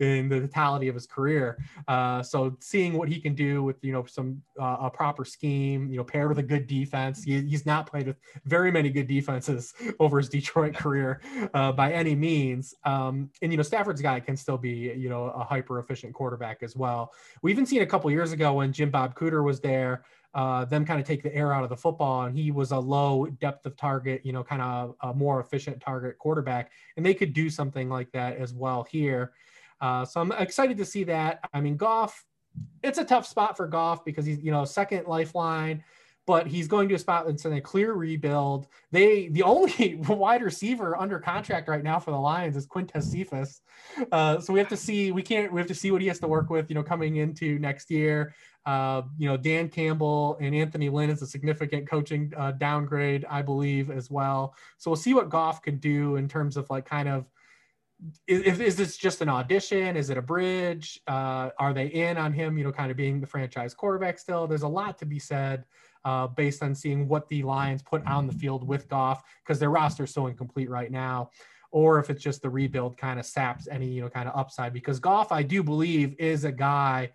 in 0.00 0.28
the 0.28 0.40
totality 0.40 0.88
of 0.88 0.94
his 0.94 1.06
career. 1.06 1.58
Uh, 1.88 2.22
so 2.22 2.56
seeing 2.60 2.94
what 2.94 3.08
he 3.08 3.20
can 3.20 3.34
do 3.34 3.62
with, 3.62 3.76
you 3.82 3.92
know, 3.92 4.04
some 4.04 4.42
uh, 4.60 4.76
a 4.80 4.90
proper 4.90 5.24
scheme, 5.24 5.90
you 5.90 5.96
know, 5.96 6.04
paired 6.04 6.28
with 6.28 6.38
a 6.38 6.42
good 6.42 6.66
defense. 6.66 7.22
He, 7.24 7.40
he's 7.42 7.66
not 7.66 7.86
played 7.86 8.06
with 8.06 8.16
very 8.44 8.70
many 8.70 8.90
good 8.90 9.06
defenses 9.06 9.74
over 10.00 10.18
his 10.18 10.28
Detroit 10.28 10.74
career 10.74 11.20
uh, 11.54 11.72
by 11.72 11.92
any 11.92 12.14
means. 12.14 12.74
Um, 12.84 13.30
and 13.42 13.52
you 13.52 13.56
know, 13.56 13.62
Stafford's 13.62 14.02
guy 14.02 14.20
can 14.20 14.36
still 14.36 14.58
be, 14.58 14.92
you 14.96 15.08
know, 15.08 15.26
a 15.26 15.44
hyper 15.44 15.78
efficient 15.78 16.14
quarterback 16.14 16.62
as 16.62 16.76
well. 16.76 17.12
We 17.42 17.50
even 17.50 17.66
seen 17.66 17.82
a 17.82 17.86
couple 17.86 18.10
years 18.10 18.32
ago 18.32 18.54
when 18.54 18.72
Jim 18.72 18.90
Bob 18.90 19.14
Cooter 19.14 19.44
was 19.44 19.60
there 19.60 20.04
uh, 20.34 20.64
them 20.64 20.84
kind 20.84 21.00
of 21.00 21.06
take 21.06 21.22
the 21.22 21.34
air 21.34 21.52
out 21.52 21.62
of 21.62 21.70
the 21.70 21.76
football. 21.76 22.22
And 22.22 22.36
he 22.36 22.50
was 22.50 22.72
a 22.72 22.78
low 22.78 23.26
depth 23.26 23.64
of 23.66 23.76
target, 23.76 24.22
you 24.24 24.32
know, 24.32 24.42
kind 24.42 24.60
of 24.60 24.96
a 25.02 25.14
more 25.14 25.40
efficient 25.40 25.80
target 25.80 26.18
quarterback. 26.18 26.72
And 26.96 27.06
they 27.06 27.14
could 27.14 27.32
do 27.32 27.48
something 27.48 27.88
like 27.88 28.10
that 28.12 28.36
as 28.36 28.52
well 28.52 28.86
here. 28.90 29.32
Uh, 29.80 30.04
so 30.04 30.20
I'm 30.20 30.32
excited 30.32 30.76
to 30.78 30.84
see 30.84 31.04
that. 31.04 31.40
I 31.52 31.60
mean, 31.60 31.76
Goff, 31.76 32.24
it's 32.82 32.98
a 32.98 33.04
tough 33.04 33.26
spot 33.26 33.56
for 33.56 33.66
Goff 33.66 34.04
because 34.04 34.26
he's, 34.26 34.40
you 34.42 34.50
know, 34.50 34.64
second 34.64 35.06
lifeline 35.06 35.84
but 36.26 36.46
he's 36.46 36.68
going 36.68 36.88
to 36.88 36.94
a 36.94 36.98
spot 36.98 37.26
that's 37.26 37.44
in 37.44 37.52
a 37.52 37.60
clear 37.60 37.92
rebuild. 37.92 38.66
They 38.92 39.28
the 39.28 39.42
only 39.42 39.94
wide 40.08 40.42
receiver 40.42 40.98
under 40.98 41.18
contract 41.18 41.68
right 41.68 41.82
now 41.82 41.98
for 41.98 42.12
the 42.12 42.18
Lions 42.18 42.56
is 42.56 42.66
Quintez 42.66 43.04
Cephus. 43.04 43.60
Uh, 44.10 44.40
so 44.40 44.52
we 44.52 44.58
have 44.58 44.68
to 44.68 44.76
see 44.76 45.12
we 45.12 45.22
can't 45.22 45.52
we 45.52 45.60
have 45.60 45.68
to 45.68 45.74
see 45.74 45.90
what 45.90 46.00
he 46.00 46.08
has 46.08 46.18
to 46.20 46.28
work 46.28 46.50
with, 46.50 46.70
you 46.70 46.74
know, 46.74 46.82
coming 46.82 47.16
into 47.16 47.58
next 47.58 47.90
year. 47.90 48.34
Uh, 48.64 49.02
you 49.18 49.28
know, 49.28 49.36
Dan 49.36 49.68
Campbell 49.68 50.38
and 50.40 50.54
Anthony 50.54 50.88
Lynn 50.88 51.10
is 51.10 51.20
a 51.20 51.26
significant 51.26 51.86
coaching 51.86 52.32
uh, 52.36 52.52
downgrade, 52.52 53.26
I 53.28 53.42
believe, 53.42 53.90
as 53.90 54.10
well. 54.10 54.54
So 54.78 54.90
we'll 54.90 54.96
see 54.96 55.12
what 55.12 55.28
Goff 55.28 55.60
can 55.60 55.76
do 55.76 56.16
in 56.16 56.28
terms 56.28 56.56
of 56.56 56.70
like 56.70 56.86
kind 56.86 57.08
of 57.08 57.26
is, 58.26 58.60
is 58.60 58.76
this 58.76 58.96
just 58.96 59.20
an 59.20 59.28
audition? 59.28 59.96
Is 59.96 60.10
it 60.10 60.18
a 60.18 60.22
bridge? 60.22 61.00
Uh, 61.06 61.50
are 61.58 61.72
they 61.72 61.86
in 61.86 62.16
on 62.16 62.32
him, 62.32 62.58
you 62.58 62.64
know, 62.64 62.72
kind 62.72 62.90
of 62.90 62.96
being 62.96 63.20
the 63.20 63.26
franchise 63.26 63.74
quarterback 63.74 64.18
still? 64.18 64.46
There's 64.46 64.62
a 64.62 64.68
lot 64.68 64.98
to 64.98 65.06
be 65.06 65.18
said 65.18 65.64
uh, 66.04 66.26
based 66.28 66.62
on 66.62 66.74
seeing 66.74 67.08
what 67.08 67.28
the 67.28 67.42
Lions 67.42 67.82
put 67.82 68.04
on 68.06 68.26
the 68.26 68.32
field 68.32 68.66
with 68.66 68.88
Goff 68.88 69.22
because 69.42 69.58
their 69.58 69.70
roster 69.70 70.04
is 70.04 70.12
so 70.12 70.26
incomplete 70.26 70.70
right 70.70 70.90
now. 70.90 71.30
Or 71.70 71.98
if 71.98 72.08
it's 72.08 72.22
just 72.22 72.42
the 72.42 72.50
rebuild 72.50 72.96
kind 72.96 73.18
of 73.18 73.26
saps 73.26 73.66
any, 73.68 73.86
you 73.86 74.00
know, 74.00 74.08
kind 74.08 74.28
of 74.28 74.38
upside 74.38 74.72
because 74.72 75.00
Goff, 75.00 75.32
I 75.32 75.42
do 75.42 75.62
believe, 75.62 76.14
is 76.18 76.44
a 76.44 76.52
guy 76.52 77.10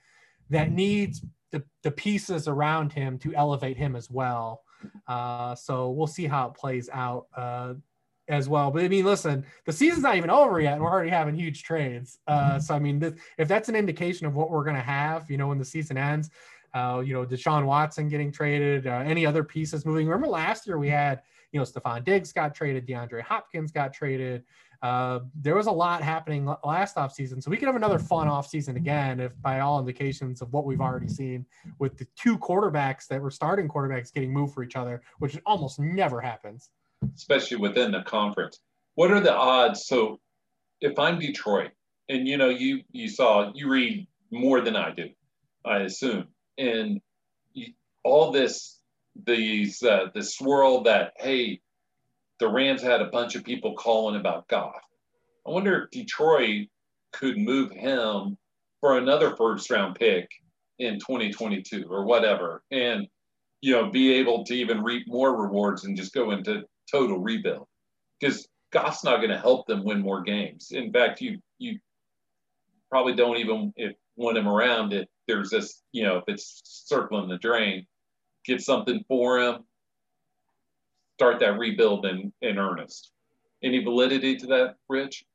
that 0.50 0.72
needs 0.72 1.24
the, 1.52 1.64
the 1.84 1.92
pieces 1.92 2.48
around 2.48 2.92
him 2.92 3.18
to 3.20 3.34
elevate 3.36 3.78
him 3.78 3.96
as 3.96 4.10
well. 4.10 4.64
Uh, 5.08 5.56
so 5.56 5.90
we'll 5.92 6.08
see 6.08 6.26
how 6.26 6.48
it 6.48 6.54
plays 6.54 6.90
out 6.92 7.28
uh, 7.36 7.74
as 8.28 8.48
well. 8.48 8.72
But 8.72 8.84
I 8.84 8.88
mean, 8.88 9.06
listen, 9.06 9.46
the 9.66 9.74
season's 9.74 10.04
not 10.04 10.16
even 10.16 10.30
over 10.30 10.62
yet, 10.62 10.74
and 10.74 10.84
we're 10.84 10.92
already 10.92 11.10
having 11.10 11.36
huge 11.36 11.64
trades. 11.64 12.20
Uh, 12.28 12.60
so 12.60 12.76
I 12.76 12.80
mean, 12.80 13.00
this, 13.00 13.14
if 13.38 13.48
that's 13.48 13.70
an 13.70 13.76
indication 13.76 14.28
of 14.28 14.36
what 14.36 14.52
we're 14.52 14.64
going 14.64 14.76
to 14.76 14.82
have, 14.82 15.30
you 15.30 15.38
know, 15.38 15.48
when 15.48 15.58
the 15.58 15.66
season 15.66 15.98
ends, 15.98 16.30
uh, 16.74 17.02
you 17.06 17.14
know, 17.14 17.26
Deshaun 17.26 17.66
Watson 17.66 18.10
getting 18.10 18.32
traded, 18.32 18.88
uh, 18.88 19.02
any 19.06 19.26
other 19.26 19.44
pieces 19.44 19.86
moving. 19.86 20.08
Remember 20.08 20.28
last 20.28 20.68
year 20.68 20.78
we 20.78 20.90
had, 20.90 21.22
you 21.52 21.60
know, 21.60 21.66
Stefon 21.66 22.04
Diggs 22.04 22.32
got 22.32 22.54
traded, 22.54 22.88
DeAndre 22.88 23.22
Hopkins 23.22 23.72
got 23.72 23.94
traded. 23.94 24.44
Uh, 24.82 25.20
there 25.36 25.56
was 25.56 25.68
a 25.68 25.72
lot 25.72 26.02
happening 26.02 26.46
last 26.64 26.96
offseason. 26.96 27.44
So 27.44 27.52
we 27.52 27.58
could 27.58 27.68
have 27.68 27.76
another 27.76 28.00
fun 28.00 28.28
offseason 28.28 28.78
again 28.78 29.20
if 29.20 29.40
by 29.42 29.60
all 29.60 29.80
indications 29.80 30.42
of 30.42 30.54
what 30.54 30.66
we've 30.66 30.80
already 30.80 31.10
seen 31.10 31.46
with 31.80 31.98
the 31.98 32.08
two 32.16 32.38
quarterbacks 32.38 33.08
that 33.08 33.22
were 33.22 33.32
starting 33.32 33.68
quarterbacks 33.68 34.14
getting 34.14 34.32
moved 34.32 34.54
for 34.54 34.64
each 34.64 34.78
other, 34.78 35.02
which 35.18 35.38
almost 35.46 35.80
never 35.80 36.22
happens. 36.22 36.70
Especially 37.16 37.58
within 37.58 37.92
the 37.92 38.04
conference. 38.04 38.60
What 38.96 39.12
are 39.12 39.20
the 39.20 39.34
odds? 39.34 39.86
So 39.86 40.20
if 40.82 40.98
I'm 40.98 41.20
Detroit 41.20 41.72
and 42.08 42.28
you 42.28 42.38
know 42.38 42.50
you 42.50 42.82
you 42.92 43.08
saw 43.08 43.52
you 43.54 43.70
read 43.70 44.08
more 44.32 44.62
than 44.62 44.76
I 44.76 44.92
do, 44.92 45.10
I 45.66 45.80
assume. 45.80 46.28
And 46.60 47.02
all 48.04 48.32
this 48.32 48.80
these 49.26 49.84
uh, 49.84 50.08
the 50.14 50.24
swirl 50.24 50.84
that 50.84 51.14
hey 51.18 51.60
the 52.40 52.48
Rams 52.48 52.82
had 52.82 53.02
a 53.02 53.10
bunch 53.10 53.36
of 53.36 53.44
people 53.44 53.76
calling 53.76 54.20
about 54.20 54.48
Goff. 54.48 54.82
I 55.46 55.52
wonder 55.52 55.84
if 55.84 55.92
Detroit 55.92 56.68
could 57.12 57.38
move 57.38 57.72
him 57.72 58.38
for 58.80 58.98
another 58.98 59.36
first 59.36 59.70
round 59.70 59.96
pick 59.96 60.30
in 60.78 61.00
2022 61.00 61.86
or 61.90 62.06
whatever, 62.06 62.64
and 62.72 63.08
you 63.62 63.74
know 63.74 63.90
be 63.90 64.14
able 64.14 64.46
to 64.46 64.54
even 64.54 64.84
reap 64.84 65.08
more 65.08 65.42
rewards 65.42 65.84
and 65.84 65.98
just 65.98 66.14
go 66.14 66.32
into 66.32 66.64
total 66.90 67.20
rebuild 67.20 67.68
because 68.20 68.48
Goff's 68.72 69.04
not 69.04 69.18
going 69.18 69.30
to 69.30 69.38
help 69.38 69.68
them 69.68 69.84
win 69.84 70.02
more 70.02 70.22
games. 70.22 70.72
In 70.72 70.92
fact, 70.94 71.22
you 71.22 71.40
you 71.58 71.80
probably 72.90 73.16
don't 73.16 73.38
even 73.38 73.74
if 73.76 73.96
want 74.20 74.38
him 74.38 74.48
around 74.48 74.94
if 74.94 75.08
there's 75.28 75.50
this 75.50 75.82
you 75.92 76.04
know 76.04 76.18
if 76.18 76.24
it's 76.28 76.62
circling 76.64 77.30
the 77.30 77.38
drain, 77.38 77.86
get 78.46 78.62
something 78.62 79.04
for 79.08 79.40
him, 79.40 79.64
start 81.16 81.40
that 81.40 81.58
rebuild 81.58 82.06
in, 82.06 82.32
in 82.42 82.58
earnest. 82.58 83.12
Any 83.64 83.84
validity 83.84 84.36
to 84.38 84.48
that, 84.48 84.76
Rich? 84.88 85.26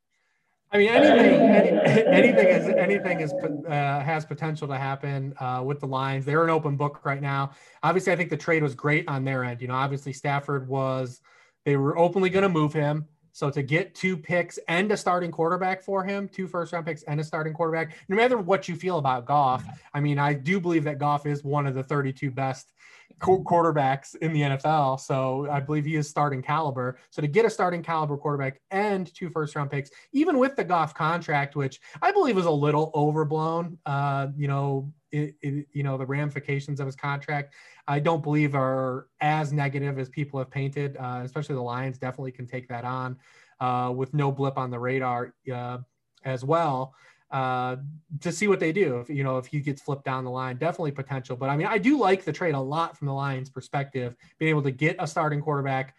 I 0.73 0.79
mean, 0.79 0.89
anything, 0.89 1.41
any, 1.41 2.07
anything 2.07 2.49
is 2.49 2.67
anything 2.69 3.21
is 3.21 3.33
uh, 3.33 4.01
has 4.01 4.25
potential 4.25 4.67
to 4.69 4.77
happen 4.77 5.35
uh, 5.39 5.63
with 5.65 5.79
the 5.81 5.87
Lions. 5.87 6.25
They're 6.25 6.43
an 6.43 6.51
open 6.51 6.77
book 6.77 7.05
right 7.05 7.23
now. 7.23 7.53
Obviously, 7.83 8.13
I 8.13 8.17
think 8.17 8.31
the 8.31 8.37
trade 8.37 8.63
was 8.63 8.75
great 8.75 9.07
on 9.09 9.25
their 9.25 9.45
end. 9.45 9.61
You 9.61 9.69
know, 9.69 9.75
obviously 9.75 10.13
Stafford 10.13 10.67
was 10.67 11.21
they 11.65 11.77
were 11.77 11.97
openly 11.97 12.29
going 12.29 12.43
to 12.43 12.49
move 12.49 12.73
him. 12.73 13.07
So 13.35 13.51
to 13.51 13.63
get 13.65 13.97
two 13.97 14.17
picks 14.17 14.61
and 14.69 14.91
a 14.93 14.97
starting 14.97 15.33
quarterback 15.33 15.83
for 15.83 16.05
him, 16.05 16.29
two 16.29 16.47
first 16.47 16.73
round 16.73 16.87
picks 16.87 17.03
and 17.03 17.19
a 17.19 17.25
starting 17.25 17.53
quarterback, 17.53 17.97
no 18.09 18.15
matter 18.15 18.39
what 18.39 18.69
you 18.69 18.77
feel 18.77 18.99
about 18.99 19.27
Goff, 19.27 19.65
I 19.93 19.99
mean, 19.99 20.21
I 20.21 20.35
do 20.35 20.61
believe 20.61 20.85
that 20.85 20.99
Goff 20.99 21.27
is 21.27 21.43
one 21.43 21.67
of 21.67 21.75
the 21.75 21.83
32 21.83 22.31
best 22.31 22.73
quarterbacks 23.21 24.15
in 24.17 24.33
the 24.33 24.43
NFL. 24.43 25.01
So 25.01 25.49
I 25.51 25.59
believe 25.59 25.85
he 25.85 25.97
is 25.97 26.09
starting 26.09 26.43
caliber. 26.43 26.97
So 27.11 27.23
to 27.23 27.29
get 27.29 27.45
a 27.45 27.51
starting 27.51 27.83
caliber 27.83 28.17
quarterback 28.17 28.61
and 28.71 29.13
two 29.13 29.29
first 29.31 29.57
round 29.57 29.69
picks, 29.69 29.91
even 30.13 30.39
with 30.39 30.55
the 30.55 30.63
Goff 30.63 30.95
contract, 30.95 31.57
which 31.57 31.81
I 32.03 32.13
believe 32.13 32.37
was 32.37 32.47
a 32.47 32.51
little 32.51 32.93
overblown, 32.95 33.79
uh, 33.85 34.29
you 34.37 34.47
know, 34.47 34.93
it, 35.15 35.35
it, 35.43 35.67
you 35.73 35.83
know, 35.83 35.97
the 35.97 36.07
ramifications 36.07 36.81
of 36.81 36.87
his 36.87 36.97
contract, 36.97 37.55
I 37.87 38.01
don't 38.01 38.23
believe 38.23 38.55
are 38.55 39.09
as 39.21 39.53
negative 39.53 39.99
as 39.99 40.09
people 40.09 40.39
have 40.39 40.51
painted, 40.51 40.97
uh, 40.97 41.21
especially 41.23 41.55
the 41.55 41.63
Lions 41.63 41.99
definitely 41.99 42.33
can 42.33 42.47
take 42.47 42.69
that 42.69 42.85
on 42.85 43.17
uh, 43.61 43.93
with 43.95 44.13
no 44.13 44.33
blip 44.33 44.59
on 44.59 44.71
the 44.71 44.79
radar 44.79 45.35
uh, 45.53 45.79
as 46.25 46.45
well 46.45 46.95
uh, 47.31 47.77
to 48.21 48.33
see 48.33 48.49
what 48.49 48.61
they 48.61 48.73
do. 48.73 48.99
If 48.99 49.09
you 49.11 49.25
know 49.25 49.39
if 49.39 49.47
he 49.47 49.61
gets 49.61 49.83
flipped 49.83 50.05
down 50.05 50.25
the 50.25 50.31
line, 50.31 50.57
definitely 50.57 50.93
potential. 50.93 51.37
But 51.37 51.51
I 51.51 51.57
mean, 51.57 51.67
I 51.67 51.79
do 51.79 51.99
like 51.99 52.25
the 52.25 52.33
trade 52.33 52.55
a 52.55 52.61
lot 52.61 52.97
from 52.97 53.07
the 53.07 53.15
Lions' 53.15 53.51
perspective, 53.51 54.15
being 54.39 54.51
able 54.51 54.63
to 54.63 54.71
get 54.71 54.97
a 54.99 55.07
starting 55.07 55.41
quarterback 55.41 55.95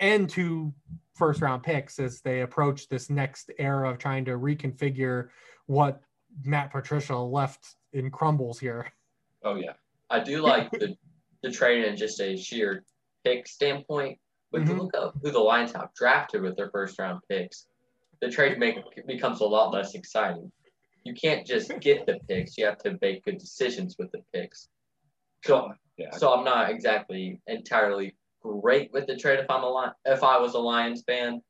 and 0.00 0.28
two 0.28 0.72
first 1.14 1.42
round 1.42 1.62
picks 1.62 1.98
as 1.98 2.20
they 2.20 2.42
approach 2.42 2.88
this 2.88 3.10
next 3.10 3.50
era 3.58 3.90
of 3.90 3.98
trying 3.98 4.24
to 4.26 4.32
reconfigure 4.32 5.28
what 5.66 6.00
Matt 6.44 6.70
Patricia 6.70 7.16
left 7.16 7.74
in 7.92 8.10
crumbles 8.10 8.58
here. 8.58 8.92
Oh 9.44 9.54
yeah, 9.54 9.74
I 10.10 10.20
do 10.20 10.40
like 10.42 10.70
the 10.70 10.96
the 11.42 11.50
trade 11.50 11.84
in 11.84 11.96
just 11.96 12.20
a 12.20 12.36
sheer 12.36 12.84
pick 13.24 13.46
standpoint. 13.46 14.18
But 14.50 14.62
mm-hmm. 14.62 14.76
to 14.76 14.82
look 14.82 14.96
up 14.96 15.14
who 15.22 15.30
the 15.30 15.38
Lions 15.38 15.72
have 15.72 15.92
drafted 15.94 16.40
with 16.40 16.56
their 16.56 16.70
first 16.70 16.98
round 16.98 17.20
picks, 17.28 17.66
the 18.22 18.30
trade 18.30 18.58
make, 18.58 18.78
becomes 19.06 19.42
a 19.42 19.44
lot 19.44 19.74
less 19.74 19.94
exciting 19.94 20.50
you 21.08 21.14
can't 21.14 21.46
just 21.46 21.72
get 21.80 22.06
the 22.06 22.18
picks. 22.28 22.58
You 22.58 22.66
have 22.66 22.78
to 22.78 22.98
make 23.00 23.24
good 23.24 23.38
decisions 23.38 23.96
with 23.98 24.12
the 24.12 24.22
picks. 24.32 24.68
So, 25.44 25.72
yeah. 25.96 26.10
so 26.12 26.32
I'm 26.32 26.44
not 26.44 26.70
exactly 26.70 27.40
entirely 27.46 28.14
great 28.42 28.92
with 28.92 29.06
the 29.06 29.16
trade 29.16 29.40
if 29.40 29.50
I'm 29.50 29.64
a 29.64 29.68
Lion, 29.68 29.92
if 30.04 30.22
I 30.22 30.38
was 30.38 30.54
a 30.54 30.58
Lions 30.58 31.02
fan, 31.06 31.40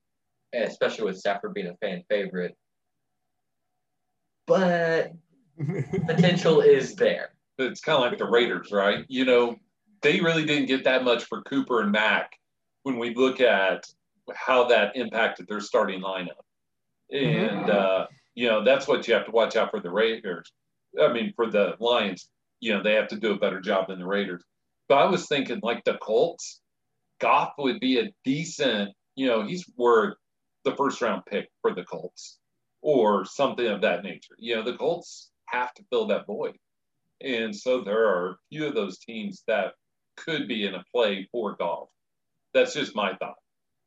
especially 0.55 1.05
with 1.05 1.19
Stafford 1.19 1.55
being 1.55 1.67
a 1.67 1.77
fan 1.77 2.05
favorite. 2.09 2.57
But 4.47 5.13
potential 6.07 6.61
is 6.61 6.95
there. 6.95 7.31
it's 7.59 7.81
kind 7.81 7.97
of 7.97 8.11
like 8.11 8.19
the 8.19 8.27
Raiders, 8.27 8.71
right? 8.71 9.05
You 9.09 9.25
know, 9.25 9.57
they 10.03 10.21
really 10.21 10.45
didn't 10.45 10.67
get 10.67 10.85
that 10.85 11.05
much 11.05 11.25
for 11.25 11.43
Cooper 11.43 11.81
and 11.83 11.93
Mack 11.93 12.33
when 12.85 12.99
we 12.99 13.15
look 13.15 13.41
at 13.41 13.85
how 14.35 14.65
that 14.69 14.97
impacted 14.97 15.49
their 15.49 15.61
starting 15.61 16.01
lineup. 16.01 16.45
And, 17.11 17.67
mm-hmm. 17.67 17.71
uh, 17.71 18.07
you 18.35 18.49
know, 18.49 18.63
that's 18.65 18.87
what 18.87 19.09
you 19.09 19.15
have 19.15 19.27
to 19.27 19.33
watch 19.33 19.57
out 19.57 19.71
for 19.71 19.81
the 19.81 19.91
Raiders. 19.91 20.53
I 21.01 21.13
mean, 21.13 21.33
for 21.35 21.51
the 21.51 21.75
Lions, 21.81 22.29
you 22.61 22.73
know, 22.73 22.83
they 22.83 22.95
have 22.95 23.09
to 23.09 23.17
do 23.17 23.33
a 23.33 23.39
better 23.39 23.61
job 23.61 23.89
than 23.89 23.99
the 23.99 24.07
Raiders. 24.07 24.45
But 24.89 24.99
I 24.99 25.07
was 25.07 25.27
thinking, 25.27 25.61
like 25.63 25.85
the 25.85 25.99
Colts, 26.01 26.61
Goff 27.21 27.53
would 27.59 27.81
be 27.81 27.99
a 27.99 28.13
decent, 28.25 28.91
you 29.17 29.27
know, 29.27 29.47
he's 29.47 29.65
worth 29.77 30.15
the 30.65 30.77
first 30.77 31.01
round 31.01 31.23
pick 31.27 31.49
for 31.61 31.75
the 31.75 31.85
Colts 31.85 32.39
or 32.81 33.25
something 33.25 33.67
of 33.67 33.81
that 33.81 34.03
nature. 34.03 34.35
You 34.39 34.57
know, 34.57 34.63
the 34.63 34.77
Colts 34.77 35.31
have 35.51 35.75
to 35.75 35.85
fill 35.91 36.07
that 36.09 36.27
void. 36.27 36.57
And 37.21 37.55
so 37.55 37.81
there 37.81 38.07
are 38.09 38.31
a 38.31 38.37
few 38.51 38.67
of 38.67 38.75
those 38.75 38.99
teams 38.99 39.43
that 39.47 39.73
could 40.17 40.49
be 40.49 40.67
in 40.67 40.75
a 40.75 40.85
play 40.95 41.29
for 41.33 41.57
Goff. 41.57 41.89
That's 42.55 42.75
just 42.75 42.95
my 42.95 43.15
thought. 43.15 43.37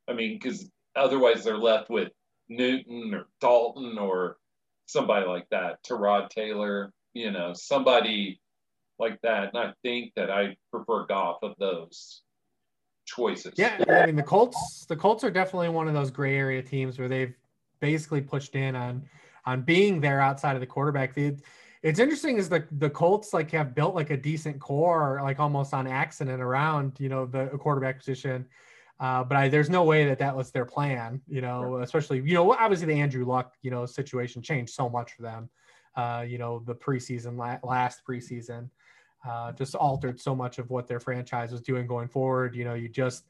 I 0.08 0.14
mean, 0.14 0.40
because 0.42 0.70
otherwise 0.96 1.44
they're 1.44 1.58
left 1.58 1.90
with 1.90 2.10
Newton 2.50 3.14
or 3.14 3.28
Dalton 3.40 3.98
or 3.98 4.38
somebody 4.86 5.26
like 5.26 5.48
that, 5.52 5.84
Tyrod 5.84 6.30
Taylor, 6.30 6.92
you 7.14 7.32
know, 7.32 7.54
somebody 7.54 8.42
like 9.00 9.20
that. 9.24 9.50
And 9.54 9.58
I 9.58 9.74
think 9.84 10.14
that 10.16 10.30
I 10.30 10.56
prefer 10.72 11.06
Goff 11.06 11.40
of 11.44 11.54
those 11.60 12.22
choices. 13.06 13.54
Yeah, 13.58 13.84
I 13.90 14.06
mean 14.06 14.16
the 14.16 14.24
Colts. 14.24 14.86
The 14.88 14.96
Colts 14.96 15.24
are 15.24 15.32
definitely 15.32 15.70
one 15.70 15.88
of 15.88 15.94
those 15.94 16.12
gray 16.12 16.38
area 16.38 16.62
teams 16.62 17.00
where 17.00 17.08
they've 17.08 17.34
basically 17.80 18.22
pushed 18.22 18.56
in 18.56 18.76
on 18.76 19.04
on 19.46 19.62
being 19.62 20.02
there 20.02 20.22
outside 20.22 20.56
of 20.56 20.60
the 20.60 20.68
quarterback. 20.68 21.14
The, 21.14 21.36
it's 21.84 22.00
interesting 22.00 22.38
is 22.38 22.48
the 22.48 22.66
the 22.74 22.90
Colts 22.90 23.34
like 23.34 23.52
have 23.52 23.74
built 23.74 23.96
like 23.96 24.12
a 24.12 24.18
decent 24.18 24.60
core, 24.60 25.20
like 25.24 25.40
almost 25.40 25.74
on 25.74 25.88
accident 25.88 26.42
around 26.42 26.94
you 27.00 27.10
know 27.10 27.26
the 27.26 27.48
quarterback 27.48 27.98
position. 27.98 28.46
Uh, 29.02 29.24
but 29.24 29.36
I, 29.36 29.50
there's 29.50 29.70
no 29.70 29.84
way 29.84 30.06
that 30.06 30.20
that 30.20 30.38
was 30.38 30.52
their 30.52 30.64
plan, 30.64 31.22
you 31.28 31.42
know, 31.42 31.78
especially, 31.78 32.20
you 32.20 32.36
know, 32.36 32.54
obviously 32.54 32.86
the 32.86 33.02
Andrew 33.02 33.26
Luck, 33.26 33.56
you 33.64 33.72
know, 33.72 33.84
situation 33.88 34.44
changed 34.44 34.74
so 34.76 34.88
much 34.88 35.14
for 35.14 35.24
them. 35.24 35.50
Uh, 35.96 36.24
you 36.26 36.38
know, 36.38 36.62
the 36.68 36.76
preseason, 36.76 37.36
last 37.64 38.04
preseason, 38.08 38.70
uh, 39.28 39.54
just 39.54 39.74
altered 39.74 40.20
so 40.22 40.36
much 40.36 40.60
of 40.60 40.70
what 40.70 40.88
their 40.88 41.00
franchise 41.00 41.52
was 41.52 41.62
doing 41.62 41.88
going 41.88 42.08
forward. 42.08 42.56
You 42.56 42.64
know, 42.64 42.76
you 42.76 42.90
just, 42.90 43.26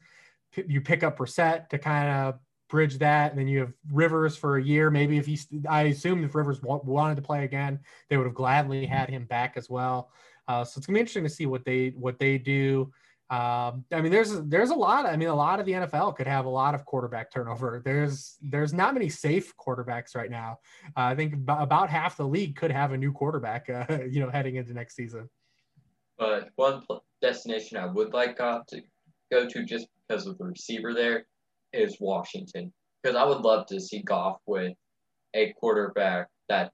you 0.54 0.82
pick 0.82 1.02
up 1.02 1.16
Brissett 1.16 1.70
to 1.70 1.78
kind 1.78 2.10
of 2.10 2.38
bridge 2.72 2.98
that. 2.98 3.30
And 3.30 3.38
then 3.38 3.46
you 3.46 3.60
have 3.60 3.72
Rivers 3.92 4.34
for 4.34 4.56
a 4.56 4.62
year. 4.62 4.90
Maybe 4.90 5.18
if 5.18 5.26
he, 5.26 5.38
I 5.68 5.82
assume 5.82 6.24
if 6.24 6.34
Rivers 6.34 6.60
wanted 6.62 7.14
to 7.16 7.22
play 7.22 7.44
again, 7.44 7.78
they 8.08 8.16
would 8.16 8.26
have 8.26 8.34
gladly 8.34 8.86
had 8.86 9.10
him 9.10 9.26
back 9.26 9.56
as 9.56 9.68
well. 9.68 10.10
Uh, 10.48 10.64
so 10.64 10.78
it's 10.78 10.86
gonna 10.86 10.96
be 10.96 11.00
interesting 11.00 11.22
to 11.22 11.30
see 11.30 11.46
what 11.46 11.64
they 11.64 11.90
what 11.90 12.18
they 12.18 12.38
do. 12.38 12.90
Um, 13.30 13.84
I 13.92 14.00
mean, 14.00 14.10
there's 14.10 14.40
there's 14.42 14.70
a 14.70 14.74
lot. 14.74 15.06
I 15.06 15.16
mean, 15.16 15.28
a 15.28 15.34
lot 15.34 15.60
of 15.60 15.66
the 15.66 15.72
NFL 15.72 16.16
could 16.16 16.26
have 16.26 16.46
a 16.46 16.50
lot 16.50 16.74
of 16.74 16.84
quarterback 16.84 17.30
turnover. 17.30 17.80
There's 17.84 18.38
there's 18.42 18.72
not 18.72 18.94
many 18.94 19.08
safe 19.08 19.54
quarterbacks 19.56 20.16
right 20.16 20.30
now. 20.30 20.58
Uh, 20.96 21.12
I 21.12 21.14
think 21.14 21.34
about 21.48 21.90
half 21.90 22.16
the 22.16 22.26
league 22.26 22.56
could 22.56 22.72
have 22.72 22.92
a 22.92 22.96
new 22.96 23.12
quarterback. 23.12 23.70
Uh, 23.70 23.98
you 24.10 24.20
know, 24.20 24.30
heading 24.30 24.56
into 24.56 24.72
next 24.72 24.96
season. 24.96 25.28
But 26.18 26.48
one 26.56 26.82
destination 27.20 27.78
I 27.78 27.86
would 27.86 28.12
like 28.12 28.38
Goff 28.38 28.66
to 28.68 28.82
go 29.30 29.46
to 29.48 29.64
just 29.64 29.86
because 30.08 30.26
of 30.26 30.38
the 30.38 30.44
receiver 30.44 30.92
there 30.92 31.26
is 31.72 31.96
Washington. 32.00 32.72
Because 33.02 33.16
I 33.16 33.24
would 33.24 33.40
love 33.40 33.66
to 33.66 33.80
see 33.80 34.02
Goff 34.02 34.38
with 34.46 34.74
a 35.34 35.52
quarterback 35.54 36.28
that 36.48 36.72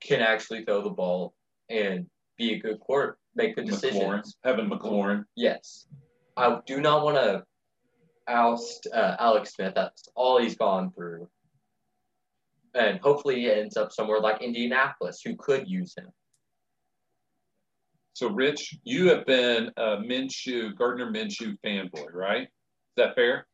can 0.00 0.20
actually 0.20 0.64
throw 0.64 0.82
the 0.82 0.90
ball 0.90 1.34
and 1.68 2.06
be 2.38 2.54
a 2.54 2.58
good 2.58 2.80
quarter 2.80 3.18
make 3.34 3.56
good 3.56 3.66
decisions. 3.66 4.36
McLaurin, 4.44 4.50
Evan 4.50 4.70
McLaurin. 4.70 5.24
Yes. 5.36 5.86
I 6.36 6.58
do 6.66 6.80
not 6.80 7.04
want 7.04 7.16
to 7.16 7.44
oust 8.28 8.88
uh, 8.92 9.16
Alex 9.18 9.54
Smith. 9.54 9.74
That's 9.74 10.08
all 10.14 10.40
he's 10.40 10.56
gone 10.56 10.92
through. 10.92 11.28
And 12.74 13.00
hopefully 13.00 13.36
he 13.36 13.50
ends 13.50 13.76
up 13.76 13.92
somewhere 13.92 14.20
like 14.20 14.42
Indianapolis, 14.42 15.20
who 15.24 15.36
could 15.36 15.68
use 15.68 15.94
him. 15.96 16.08
So, 18.14 18.30
Rich, 18.30 18.78
you 18.84 19.08
have 19.08 19.26
been 19.26 19.70
a 19.76 19.96
Minshew, 19.96 20.76
Gardner 20.76 21.10
Minshew 21.10 21.56
fanboy, 21.64 22.12
right? 22.12 22.42
Is 22.42 22.96
that 22.96 23.14
fair? 23.14 23.46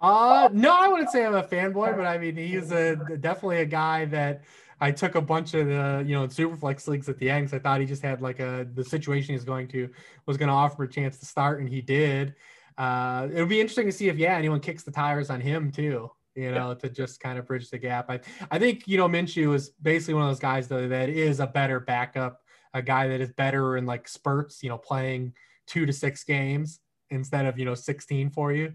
Uh, 0.00 0.48
no, 0.52 0.76
I 0.78 0.88
wouldn't 0.88 1.10
say 1.10 1.26
I'm 1.26 1.34
a 1.34 1.42
fanboy, 1.42 1.96
but 1.96 2.06
I 2.06 2.18
mean, 2.18 2.36
he's 2.36 2.70
a 2.70 2.96
definitely 2.96 3.60
a 3.62 3.66
guy 3.66 4.04
that 4.06 4.44
I 4.80 4.92
took 4.92 5.16
a 5.16 5.20
bunch 5.20 5.54
of 5.54 5.66
the, 5.66 6.04
you 6.06 6.14
know, 6.14 6.26
Superflex 6.28 6.86
leagues 6.86 7.08
at 7.08 7.18
the 7.18 7.28
end 7.28 7.46
because 7.46 7.58
I 7.58 7.62
thought 7.62 7.80
he 7.80 7.86
just 7.86 8.02
had 8.02 8.22
like 8.22 8.38
a 8.38 8.66
the 8.74 8.84
situation 8.84 9.34
he's 9.34 9.44
going 9.44 9.66
to 9.68 9.88
was 10.26 10.36
going 10.36 10.48
to 10.48 10.54
offer 10.54 10.84
a 10.84 10.88
chance 10.88 11.18
to 11.18 11.26
start, 11.26 11.60
and 11.60 11.68
he 11.68 11.80
did. 11.80 12.34
Uh, 12.76 13.26
it'll 13.32 13.46
be 13.46 13.60
interesting 13.60 13.86
to 13.86 13.92
see 13.92 14.08
if 14.08 14.16
yeah 14.16 14.36
anyone 14.36 14.60
kicks 14.60 14.84
the 14.84 14.92
tires 14.92 15.30
on 15.30 15.40
him 15.40 15.72
too. 15.72 16.10
You 16.36 16.52
know, 16.52 16.68
yeah. 16.68 16.74
to 16.74 16.88
just 16.88 17.18
kind 17.18 17.36
of 17.36 17.46
bridge 17.46 17.68
the 17.68 17.78
gap. 17.78 18.08
I 18.08 18.20
I 18.52 18.60
think 18.60 18.86
you 18.86 18.98
know 18.98 19.08
Minshew 19.08 19.52
is 19.54 19.70
basically 19.82 20.14
one 20.14 20.22
of 20.24 20.30
those 20.30 20.38
guys 20.38 20.68
though 20.68 20.86
that 20.86 21.08
is 21.08 21.40
a 21.40 21.46
better 21.48 21.80
backup, 21.80 22.40
a 22.72 22.80
guy 22.80 23.08
that 23.08 23.20
is 23.20 23.32
better 23.32 23.76
in 23.76 23.84
like 23.84 24.06
spurts. 24.06 24.62
You 24.62 24.68
know, 24.68 24.78
playing 24.78 25.34
two 25.66 25.86
to 25.86 25.92
six 25.92 26.22
games 26.22 26.78
instead 27.10 27.46
of 27.46 27.58
you 27.58 27.64
know 27.64 27.74
16 27.74 28.30
for 28.30 28.52
you. 28.52 28.74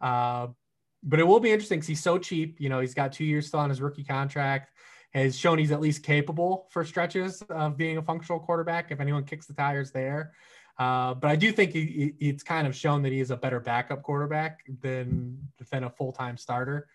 Uh, 0.00 0.48
but 1.04 1.20
it 1.20 1.26
will 1.26 1.40
be 1.40 1.52
interesting 1.52 1.78
because 1.78 1.88
he's 1.88 2.02
so 2.02 2.18
cheap. 2.18 2.60
You 2.60 2.68
know, 2.68 2.80
he's 2.80 2.94
got 2.94 3.12
two 3.12 3.24
years 3.24 3.46
still 3.46 3.60
on 3.60 3.70
his 3.70 3.80
rookie 3.80 4.04
contract 4.04 4.70
has 5.14 5.38
shown 5.38 5.58
he's 5.58 5.70
at 5.70 5.80
least 5.80 6.02
capable 6.02 6.66
for 6.70 6.84
stretches 6.84 7.42
of 7.42 7.76
being 7.76 7.98
a 7.98 8.02
functional 8.02 8.40
quarterback 8.40 8.90
if 8.90 9.00
anyone 9.00 9.24
kicks 9.24 9.46
the 9.46 9.54
tires 9.54 9.92
there. 9.92 10.32
Uh, 10.76 11.14
but 11.14 11.30
I 11.30 11.36
do 11.36 11.52
think 11.52 11.72
he, 11.72 12.14
it's 12.18 12.42
kind 12.42 12.66
of 12.66 12.74
shown 12.74 13.02
that 13.02 13.12
he 13.12 13.20
is 13.20 13.30
a 13.30 13.36
better 13.36 13.60
backup 13.60 14.02
quarterback 14.02 14.64
than 14.80 15.38
than 15.70 15.84
a 15.84 15.90
full 15.90 16.10
time 16.10 16.36
starter. 16.36 16.88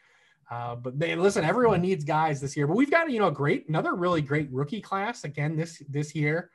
Uh, 0.51 0.75
but 0.75 0.99
they, 0.99 1.15
listen, 1.15 1.45
everyone 1.45 1.81
needs 1.81 2.03
guys 2.03 2.41
this 2.41 2.57
year. 2.57 2.67
But 2.67 2.75
we've 2.75 2.91
got 2.91 3.09
you 3.09 3.19
know 3.19 3.27
a 3.27 3.31
great, 3.31 3.69
another 3.69 3.95
really 3.95 4.21
great 4.21 4.49
rookie 4.51 4.81
class 4.81 5.23
again 5.23 5.55
this 5.55 5.81
this 5.87 6.13
year. 6.13 6.51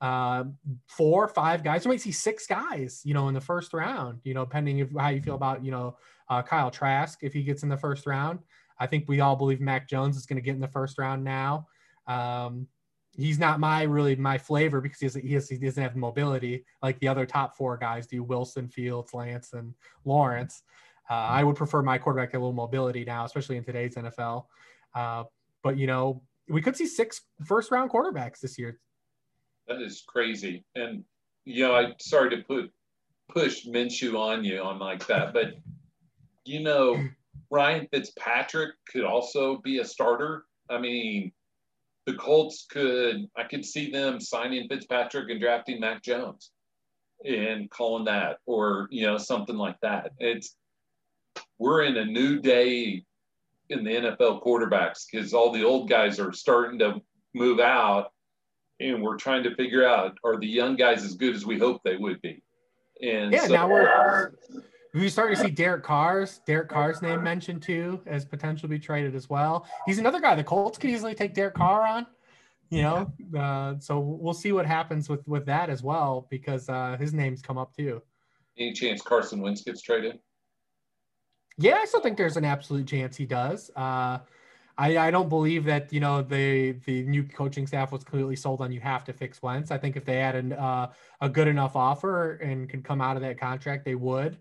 Uh, 0.00 0.44
four, 0.86 1.26
five 1.28 1.64
guys. 1.64 1.84
You 1.84 1.90
might 1.90 2.00
see 2.00 2.12
six 2.12 2.46
guys, 2.46 3.00
you 3.04 3.14
know, 3.14 3.28
in 3.28 3.34
the 3.34 3.40
first 3.40 3.72
round. 3.72 4.20
You 4.24 4.34
know, 4.34 4.44
depending 4.44 4.78
if 4.78 4.90
how 4.98 5.08
you 5.08 5.22
feel 5.22 5.34
about 5.34 5.64
you 5.64 5.70
know 5.70 5.96
uh, 6.28 6.42
Kyle 6.42 6.70
Trask 6.70 7.18
if 7.22 7.32
he 7.32 7.42
gets 7.42 7.62
in 7.62 7.68
the 7.68 7.76
first 7.76 8.06
round. 8.06 8.40
I 8.78 8.86
think 8.86 9.08
we 9.08 9.20
all 9.20 9.36
believe 9.36 9.60
Mac 9.60 9.88
Jones 9.88 10.16
is 10.16 10.26
going 10.26 10.36
to 10.36 10.42
get 10.42 10.54
in 10.54 10.60
the 10.60 10.68
first 10.68 10.98
round 10.98 11.24
now. 11.24 11.66
Um, 12.06 12.68
he's 13.16 13.38
not 13.38 13.58
my 13.58 13.82
really 13.82 14.14
my 14.16 14.38
flavor 14.38 14.80
because 14.80 15.00
he, 15.00 15.06
has, 15.06 15.14
he, 15.14 15.32
has, 15.32 15.48
he 15.48 15.56
doesn't 15.56 15.82
have 15.82 15.96
mobility 15.96 16.64
like 16.82 16.98
the 17.00 17.08
other 17.08 17.24
top 17.24 17.56
four 17.56 17.76
guys 17.76 18.06
do 18.06 18.22
Wilson, 18.22 18.68
Fields, 18.68 19.14
Lance, 19.14 19.52
and 19.54 19.74
Lawrence. 20.04 20.62
Uh, 21.08 21.14
I 21.14 21.44
would 21.44 21.56
prefer 21.56 21.82
my 21.82 21.98
quarterback 21.98 22.34
a 22.34 22.38
little 22.38 22.52
mobility 22.52 23.04
now, 23.04 23.24
especially 23.24 23.56
in 23.56 23.64
today's 23.64 23.94
NFL. 23.94 24.44
Uh, 24.94 25.24
but 25.62 25.78
you 25.78 25.86
know, 25.86 26.22
we 26.48 26.60
could 26.60 26.76
see 26.76 26.86
six 26.86 27.22
first 27.44 27.70
round 27.70 27.90
quarterbacks 27.90 28.40
this 28.40 28.58
year. 28.58 28.78
That 29.68 29.82
is 29.82 30.04
crazy. 30.06 30.64
And 30.74 31.04
you 31.44 31.66
know, 31.66 31.74
I 31.74 31.94
sorry 31.98 32.30
to 32.30 32.42
put 32.42 32.72
push 33.28 33.66
Minshew 33.66 34.18
on 34.18 34.44
you 34.44 34.60
on 34.60 34.78
like 34.78 35.06
that, 35.06 35.32
but 35.32 35.54
you 36.44 36.60
know, 36.60 37.02
Ryan 37.50 37.88
Fitzpatrick 37.92 38.74
could 38.90 39.04
also 39.04 39.58
be 39.58 39.78
a 39.78 39.84
starter. 39.84 40.44
I 40.70 40.78
mean, 40.78 41.32
the 42.06 42.14
Colts 42.14 42.66
could, 42.70 43.28
I 43.36 43.44
could 43.44 43.64
see 43.64 43.90
them 43.90 44.20
signing 44.20 44.68
Fitzpatrick 44.68 45.28
and 45.28 45.40
drafting 45.40 45.80
Mac 45.80 46.02
Jones 46.02 46.52
and 47.24 47.68
calling 47.70 48.04
that, 48.04 48.38
or, 48.46 48.88
you 48.90 49.06
know, 49.06 49.18
something 49.18 49.56
like 49.56 49.78
that. 49.82 50.12
It's, 50.18 50.56
we're 51.58 51.82
in 51.82 51.96
a 51.96 52.04
new 52.04 52.38
day 52.38 53.04
in 53.68 53.84
the 53.84 53.90
NFL 53.90 54.44
quarterbacks 54.44 55.04
because 55.10 55.34
all 55.34 55.52
the 55.52 55.64
old 55.64 55.88
guys 55.88 56.20
are 56.20 56.32
starting 56.32 56.78
to 56.78 57.00
move 57.34 57.58
out 57.58 58.12
and 58.80 59.02
we're 59.02 59.16
trying 59.16 59.42
to 59.44 59.54
figure 59.54 59.86
out 59.86 60.18
are 60.24 60.38
the 60.38 60.46
young 60.46 60.76
guys 60.76 61.04
as 61.04 61.14
good 61.14 61.34
as 61.34 61.46
we 61.46 61.58
hope 61.58 61.82
they 61.82 61.96
would 61.96 62.20
be? 62.22 62.42
And 63.02 63.32
yeah, 63.32 63.46
so, 63.46 63.54
now 63.54 63.68
we're 63.68 64.32
we 64.94 65.08
starting 65.10 65.36
to 65.36 65.42
see 65.42 65.50
Derek 65.50 65.84
Carr's 65.84 66.40
Derek 66.46 66.68
Carr's 66.68 67.02
name 67.02 67.22
mentioned 67.22 67.62
too 67.62 68.00
as 68.06 68.24
potentially 68.24 68.70
be 68.70 68.78
traded 68.78 69.14
as 69.14 69.28
well. 69.28 69.66
He's 69.84 69.98
another 69.98 70.20
guy 70.20 70.34
the 70.34 70.44
Colts 70.44 70.78
could 70.78 70.90
easily 70.90 71.14
take 71.14 71.34
Derek 71.34 71.54
Carr 71.54 71.86
on. 71.86 72.06
You 72.70 72.82
know, 72.82 73.12
uh, 73.38 73.74
so 73.78 74.00
we'll 74.00 74.34
see 74.34 74.50
what 74.50 74.66
happens 74.66 75.08
with 75.08 75.26
with 75.28 75.46
that 75.46 75.70
as 75.70 75.82
well 75.82 76.26
because 76.30 76.68
uh, 76.68 76.96
his 76.98 77.12
name's 77.12 77.42
come 77.42 77.58
up 77.58 77.76
too. 77.76 78.02
Any 78.58 78.72
chance 78.72 79.02
Carson 79.02 79.40
Wentz 79.40 79.62
gets 79.62 79.82
traded? 79.82 80.18
Yeah, 81.58 81.76
I 81.76 81.84
still 81.84 82.00
think 82.00 82.16
there's 82.16 82.36
an 82.36 82.44
absolute 82.44 82.86
chance 82.86 83.16
he 83.16 83.26
does. 83.26 83.70
Uh, 83.76 84.18
I, 84.78 84.98
I 84.98 85.10
don't 85.10 85.28
believe 85.28 85.64
that 85.64 85.92
you 85.92 86.00
know 86.00 86.22
the 86.22 86.72
the 86.84 87.02
new 87.04 87.24
coaching 87.24 87.66
staff 87.66 87.92
was 87.92 88.04
completely 88.04 88.36
sold 88.36 88.60
on 88.60 88.72
you 88.72 88.80
have 88.80 89.04
to 89.04 89.12
fix 89.12 89.42
Wentz. 89.42 89.70
I 89.70 89.78
think 89.78 89.96
if 89.96 90.04
they 90.04 90.16
had 90.16 90.34
an, 90.34 90.52
uh, 90.52 90.92
a 91.20 91.28
good 91.28 91.48
enough 91.48 91.76
offer 91.76 92.34
and 92.36 92.68
could 92.68 92.84
come 92.84 93.00
out 93.00 93.16
of 93.16 93.22
that 93.22 93.38
contract, 93.38 93.84
they 93.84 93.94
would. 93.94 94.38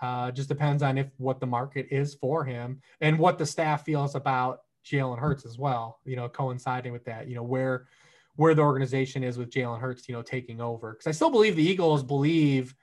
Uh, 0.00 0.32
just 0.32 0.48
depends 0.48 0.82
on 0.82 0.98
if 0.98 1.08
what 1.18 1.38
the 1.38 1.46
market 1.46 1.86
is 1.92 2.14
for 2.14 2.44
him 2.44 2.80
and 3.00 3.16
what 3.16 3.38
the 3.38 3.46
staff 3.46 3.84
feels 3.84 4.16
about 4.16 4.62
Jalen 4.84 5.18
Hurts 5.18 5.44
as 5.44 5.58
well. 5.58 6.00
You 6.04 6.16
know, 6.16 6.28
coinciding 6.28 6.92
with 6.92 7.04
that, 7.04 7.28
you 7.28 7.34
know, 7.34 7.42
where 7.42 7.86
where 8.36 8.54
the 8.54 8.62
organization 8.62 9.22
is 9.22 9.36
with 9.38 9.50
Jalen 9.50 9.80
Hurts, 9.80 10.08
you 10.08 10.14
know, 10.14 10.22
taking 10.22 10.60
over. 10.60 10.92
Because 10.92 11.06
I 11.06 11.12
still 11.12 11.30
believe 11.30 11.56
the 11.56 11.62
Eagles 11.62 12.02
believe 12.02 12.74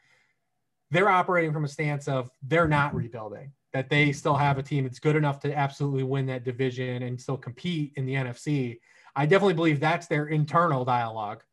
they're 0.91 1.09
operating 1.09 1.53
from 1.53 1.65
a 1.65 1.67
stance 1.67 2.07
of 2.07 2.29
they're 2.41 2.67
not 2.67 2.95
rebuilding, 2.95 3.51
that 3.73 3.89
they 3.89 4.11
still 4.11 4.35
have 4.35 4.57
a 4.57 4.63
team 4.63 4.83
that's 4.83 4.99
good 4.99 5.15
enough 5.15 5.39
to 5.41 5.57
absolutely 5.57 6.03
win 6.03 6.25
that 6.27 6.43
division 6.43 7.03
and 7.03 7.19
still 7.19 7.37
compete 7.37 7.93
in 7.95 8.05
the 8.05 8.13
NFC. 8.13 8.79
I 9.15 9.25
definitely 9.25 9.53
believe 9.53 9.79
that's 9.79 10.07
their 10.07 10.27
internal 10.27 10.85
dialogue. 10.85 11.43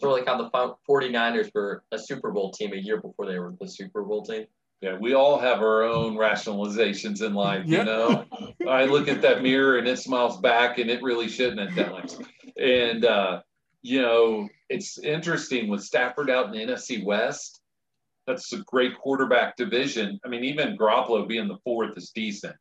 Sort 0.00 0.12
of 0.12 0.26
like 0.26 0.28
how 0.28 0.36
the 0.36 0.76
49ers 0.88 1.50
were 1.54 1.82
a 1.92 1.98
Super 1.98 2.30
Bowl 2.30 2.52
team 2.52 2.72
a 2.72 2.76
year 2.76 3.00
before 3.00 3.26
they 3.26 3.38
were 3.38 3.54
the 3.60 3.68
Super 3.68 4.02
Bowl 4.02 4.24
team. 4.24 4.46
Yeah, 4.80 4.96
we 4.96 5.14
all 5.14 5.40
have 5.40 5.58
our 5.58 5.82
own 5.82 6.14
rationalizations 6.14 7.20
in 7.20 7.34
life, 7.34 7.66
you 7.66 7.82
know. 7.82 8.24
I 8.68 8.84
look 8.84 9.08
at 9.08 9.20
that 9.22 9.42
mirror 9.42 9.78
and 9.78 9.88
it 9.88 9.98
smiles 9.98 10.38
back 10.38 10.78
and 10.78 10.88
it 10.88 11.02
really 11.02 11.26
shouldn't 11.26 11.58
at 11.58 11.86
times. 11.86 12.20
And 12.56 13.04
uh, 13.04 13.42
you 13.82 14.02
know, 14.02 14.48
it's 14.68 14.98
interesting 14.98 15.68
with 15.68 15.82
Stafford 15.82 16.30
out 16.30 16.46
in 16.46 16.52
the 16.52 16.72
NFC 16.72 17.04
West. 17.04 17.57
That's 18.28 18.52
a 18.52 18.58
great 18.58 18.94
quarterback 18.98 19.56
division. 19.56 20.20
I 20.22 20.28
mean, 20.28 20.44
even 20.44 20.76
Garoppolo 20.76 21.26
being 21.26 21.48
the 21.48 21.56
fourth 21.64 21.96
is 21.96 22.10
decent. 22.10 22.54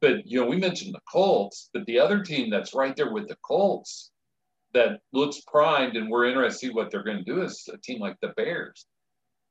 But 0.00 0.26
you 0.26 0.40
know, 0.40 0.46
we 0.46 0.56
mentioned 0.56 0.92
the 0.92 1.00
Colts, 1.10 1.70
but 1.72 1.86
the 1.86 2.00
other 2.00 2.24
team 2.24 2.50
that's 2.50 2.74
right 2.74 2.96
there 2.96 3.12
with 3.12 3.28
the 3.28 3.36
Colts 3.36 4.10
that 4.74 4.98
looks 5.12 5.40
primed 5.46 5.96
and 5.96 6.10
we're 6.10 6.26
interested 6.26 6.66
to 6.66 6.66
see 6.66 6.74
what 6.74 6.90
they're 6.90 7.04
going 7.04 7.18
to 7.18 7.22
do 7.22 7.42
is 7.42 7.68
a 7.72 7.78
team 7.78 8.00
like 8.00 8.16
the 8.20 8.34
Bears. 8.36 8.86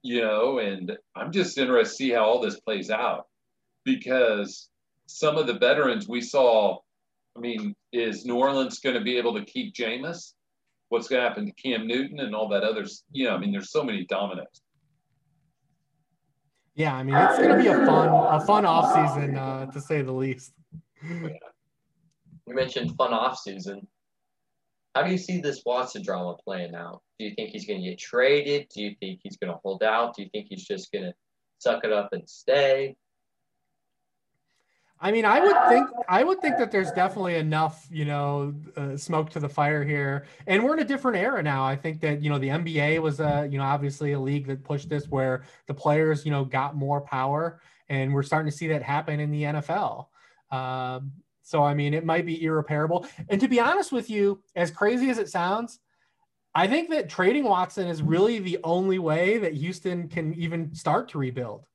You 0.03 0.19
know, 0.19 0.59
and 0.59 0.97
I'm 1.15 1.31
just 1.31 1.57
interested 1.57 1.91
to 1.91 1.95
see 1.95 2.11
how 2.11 2.25
all 2.25 2.41
this 2.41 2.59
plays 2.59 2.89
out 2.91 3.27
because 3.85 4.69
some 5.05 5.37
of 5.37 5.47
the 5.47 5.57
veterans 5.57 6.09
we 6.09 6.19
saw, 6.19 6.77
I 7.37 7.39
mean, 7.39 7.73
is 7.93 8.25
New 8.25 8.35
Orleans 8.35 8.79
going 8.79 8.95
to 8.95 9.01
be 9.01 9.17
able 9.17 9.35
to 9.35 9.45
keep 9.45 9.73
Jameis? 9.73 10.33
What's 10.89 11.07
going 11.07 11.21
to 11.21 11.27
happen 11.27 11.45
to 11.45 11.53
Cam 11.53 11.87
Newton 11.87 12.19
and 12.19 12.35
all 12.35 12.49
that 12.49 12.63
others? 12.63 13.05
You 13.11 13.29
know, 13.29 13.35
I 13.35 13.37
mean, 13.37 13.53
there's 13.53 13.71
so 13.71 13.83
many 13.83 14.05
dominoes. 14.05 14.61
Yeah, 16.77 16.95
I 16.95 17.01
mean 17.01 17.15
it's 17.15 17.39
going 17.39 17.49
to 17.49 17.57
be 17.57 17.67
a 17.67 17.85
fun 17.87 18.07
a 18.07 18.39
fun 18.45 18.63
off 18.63 18.93
season 18.93 19.35
uh, 19.35 19.65
to 19.65 19.81
say 19.81 20.03
the 20.03 20.11
least. 20.11 20.53
You 21.03 22.55
mentioned 22.55 22.95
fun 22.95 23.13
off 23.13 23.39
season. 23.39 23.87
How 24.93 25.01
do 25.01 25.11
you 25.11 25.17
see 25.17 25.41
this 25.41 25.63
Watson 25.65 26.03
drama 26.03 26.35
playing 26.43 26.75
out? 26.75 27.01
Do 27.17 27.25
you 27.25 27.33
think 27.35 27.49
he's 27.49 27.65
going 27.65 27.81
to 27.81 27.89
get 27.89 27.97
traded? 27.97 28.67
Do 28.73 28.83
you 28.83 28.95
think 28.99 29.21
he's 29.23 29.37
going 29.37 29.51
to 29.51 29.59
hold 29.63 29.81
out? 29.81 30.15
Do 30.15 30.21
you 30.21 30.29
think 30.29 30.47
he's 30.49 30.65
just 30.65 30.91
going 30.91 31.05
to 31.05 31.13
suck 31.57 31.83
it 31.83 31.91
up 31.91 32.09
and 32.13 32.29
stay? 32.29 32.95
I 34.99 35.11
mean, 35.11 35.25
I 35.25 35.39
would 35.39 35.55
think 35.69 35.89
I 36.09 36.23
would 36.23 36.41
think 36.41 36.57
that 36.57 36.71
there's 36.71 36.91
definitely 36.91 37.35
enough, 37.35 37.87
you 37.91 38.05
know, 38.05 38.55
uh, 38.75 38.97
smoke 38.97 39.29
to 39.31 39.39
the 39.39 39.49
fire 39.49 39.83
here, 39.83 40.25
and 40.47 40.63
we're 40.63 40.73
in 40.73 40.79
a 40.79 40.85
different 40.85 41.17
era 41.17 41.43
now. 41.43 41.63
I 41.63 41.75
think 41.75 42.01
that 42.01 42.23
you 42.23 42.31
know 42.31 42.39
the 42.39 42.47
NBA 42.47 42.99
was 43.01 43.19
a 43.19 43.47
you 43.49 43.59
know 43.59 43.63
obviously 43.63 44.13
a 44.13 44.19
league 44.19 44.47
that 44.47 44.63
pushed 44.63 44.89
this 44.89 45.07
where 45.07 45.43
the 45.67 45.73
players 45.73 46.25
you 46.25 46.31
know 46.31 46.43
got 46.45 46.75
more 46.75 47.01
power, 47.01 47.61
and 47.89 48.11
we're 48.11 48.23
starting 48.23 48.49
to 48.51 48.57
see 48.57 48.67
that 48.69 48.81
happen 48.81 49.19
in 49.19 49.29
the 49.29 49.43
NFL. 49.43 50.07
Um, 50.51 51.11
so 51.43 51.63
I 51.63 51.75
mean, 51.75 51.93
it 51.93 52.03
might 52.03 52.25
be 52.25 52.43
irreparable. 52.43 53.05
And 53.29 53.39
to 53.39 53.47
be 53.47 53.59
honest 53.59 53.91
with 53.91 54.09
you, 54.09 54.41
as 54.55 54.71
crazy 54.71 55.11
as 55.11 55.19
it 55.19 55.29
sounds, 55.29 55.79
I 56.55 56.67
think 56.67 56.89
that 56.89 57.07
trading 57.07 57.43
Watson 57.43 57.87
is 57.87 58.01
really 58.01 58.39
the 58.39 58.57
only 58.63 58.97
way 58.97 59.37
that 59.37 59.53
Houston 59.53 60.07
can 60.07 60.33
even 60.33 60.73
start 60.73 61.09
to 61.09 61.19
rebuild. 61.19 61.67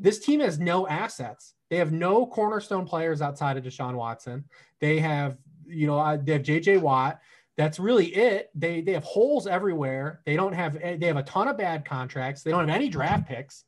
This 0.00 0.18
team 0.18 0.40
has 0.40 0.58
no 0.58 0.86
assets. 0.88 1.54
They 1.70 1.76
have 1.76 1.92
no 1.92 2.26
cornerstone 2.26 2.84
players 2.84 3.22
outside 3.22 3.56
of 3.56 3.64
Deshaun 3.64 3.94
Watson. 3.94 4.44
They 4.80 4.98
have, 4.98 5.36
you 5.66 5.86
know, 5.86 5.98
uh, 5.98 6.18
they 6.20 6.32
have 6.32 6.42
JJ 6.42 6.80
Watt. 6.80 7.20
That's 7.56 7.78
really 7.78 8.06
it. 8.06 8.50
They 8.54 8.80
they 8.80 8.92
have 8.92 9.04
holes 9.04 9.46
everywhere. 9.46 10.20
They 10.24 10.36
don't 10.36 10.52
have 10.52 10.74
they 10.74 11.06
have 11.06 11.16
a 11.16 11.22
ton 11.22 11.48
of 11.48 11.58
bad 11.58 11.84
contracts. 11.84 12.42
They 12.42 12.50
don't 12.50 12.66
have 12.66 12.74
any 12.74 12.88
draft 12.88 13.28
picks. 13.28 13.64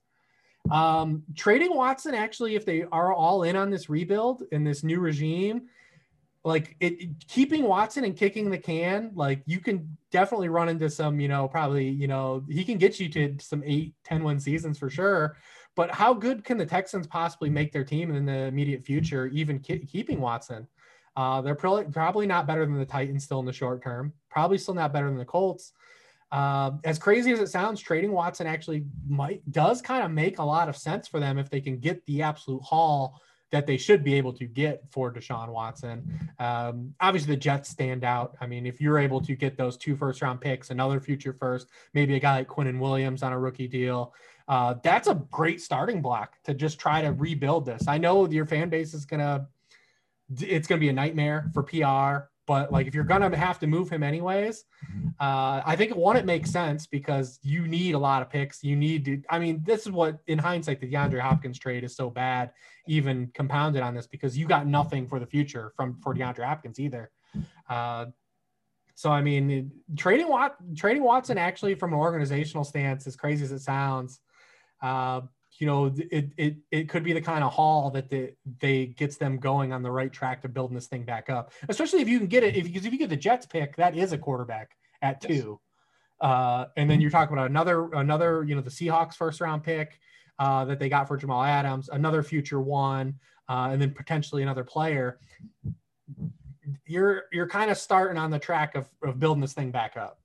Um, 0.70 1.25
trading 1.37 1.75
Watson 1.75 2.14
actually, 2.14 2.55
if 2.55 2.64
they 2.64 2.85
are 2.91 3.12
all 3.12 3.43
in 3.43 3.57
on 3.57 3.70
this 3.70 3.89
rebuild 3.89 4.45
in 4.53 4.64
this 4.64 4.83
new 4.83 5.01
regime, 5.01 5.68
like 6.45 6.77
it 6.81 7.27
keeping 7.29 7.64
Watson 7.64 8.05
and 8.05 8.16
kicking 8.16 8.51
the 8.51 8.59
can, 8.59 9.12
like 9.14 9.43
you 9.47 9.61
can 9.61 9.97
definitely 10.11 10.49
run 10.49 10.68
into 10.68 10.89
some, 10.91 11.20
you 11.20 11.29
know, 11.29 11.49
probably, 11.49 11.89
you 11.89 12.09
know, 12.09 12.45
he 12.49 12.64
can 12.64 12.79
get 12.79 12.99
you 12.99 13.09
to 13.11 13.37
some 13.41 13.62
eight, 13.64 13.95
10 14.05 14.25
win 14.25 14.41
seasons 14.41 14.79
for 14.79 14.91
sure. 14.91 15.37
But 15.75 15.91
how 15.91 16.12
good 16.12 16.45
can 16.45 16.59
the 16.59 16.66
Texans 16.66 17.07
possibly 17.07 17.49
make 17.49 17.73
their 17.73 17.85
team 17.85 18.14
in 18.14 18.27
the 18.27 18.45
immediate 18.45 18.85
future, 18.85 19.27
even 19.29 19.59
ke- 19.59 19.89
keeping 19.89 20.20
Watson? 20.20 20.66
Uh, 21.16 21.41
they're 21.43 21.55
probably 21.55 21.85
probably 21.85 22.27
not 22.27 22.47
better 22.47 22.64
than 22.64 22.79
the 22.79 22.87
Titans 22.87 23.25
still 23.25 23.41
in 23.41 23.47
the 23.47 23.53
short 23.53 23.83
term. 23.83 24.12
Probably 24.31 24.59
still 24.59 24.75
not 24.75 24.93
better 24.93 25.09
than 25.09 25.18
the 25.18 25.25
Colts. 25.25 25.73
Uh, 26.31 26.73
as 26.85 26.99
crazy 26.99 27.31
as 27.33 27.41
it 27.41 27.49
sounds, 27.49 27.81
trading 27.81 28.12
Watson 28.12 28.47
actually 28.47 28.85
might 29.07 29.43
does 29.51 29.83
kind 29.83 30.05
of 30.05 30.11
make 30.11 30.39
a 30.39 30.45
lot 30.45 30.68
of 30.68 30.77
sense 30.77 31.07
for 31.07 31.20
them 31.20 31.39
if 31.39 31.51
they 31.51 31.61
can 31.61 31.79
get 31.79 32.05
the 32.07 32.23
absolute 32.23 32.62
haul 32.62 33.20
that 33.53 33.66
they 33.66 33.77
should 33.77 34.03
be 34.03 34.14
able 34.14 34.33
to 34.33 34.47
get 34.47 34.83
for 34.91 35.12
Deshaun 35.12 35.51
Watson. 35.51 36.11
Um, 36.39 36.95
obviously, 37.01 37.35
the 37.35 37.41
Jets 37.41 37.68
stand 37.68 38.03
out. 38.03 38.35
I 38.41 38.47
mean, 38.47 38.64
if 38.64 38.81
you're 38.81 38.99
able 38.99 39.20
to 39.20 39.37
get 39.37 39.59
those 39.59 39.77
two 39.77 39.95
first 39.95 40.23
round 40.23 40.41
picks, 40.41 40.70
another 40.70 41.01
future 41.01 41.35
first, 41.35 41.68
maybe 41.93 42.14
a 42.14 42.18
guy 42.18 42.39
like 42.39 42.49
Quinnen 42.49 42.81
Williams 42.81 43.23
on 43.23 43.35
a 43.35 43.39
rookie 43.39 43.68
deal, 43.68 44.14
uh, 44.49 44.74
that's 44.82 45.09
a 45.09 45.14
great 45.30 45.61
starting 45.61 46.03
block 46.03 46.34
to 46.45 46.55
just 46.55 46.78
try 46.78 47.03
to 47.03 47.12
rebuild 47.12 47.66
this. 47.66 47.88
I 47.88 47.99
know 47.99 48.28
your 48.28 48.47
fan 48.47 48.68
base 48.68 48.95
is 48.95 49.05
gonna, 49.05 49.49
it's 50.40 50.66
gonna 50.66 50.80
be 50.80 50.88
a 50.88 50.93
nightmare 50.93 51.51
for 51.53 51.62
PR, 51.62 52.28
but 52.47 52.72
like 52.72 52.86
if 52.86 52.95
you're 52.95 53.05
gonna 53.05 53.34
have 53.36 53.59
to 53.61 53.66
move 53.66 53.88
him 53.88 54.03
anyways, 54.03 54.64
mm-hmm. 54.90 55.09
uh, 55.20 55.62
I 55.64 55.76
think 55.76 55.95
one 55.95 56.16
it 56.16 56.24
makes 56.24 56.51
sense 56.51 56.86
because 56.86 57.38
you 57.43 57.68
need 57.68 57.95
a 57.95 57.99
lot 57.99 58.22
of 58.22 58.30
picks. 58.30 58.64
You 58.64 58.76
need 58.76 59.05
to. 59.05 59.22
I 59.30 59.38
mean, 59.38 59.62
this 59.64 59.86
is 59.86 59.93
what 59.93 60.18
in 60.26 60.38
hindsight 60.38 60.80
the 60.80 60.90
DeAndre 60.90 61.20
Hopkins 61.20 61.59
trade 61.59 61.84
is 61.84 61.95
so 61.95 62.11
bad, 62.11 62.51
even 62.86 63.30
compounded 63.34 63.82
on 63.82 63.95
this 63.95 64.07
because 64.07 64.36
you 64.36 64.47
got 64.47 64.66
nothing 64.66 65.07
for 65.07 65.20
the 65.20 65.26
future 65.26 65.72
from 65.76 66.01
for 66.03 66.14
DeAndre 66.14 66.45
Hopkins 66.45 66.80
either. 66.80 67.11
Uh, 67.68 68.07
so 68.95 69.11
I 69.11 69.22
mean, 69.22 69.70
trading 69.97 70.28
Wat, 70.28 70.57
trading 70.76 71.03
Watson 71.03 71.38
actually 71.38 71.74
from 71.74 71.93
an 71.93 71.99
organizational 71.99 72.64
stance, 72.64 73.07
as 73.07 73.16
crazy 73.16 73.45
as 73.45 73.53
it 73.53 73.61
sounds, 73.61 74.20
uh, 74.83 75.22
you 75.59 75.66
know, 75.66 75.93
it, 76.11 76.30
it, 76.37 76.57
it 76.70 76.89
could 76.89 77.05
be 77.05 77.12
the 77.12 77.20
kind 77.20 77.45
of 77.45 77.53
haul 77.53 77.91
that 77.91 78.09
the, 78.09 78.33
they 78.61 78.87
gets 78.87 79.16
them 79.16 79.39
going 79.39 79.72
on 79.72 79.83
the 79.83 79.91
right 79.91 80.12
track 80.12 80.43
to 80.43 80.49
building 80.49 80.74
this 80.74 80.87
thing 80.87 81.05
back 81.05 81.30
up, 81.30 81.53
especially 81.68 82.01
if 82.01 82.09
you 82.09 82.18
can 82.18 82.26
get 82.26 82.43
it. 82.43 82.57
If, 82.57 82.64
because 82.64 82.85
if 82.85 82.93
you 82.93 82.99
get 82.99 83.11
the 83.11 83.16
Jets 83.16 83.47
pick, 83.47 83.76
that 83.76 83.97
is 83.97 84.12
a 84.12 84.18
quarterback 84.18 84.70
at 85.03 85.20
two. 85.20 85.61
Yes. 86.20 86.30
Uh, 86.30 86.66
and 86.76 86.91
then 86.91 87.01
you're 87.01 87.11
talking 87.11 87.37
about 87.37 87.51
another, 87.51 87.93
another, 87.93 88.45
you 88.45 88.55
know, 88.55 88.61
the 88.61 88.70
Seahawks 88.70 89.14
first 89.14 89.41
round 89.41 89.62
pick 89.62 89.99
uh, 90.39 90.64
that 90.64 90.78
they 90.78 90.89
got 90.89 91.07
for 91.07 91.16
Jamal 91.16 91.43
Adams, 91.43 91.89
another 91.89 92.22
future 92.22 92.61
one, 92.61 93.14
uh, 93.49 93.68
and 93.72 93.83
then 93.83 93.93
potentially 93.93 94.43
another 94.43 94.64
player. 94.64 95.18
You're, 96.87 97.24
you're 97.33 97.49
kind 97.49 97.70
of 97.70 97.76
starting 97.76 98.18
on 98.18 98.30
the 98.30 98.39
track 98.39 98.74
of, 98.74 98.87
of 99.03 99.18
building 99.18 99.41
this 99.41 99.53
thing 99.53 99.70
back 99.70 99.97
up 99.97 100.18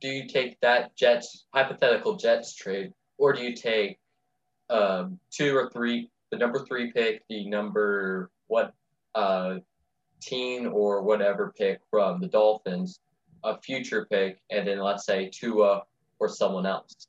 do 0.00 0.08
you 0.08 0.28
take 0.28 0.60
that 0.60 0.96
Jets 0.96 1.46
hypothetical 1.54 2.16
Jets 2.16 2.54
trade, 2.54 2.92
or 3.18 3.32
do 3.32 3.42
you 3.42 3.54
take 3.54 3.98
um, 4.70 5.18
two 5.30 5.56
or 5.56 5.70
three, 5.70 6.10
the 6.30 6.38
number 6.38 6.64
three 6.66 6.92
pick, 6.92 7.22
the 7.28 7.48
number 7.48 8.30
what 8.48 8.74
uh, 9.14 9.56
teen 10.20 10.66
or 10.66 11.02
whatever 11.02 11.52
pick 11.56 11.80
from 11.90 12.20
the 12.20 12.28
Dolphins, 12.28 13.00
a 13.44 13.58
future 13.60 14.06
pick, 14.10 14.40
and 14.50 14.66
then 14.66 14.78
let's 14.78 15.06
say 15.06 15.30
Tua 15.32 15.82
or 16.18 16.28
someone 16.28 16.66
else? 16.66 17.08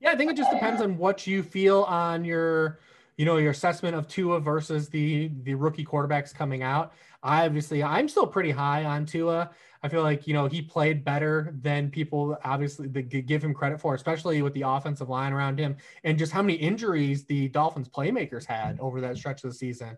Yeah, 0.00 0.10
I 0.10 0.16
think 0.16 0.30
it 0.30 0.36
just 0.36 0.50
depends 0.50 0.82
on 0.82 0.98
what 0.98 1.26
you 1.26 1.42
feel 1.42 1.82
on 1.84 2.24
your, 2.24 2.80
you 3.16 3.24
know, 3.24 3.38
your 3.38 3.50
assessment 3.50 3.96
of 3.96 4.08
Tua 4.08 4.40
versus 4.40 4.88
the 4.88 5.30
the 5.42 5.54
rookie 5.54 5.84
quarterbacks 5.84 6.34
coming 6.34 6.62
out. 6.62 6.92
I 7.22 7.46
obviously 7.46 7.82
I'm 7.82 8.08
still 8.08 8.26
pretty 8.26 8.50
high 8.50 8.84
on 8.84 9.06
Tua. 9.06 9.50
I 9.86 9.88
feel 9.88 10.02
like 10.02 10.26
you 10.26 10.34
know 10.34 10.48
he 10.48 10.62
played 10.62 11.04
better 11.04 11.54
than 11.60 11.90
people 11.92 12.36
obviously 12.42 12.88
give 12.88 13.44
him 13.44 13.54
credit 13.54 13.80
for, 13.80 13.94
especially 13.94 14.42
with 14.42 14.52
the 14.52 14.62
offensive 14.62 15.08
line 15.08 15.32
around 15.32 15.60
him, 15.60 15.76
and 16.02 16.18
just 16.18 16.32
how 16.32 16.42
many 16.42 16.54
injuries 16.54 17.24
the 17.24 17.46
Dolphins 17.50 17.88
playmakers 17.88 18.44
had 18.44 18.80
over 18.80 19.00
that 19.00 19.16
stretch 19.16 19.44
of 19.44 19.50
the 19.50 19.56
season, 19.56 19.96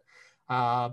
uh, 0.50 0.90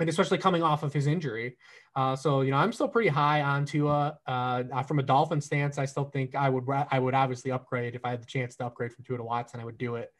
and 0.00 0.08
especially 0.08 0.38
coming 0.38 0.62
off 0.62 0.82
of 0.82 0.94
his 0.94 1.06
injury. 1.06 1.58
Uh, 1.94 2.16
so 2.16 2.40
you 2.40 2.52
know 2.52 2.56
I'm 2.56 2.72
still 2.72 2.88
pretty 2.88 3.10
high 3.10 3.42
on 3.42 3.66
Tua. 3.66 4.18
Uh, 4.26 4.82
from 4.84 4.98
a 4.98 5.02
Dolphin 5.02 5.42
stance, 5.42 5.76
I 5.76 5.84
still 5.84 6.06
think 6.06 6.34
I 6.34 6.48
would 6.48 6.64
I 6.90 6.98
would 6.98 7.12
obviously 7.12 7.50
upgrade 7.50 7.94
if 7.94 8.02
I 8.02 8.12
had 8.12 8.22
the 8.22 8.26
chance 8.26 8.56
to 8.56 8.64
upgrade 8.64 8.94
from 8.94 9.04
Tua 9.04 9.18
to 9.18 9.24
Watson. 9.24 9.60
I 9.60 9.66
would 9.66 9.76
do 9.76 9.96
it. 9.96 10.10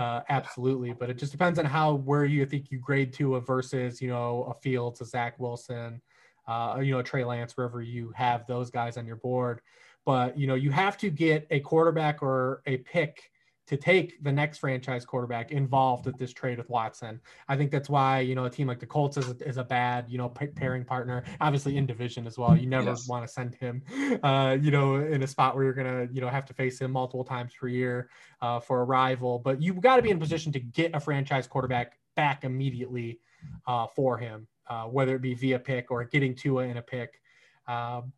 Uh, 0.00 0.22
absolutely, 0.28 0.92
but 0.92 1.10
it 1.10 1.18
just 1.18 1.30
depends 1.30 1.60
on 1.60 1.64
how 1.64 1.94
where 1.94 2.24
you 2.24 2.44
think 2.44 2.72
you 2.72 2.78
grade 2.78 3.12
Tua 3.12 3.40
versus 3.40 4.02
you 4.02 4.08
know 4.08 4.44
a 4.50 4.54
Fields, 4.60 5.00
a 5.00 5.04
Zach 5.04 5.38
Wilson, 5.38 6.02
uh, 6.46 6.78
you 6.82 6.92
know, 6.92 7.02
Trey 7.02 7.24
Lance, 7.24 7.56
wherever 7.56 7.82
you 7.82 8.12
have 8.14 8.46
those 8.46 8.70
guys 8.70 8.96
on 8.96 9.06
your 9.06 9.16
board. 9.16 9.60
But, 10.04 10.36
you 10.36 10.46
know, 10.46 10.54
you 10.54 10.70
have 10.70 10.96
to 10.98 11.10
get 11.10 11.46
a 11.50 11.60
quarterback 11.60 12.22
or 12.22 12.62
a 12.66 12.78
pick 12.78 13.30
to 13.68 13.76
take 13.76 14.22
the 14.24 14.32
next 14.32 14.58
franchise 14.58 15.04
quarterback 15.04 15.52
involved 15.52 16.04
with 16.04 16.18
this 16.18 16.32
trade 16.32 16.58
with 16.58 16.68
Watson. 16.68 17.20
I 17.48 17.56
think 17.56 17.70
that's 17.70 17.88
why, 17.88 18.18
you 18.18 18.34
know, 18.34 18.44
a 18.44 18.50
team 18.50 18.66
like 18.66 18.80
the 18.80 18.86
Colts 18.86 19.16
is 19.16 19.30
a, 19.30 19.48
is 19.48 19.56
a 19.56 19.64
bad, 19.64 20.06
you 20.08 20.18
know, 20.18 20.28
pairing 20.28 20.84
partner, 20.84 21.22
obviously 21.40 21.76
in 21.76 21.86
division 21.86 22.26
as 22.26 22.36
well. 22.36 22.56
You 22.56 22.66
never 22.66 22.90
yes. 22.90 23.08
want 23.08 23.24
to 23.24 23.32
send 23.32 23.54
him, 23.54 23.82
uh, 24.24 24.58
you 24.60 24.72
know, 24.72 24.96
in 24.96 25.22
a 25.22 25.28
spot 25.28 25.54
where 25.54 25.64
you're 25.64 25.72
going 25.74 26.08
to, 26.08 26.12
you 26.12 26.20
know, 26.20 26.28
have 26.28 26.44
to 26.46 26.54
face 26.54 26.80
him 26.80 26.90
multiple 26.90 27.24
times 27.24 27.52
per 27.58 27.68
year 27.68 28.10
uh, 28.40 28.58
for 28.58 28.80
a 28.80 28.84
rival. 28.84 29.38
But 29.38 29.62
you've 29.62 29.80
got 29.80 29.96
to 29.96 30.02
be 30.02 30.10
in 30.10 30.18
position 30.18 30.50
to 30.52 30.60
get 30.60 30.94
a 30.94 31.00
franchise 31.00 31.46
quarterback 31.46 31.96
back 32.16 32.42
immediately 32.42 33.20
uh, 33.68 33.86
for 33.86 34.18
him, 34.18 34.48
uh, 34.72 34.84
whether 34.84 35.14
it 35.14 35.22
be 35.22 35.34
via 35.34 35.58
pick 35.58 35.90
or 35.90 36.04
getting 36.04 36.34
Tua 36.34 36.64
in 36.64 36.78
a 36.78 36.82
pick. 36.82 37.20
Um, 37.66 38.12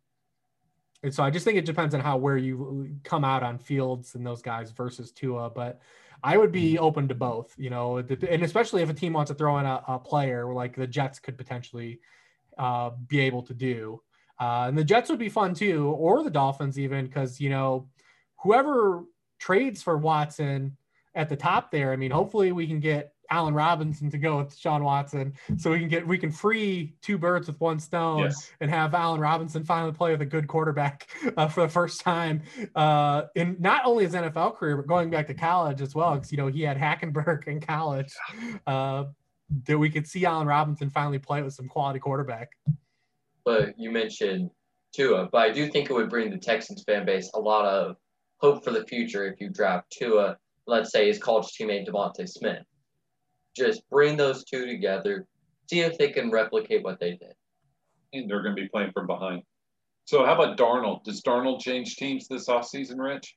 and 1.03 1.13
so 1.13 1.21
I 1.23 1.29
just 1.29 1.43
think 1.45 1.57
it 1.57 1.65
depends 1.65 1.93
on 1.93 2.01
how 2.01 2.17
where 2.17 2.37
you 2.37 2.97
come 3.03 3.25
out 3.25 3.43
on 3.43 3.59
Fields 3.59 4.15
and 4.15 4.25
those 4.25 4.41
guys 4.41 4.71
versus 4.71 5.11
Tua. 5.11 5.49
But 5.49 5.81
I 6.23 6.37
would 6.37 6.51
be 6.51 6.75
mm-hmm. 6.75 6.83
open 6.83 7.07
to 7.09 7.15
both, 7.15 7.53
you 7.57 7.69
know, 7.69 7.97
and 7.97 8.43
especially 8.43 8.81
if 8.81 8.89
a 8.89 8.93
team 8.93 9.13
wants 9.13 9.29
to 9.31 9.35
throw 9.35 9.59
in 9.59 9.65
a, 9.65 9.83
a 9.87 9.99
player 9.99 10.53
like 10.53 10.75
the 10.75 10.87
Jets 10.87 11.19
could 11.19 11.37
potentially 11.37 11.99
uh, 12.57 12.91
be 13.07 13.19
able 13.19 13.43
to 13.43 13.53
do. 13.53 14.01
Uh, 14.39 14.65
and 14.67 14.77
the 14.77 14.83
Jets 14.83 15.09
would 15.09 15.19
be 15.19 15.29
fun 15.29 15.53
too, 15.53 15.89
or 15.89 16.23
the 16.23 16.29
Dolphins 16.29 16.79
even, 16.79 17.05
because 17.05 17.39
you 17.39 17.49
know, 17.49 17.89
whoever 18.41 19.03
trades 19.39 19.83
for 19.83 19.97
Watson 19.97 20.77
at 21.13 21.29
the 21.29 21.35
top 21.35 21.69
there, 21.71 21.91
I 21.91 21.97
mean, 21.97 22.11
hopefully 22.11 22.51
we 22.51 22.67
can 22.67 22.79
get 22.79 23.14
Allen 23.29 23.53
Robinson 23.53 24.09
to 24.11 24.17
go 24.17 24.37
with 24.37 24.55
Sean 24.55 24.83
Watson, 24.83 25.33
so 25.57 25.71
we 25.71 25.79
can 25.79 25.87
get 25.87 26.07
we 26.07 26.17
can 26.17 26.31
free 26.31 26.95
two 27.01 27.17
birds 27.17 27.47
with 27.47 27.59
one 27.59 27.79
stone 27.79 28.23
yes. 28.23 28.51
and 28.59 28.69
have 28.69 28.93
Allen 28.93 29.19
Robinson 29.19 29.63
finally 29.63 29.91
play 29.91 30.11
with 30.11 30.21
a 30.21 30.25
good 30.25 30.47
quarterback 30.47 31.07
uh, 31.37 31.47
for 31.47 31.61
the 31.61 31.69
first 31.69 32.01
time 32.01 32.41
uh, 32.75 33.23
in 33.35 33.57
not 33.59 33.85
only 33.85 34.03
his 34.05 34.13
NFL 34.13 34.55
career 34.55 34.77
but 34.77 34.87
going 34.87 35.09
back 35.09 35.27
to 35.27 35.33
college 35.33 35.81
as 35.81 35.95
well, 35.95 36.15
because 36.15 36.31
you 36.31 36.37
know 36.37 36.47
he 36.47 36.61
had 36.61 36.77
Hackenberg 36.77 37.47
in 37.47 37.59
college. 37.59 38.13
Uh, 38.65 39.05
that 39.67 39.77
we 39.77 39.91
could 39.91 40.07
see 40.07 40.25
Allen 40.25 40.47
Robinson 40.47 40.89
finally 40.89 41.19
play 41.19 41.43
with 41.43 41.53
some 41.53 41.67
quality 41.67 41.99
quarterback. 41.99 42.49
But 43.43 43.77
you 43.77 43.91
mentioned 43.91 44.49
Tua, 44.91 45.29
but 45.31 45.37
I 45.37 45.51
do 45.51 45.69
think 45.69 45.91
it 45.91 45.93
would 45.93 46.09
bring 46.09 46.31
the 46.31 46.37
Texans 46.39 46.83
fan 46.83 47.05
base 47.05 47.29
a 47.35 47.39
lot 47.39 47.65
of 47.65 47.95
hope 48.37 48.63
for 48.63 48.71
the 48.71 48.85
future 48.85 49.27
if 49.27 49.39
you 49.39 49.49
draft 49.49 49.91
Tua, 49.91 50.37
let's 50.67 50.91
say 50.91 51.07
his 51.07 51.19
college 51.19 51.47
teammate 51.47 51.87
DeVonta 51.87 52.27
Smith 52.27 52.65
just 53.55 53.87
bring 53.89 54.17
those 54.17 54.43
two 54.43 54.65
together, 54.65 55.25
see 55.69 55.81
if 55.81 55.97
they 55.97 56.09
can 56.09 56.31
replicate 56.31 56.83
what 56.83 56.99
they 56.99 57.11
did. 57.11 57.33
And 58.13 58.29
they're 58.29 58.41
going 58.41 58.55
to 58.55 58.61
be 58.61 58.69
playing 58.69 58.91
from 58.91 59.07
behind. 59.07 59.43
So, 60.05 60.25
how 60.25 60.33
about 60.35 60.57
Darnold? 60.57 61.03
Does 61.03 61.21
Darnold 61.21 61.61
change 61.61 61.95
teams 61.95 62.27
this 62.27 62.47
offseason, 62.47 62.99
Rich? 62.99 63.35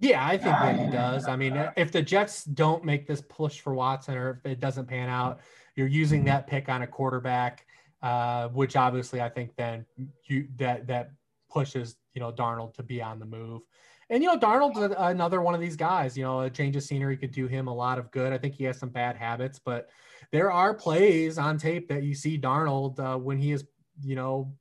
Yeah, 0.00 0.26
I 0.26 0.36
think 0.36 0.56
that 0.56 0.78
he 0.78 0.90
does. 0.90 1.28
I 1.28 1.36
mean, 1.36 1.56
if 1.76 1.92
the 1.92 2.02
Jets 2.02 2.44
don't 2.44 2.84
make 2.84 3.06
this 3.06 3.22
push 3.28 3.60
for 3.60 3.74
Watson 3.74 4.16
or 4.16 4.40
if 4.44 4.52
it 4.52 4.60
doesn't 4.60 4.86
pan 4.86 5.08
out, 5.08 5.40
you're 5.76 5.86
using 5.86 6.24
that 6.24 6.46
pick 6.46 6.68
on 6.68 6.82
a 6.82 6.86
quarterback, 6.86 7.66
uh, 8.02 8.48
which 8.48 8.74
obviously 8.74 9.20
I 9.20 9.28
think 9.28 9.54
then 9.56 9.86
you 10.24 10.48
that 10.56 10.88
that 10.88 11.12
pushes 11.48 11.96
you 12.12 12.20
know 12.20 12.32
Darnold 12.32 12.74
to 12.74 12.82
be 12.82 13.00
on 13.00 13.18
the 13.20 13.24
move. 13.24 13.62
And 14.10 14.22
you 14.22 14.28
know, 14.28 14.38
Darnold's 14.38 14.94
another 14.98 15.40
one 15.40 15.54
of 15.54 15.60
these 15.60 15.76
guys. 15.76 16.16
You 16.16 16.24
know, 16.24 16.40
a 16.40 16.50
change 16.50 16.76
of 16.76 16.82
scenery 16.82 17.16
could 17.16 17.32
do 17.32 17.46
him 17.46 17.68
a 17.68 17.74
lot 17.74 17.98
of 17.98 18.10
good. 18.10 18.32
I 18.32 18.38
think 18.38 18.54
he 18.54 18.64
has 18.64 18.78
some 18.78 18.90
bad 18.90 19.16
habits, 19.16 19.58
but 19.58 19.88
there 20.32 20.50
are 20.50 20.74
plays 20.74 21.38
on 21.38 21.58
tape 21.58 21.88
that 21.88 22.02
you 22.02 22.14
see 22.14 22.38
Darnold 22.38 22.98
uh, 22.98 23.18
when 23.18 23.38
he 23.38 23.52
is, 23.52 23.64
you 24.02 24.16
know, 24.16 24.52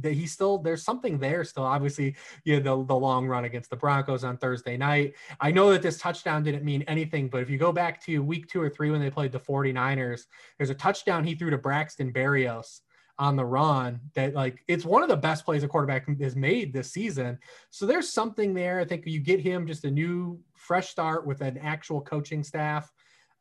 that 0.00 0.12
he's 0.12 0.32
still 0.32 0.58
there's 0.58 0.82
something 0.82 1.18
there 1.18 1.44
still. 1.44 1.64
Obviously, 1.64 2.16
you 2.44 2.60
know, 2.60 2.78
the, 2.78 2.86
the 2.86 2.94
long 2.94 3.26
run 3.26 3.44
against 3.44 3.70
the 3.70 3.76
Broncos 3.76 4.24
on 4.24 4.36
Thursday 4.38 4.76
night. 4.76 5.14
I 5.40 5.50
know 5.50 5.70
that 5.72 5.82
this 5.82 5.98
touchdown 5.98 6.42
didn't 6.42 6.64
mean 6.64 6.82
anything, 6.82 7.28
but 7.28 7.42
if 7.42 7.50
you 7.50 7.58
go 7.58 7.72
back 7.72 8.02
to 8.04 8.18
week 8.22 8.48
two 8.48 8.60
or 8.60 8.70
three 8.70 8.90
when 8.90 9.00
they 9.00 9.10
played 9.10 9.32
the 9.32 9.40
49ers, 9.40 10.22
there's 10.58 10.70
a 10.70 10.74
touchdown 10.74 11.24
he 11.24 11.34
threw 11.34 11.50
to 11.50 11.58
Braxton 11.58 12.12
Berrios 12.12 12.80
on 13.18 13.36
the 13.36 13.44
run 13.44 14.00
that 14.14 14.34
like 14.34 14.62
it's 14.68 14.84
one 14.84 15.02
of 15.02 15.08
the 15.08 15.16
best 15.16 15.44
plays 15.44 15.62
a 15.62 15.68
quarterback 15.68 16.06
has 16.20 16.36
made 16.36 16.72
this 16.72 16.92
season. 16.92 17.38
So 17.70 17.86
there's 17.86 18.12
something 18.12 18.52
there. 18.52 18.78
I 18.78 18.84
think 18.84 19.06
you 19.06 19.20
get 19.20 19.40
him 19.40 19.66
just 19.66 19.84
a 19.84 19.90
new 19.90 20.38
fresh 20.54 20.88
start 20.88 21.26
with 21.26 21.40
an 21.40 21.58
actual 21.58 22.00
coaching 22.02 22.44
staff. 22.44 22.92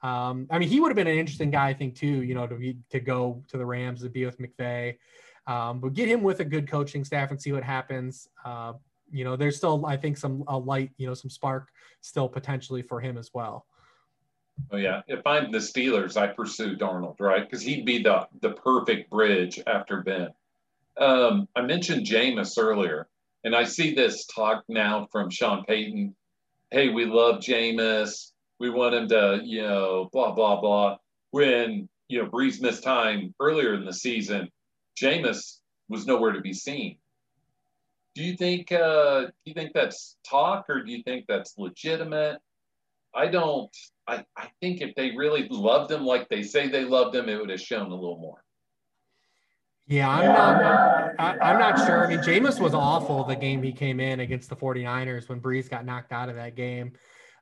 Um, 0.01 0.47
I 0.51 0.59
mean, 0.59 0.69
he 0.69 0.79
would 0.79 0.89
have 0.89 0.95
been 0.95 1.07
an 1.07 1.17
interesting 1.17 1.51
guy, 1.51 1.69
I 1.69 1.73
think, 1.73 1.95
too, 1.95 2.21
you 2.23 2.35
know, 2.35 2.45
to 2.45 2.55
be, 2.55 2.77
to 2.91 2.99
go 2.99 3.43
to 3.47 3.57
the 3.57 3.65
Rams 3.65 4.03
to 4.03 4.09
be 4.09 4.25
with 4.25 4.37
McVay. 4.37 4.97
Um, 5.47 5.79
but 5.79 5.93
get 5.93 6.07
him 6.07 6.21
with 6.21 6.39
a 6.41 6.45
good 6.45 6.69
coaching 6.69 7.03
staff 7.03 7.31
and 7.31 7.41
see 7.41 7.51
what 7.51 7.63
happens. 7.63 8.27
Uh, 8.43 8.73
you 9.11 9.23
know, 9.23 9.35
there's 9.35 9.57
still, 9.57 9.85
I 9.85 9.97
think, 9.97 10.17
some 10.17 10.43
a 10.47 10.57
light, 10.57 10.91
you 10.97 11.07
know, 11.07 11.13
some 11.13 11.29
spark 11.29 11.69
still 12.01 12.29
potentially 12.29 12.81
for 12.81 12.99
him 12.99 13.17
as 13.17 13.31
well. 13.33 13.65
Oh 14.71 14.77
yeah, 14.77 15.01
if 15.07 15.25
I'm 15.25 15.51
the 15.51 15.59
Steelers, 15.59 16.17
I 16.17 16.27
pursue 16.27 16.75
Darnold, 16.75 17.19
right? 17.19 17.43
Because 17.43 17.61
he'd 17.61 17.85
be 17.85 18.01
the 18.01 18.27
the 18.41 18.51
perfect 18.51 19.09
bridge 19.09 19.61
after 19.67 20.01
Ben. 20.01 20.29
Um, 20.97 21.47
I 21.55 21.61
mentioned 21.61 22.05
Jameis 22.05 22.57
earlier, 22.57 23.07
and 23.43 23.55
I 23.55 23.65
see 23.65 23.93
this 23.93 24.25
talk 24.25 24.63
now 24.67 25.07
from 25.11 25.29
Sean 25.29 25.65
Payton. 25.65 26.15
Hey, 26.71 26.89
we 26.89 27.05
love 27.05 27.41
Jameis. 27.41 28.31
We 28.59 28.69
want 28.69 28.95
him 28.95 29.07
to, 29.09 29.41
you 29.43 29.61
know, 29.61 30.09
blah 30.11 30.31
blah 30.31 30.59
blah. 30.59 30.97
When 31.31 31.89
you 32.07 32.23
know 32.23 32.29
Brees 32.29 32.61
missed 32.61 32.83
time 32.83 33.33
earlier 33.39 33.73
in 33.73 33.85
the 33.85 33.93
season, 33.93 34.49
Jameis 34.95 35.59
was 35.89 36.07
nowhere 36.07 36.31
to 36.31 36.41
be 36.41 36.53
seen. 36.53 36.97
Do 38.15 38.23
you 38.23 38.37
think? 38.37 38.71
Uh, 38.71 39.25
do 39.25 39.31
you 39.43 39.53
think 39.53 39.73
that's 39.73 40.15
talk, 40.23 40.65
or 40.69 40.81
do 40.81 40.91
you 40.91 41.03
think 41.03 41.25
that's 41.27 41.57
legitimate? 41.57 42.39
I 43.13 43.27
don't. 43.27 43.75
I, 44.07 44.23
I 44.37 44.49
think 44.61 44.81
if 44.81 44.95
they 44.95 45.11
really 45.11 45.47
loved 45.49 45.91
him 45.91 46.05
like 46.05 46.29
they 46.29 46.43
say 46.43 46.67
they 46.67 46.85
loved 46.85 47.15
him, 47.15 47.29
it 47.29 47.39
would 47.39 47.49
have 47.49 47.61
shown 47.61 47.91
a 47.91 47.95
little 47.95 48.19
more. 48.19 48.43
Yeah, 49.87 50.09
I'm 50.09 50.25
not. 50.25 51.13
I, 51.19 51.51
am 51.51 51.59
not 51.59 51.85
sure. 51.85 52.05
I 52.05 52.09
mean, 52.09 52.19
Jameis 52.19 52.59
was 52.59 52.73
awful 52.73 53.23
the 53.23 53.35
game 53.35 53.61
he 53.61 53.71
came 53.71 53.99
in 53.99 54.19
against 54.19 54.49
the 54.49 54.55
49ers 54.55 55.29
when 55.29 55.39
Brees 55.39 55.69
got 55.69 55.85
knocked 55.85 56.11
out 56.11 56.29
of 56.29 56.35
that 56.35 56.55
game. 56.55 56.93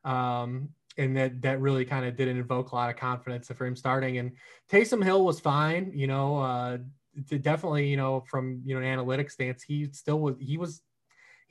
Um, 0.04 0.70
and 0.98 1.16
that 1.18 1.42
that 1.42 1.62
really 1.62 1.86
kind 1.86 2.06
of 2.06 2.16
didn't 2.16 2.38
invoke 2.38 2.72
a 2.72 2.76
lot 2.76 2.90
of 2.90 2.98
confidence 2.98 3.48
for 3.48 3.66
him 3.66 3.76
starting. 3.76 4.18
And 4.18 4.34
Taysom 4.72 5.04
Hill 5.04 5.24
was 5.24 5.40
fine, 5.40 5.92
you 5.94 6.08
know, 6.08 6.38
uh, 6.38 6.78
definitely, 7.42 7.88
you 7.88 7.98
know, 7.98 8.24
from 8.30 8.62
you 8.66 8.80
know 8.80 8.86
an 8.86 8.98
analytics 9.00 9.32
stance, 9.32 9.64
he 9.64 9.90
still 9.92 10.20
was 10.20 10.36
he 10.40 10.58
was 10.58 10.82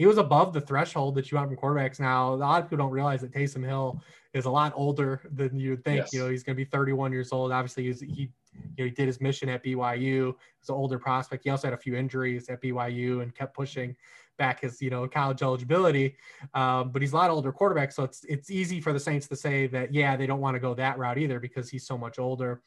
he 0.02 0.06
was 0.06 0.18
above 0.18 0.52
the 0.52 0.60
threshold 0.60 1.14
that 1.14 1.30
you 1.30 1.36
want 1.36 1.48
from 1.48 1.56
quarterbacks. 1.56 2.00
Now, 2.00 2.34
a 2.34 2.34
lot 2.34 2.60
of 2.60 2.66
people 2.68 2.84
don't 2.84 2.92
realize 2.92 3.20
that 3.20 3.30
Taysom 3.30 3.64
Hill 3.64 4.02
is 4.34 4.46
a 4.46 4.50
lot 4.50 4.72
older 4.74 5.20
than 5.32 5.56
you 5.56 5.70
would 5.70 5.84
think. 5.84 5.98
Yes. 5.98 6.12
You 6.12 6.24
know, 6.24 6.28
he's 6.28 6.42
going 6.42 6.56
to 6.56 6.64
be 6.64 6.68
31 6.68 7.12
years 7.12 7.30
old. 7.30 7.52
Obviously, 7.52 7.84
he's, 7.84 8.00
he 8.00 8.32
you 8.52 8.78
know 8.78 8.84
he 8.86 8.90
did 8.90 9.06
his 9.06 9.20
mission 9.20 9.48
at 9.48 9.62
BYU. 9.62 10.34
He's 10.58 10.68
an 10.68 10.74
older 10.74 10.98
prospect. 10.98 11.44
He 11.44 11.50
also 11.50 11.68
had 11.68 11.74
a 11.74 11.76
few 11.76 11.94
injuries 11.94 12.48
at 12.48 12.60
BYU 12.60 13.22
and 13.22 13.32
kept 13.32 13.54
pushing 13.54 13.94
back 14.38 14.62
his 14.62 14.82
you 14.82 14.90
know 14.90 15.06
college 15.06 15.40
eligibility. 15.40 16.16
Um, 16.52 16.90
but 16.90 17.00
he's 17.00 17.12
a 17.12 17.16
lot 17.16 17.30
older 17.30 17.52
quarterback, 17.52 17.92
so 17.92 18.02
it's 18.02 18.24
it's 18.24 18.50
easy 18.50 18.80
for 18.80 18.92
the 18.92 18.98
Saints 18.98 19.28
to 19.28 19.36
say 19.36 19.68
that 19.68 19.94
yeah 19.94 20.16
they 20.16 20.26
don't 20.26 20.40
want 20.40 20.56
to 20.56 20.60
go 20.60 20.74
that 20.74 20.98
route 20.98 21.18
either 21.18 21.38
because 21.38 21.70
he's 21.70 21.86
so 21.86 21.96
much 21.96 22.18
older. 22.18 22.60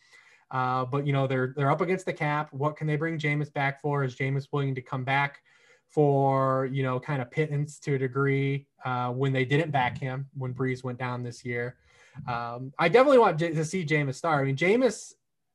Uh, 0.51 0.85
but 0.85 1.05
you 1.05 1.11
know 1.11 1.27
they're 1.27 1.53
they're 1.57 1.69
up 1.69 1.81
against 1.81 2.05
the 2.05 2.13
cap. 2.13 2.53
What 2.53 2.77
can 2.77 2.87
they 2.87 2.95
bring 2.95 3.19
Jameis 3.19 3.51
back 3.51 3.81
for? 3.81 4.05
Is 4.05 4.15
Jameis 4.15 4.47
willing 4.53 4.73
to 4.75 4.81
come 4.81 5.03
back? 5.03 5.41
For 5.95 6.65
you 6.73 6.83
know 6.83 6.99
kind 6.99 7.21
of 7.21 7.31
pittance 7.31 7.79
to 7.79 7.95
a 7.95 7.97
degree 7.97 8.67
uh, 8.83 9.09
when 9.11 9.31
they 9.31 9.45
didn't 9.45 9.71
back 9.71 9.97
him 9.97 10.27
when 10.37 10.53
Brees 10.53 10.83
went 10.83 10.99
down 10.99 11.23
this 11.23 11.45
year. 11.45 11.77
Um, 12.27 12.73
I 12.77 12.89
definitely 12.89 13.19
want 13.19 13.39
to 13.39 13.65
see 13.65 13.85
Jameis 13.85 14.15
start. 14.15 14.41
I 14.41 14.45
mean, 14.45 14.57
Jameis 14.57 15.13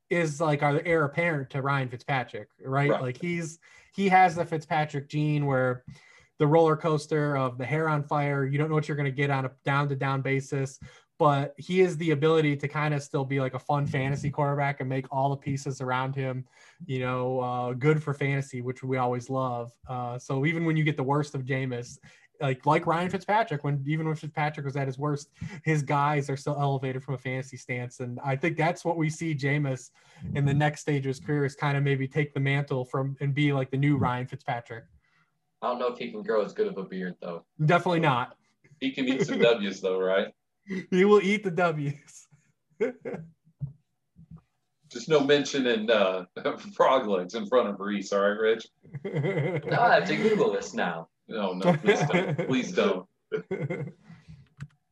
is 0.08 0.40
like 0.40 0.62
our 0.62 0.80
heir 0.86 1.04
apparent 1.04 1.50
to 1.50 1.60
Ryan 1.60 1.90
Fitzpatrick, 1.90 2.48
right? 2.64 2.90
right? 2.90 3.02
Like 3.02 3.18
he's 3.18 3.58
he 3.94 4.08
has 4.08 4.34
the 4.34 4.46
Fitzpatrick 4.46 5.10
gene 5.10 5.44
where 5.44 5.84
the 6.38 6.46
roller 6.46 6.74
coaster 6.74 7.36
of 7.36 7.58
the 7.58 7.66
hair 7.66 7.86
on 7.86 8.02
fire. 8.02 8.46
You 8.46 8.56
don't 8.56 8.70
know 8.70 8.74
what 8.74 8.88
you're 8.88 8.96
going 8.96 9.04
to 9.04 9.12
get 9.12 9.28
on 9.28 9.44
a 9.44 9.50
down 9.66 9.90
to 9.90 9.94
down 9.94 10.22
basis, 10.22 10.80
but 11.20 11.52
he 11.58 11.80
has 11.80 11.98
the 11.98 12.12
ability 12.12 12.56
to 12.56 12.66
kind 12.66 12.94
of 12.94 13.02
still 13.02 13.26
be 13.26 13.40
like 13.40 13.52
a 13.52 13.58
fun 13.58 13.86
fantasy 13.86 14.30
quarterback 14.30 14.80
and 14.80 14.88
make 14.88 15.04
all 15.12 15.28
the 15.28 15.36
pieces 15.36 15.82
around 15.82 16.16
him, 16.16 16.46
you 16.86 16.98
know, 16.98 17.40
uh, 17.40 17.74
good 17.74 18.02
for 18.02 18.14
fantasy, 18.14 18.62
which 18.62 18.82
we 18.82 18.96
always 18.96 19.28
love. 19.28 19.70
Uh, 19.86 20.18
so 20.18 20.46
even 20.46 20.64
when 20.64 20.78
you 20.78 20.82
get 20.82 20.96
the 20.96 21.02
worst 21.02 21.34
of 21.34 21.42
Jameis, 21.42 21.98
like 22.40 22.64
like 22.64 22.86
Ryan 22.86 23.10
Fitzpatrick, 23.10 23.64
when 23.64 23.84
even 23.86 24.06
when 24.06 24.16
Fitzpatrick 24.16 24.64
was 24.64 24.76
at 24.76 24.86
his 24.86 24.96
worst, 24.96 25.28
his 25.62 25.82
guys 25.82 26.30
are 26.30 26.38
still 26.38 26.56
elevated 26.58 27.04
from 27.04 27.16
a 27.16 27.18
fantasy 27.18 27.58
stance, 27.58 28.00
and 28.00 28.18
I 28.24 28.34
think 28.34 28.56
that's 28.56 28.82
what 28.82 28.96
we 28.96 29.10
see 29.10 29.34
Jameis 29.34 29.90
in 30.34 30.46
the 30.46 30.54
next 30.54 30.80
stage 30.80 31.04
of 31.04 31.10
his 31.10 31.20
career 31.20 31.44
is 31.44 31.54
kind 31.54 31.76
of 31.76 31.82
maybe 31.82 32.08
take 32.08 32.32
the 32.32 32.40
mantle 32.40 32.86
from 32.86 33.14
and 33.20 33.34
be 33.34 33.52
like 33.52 33.70
the 33.70 33.76
new 33.76 33.98
Ryan 33.98 34.26
Fitzpatrick. 34.26 34.84
I 35.60 35.66
don't 35.66 35.78
know 35.78 35.88
if 35.88 35.98
he 35.98 36.10
can 36.10 36.22
grow 36.22 36.42
as 36.42 36.54
good 36.54 36.66
of 36.66 36.78
a 36.78 36.82
beard 36.82 37.16
though. 37.20 37.44
Definitely 37.66 38.00
not. 38.00 38.38
He 38.80 38.90
can 38.90 39.06
eat 39.06 39.26
some 39.26 39.38
W's 39.38 39.82
though, 39.82 40.00
right? 40.00 40.28
he 40.90 41.04
will 41.04 41.20
eat 41.22 41.44
the 41.44 41.50
W's. 41.50 42.28
Just 44.90 45.08
no 45.08 45.20
mention 45.20 45.66
in 45.68 45.88
uh, 45.90 46.24
frog 46.74 47.06
legs 47.06 47.34
in 47.34 47.46
front 47.46 47.68
of 47.68 47.78
Rhys, 47.78 48.12
all 48.12 48.22
right, 48.22 48.30
Rich? 48.30 48.66
no, 49.04 49.78
I 49.80 49.94
have 49.94 50.08
to 50.08 50.16
Google 50.16 50.52
this 50.52 50.74
now. 50.74 51.08
No, 51.28 51.52
no, 51.52 51.74
please 51.76 52.00
don't. 52.08 52.48
please 52.48 52.72
don't. 52.72 53.06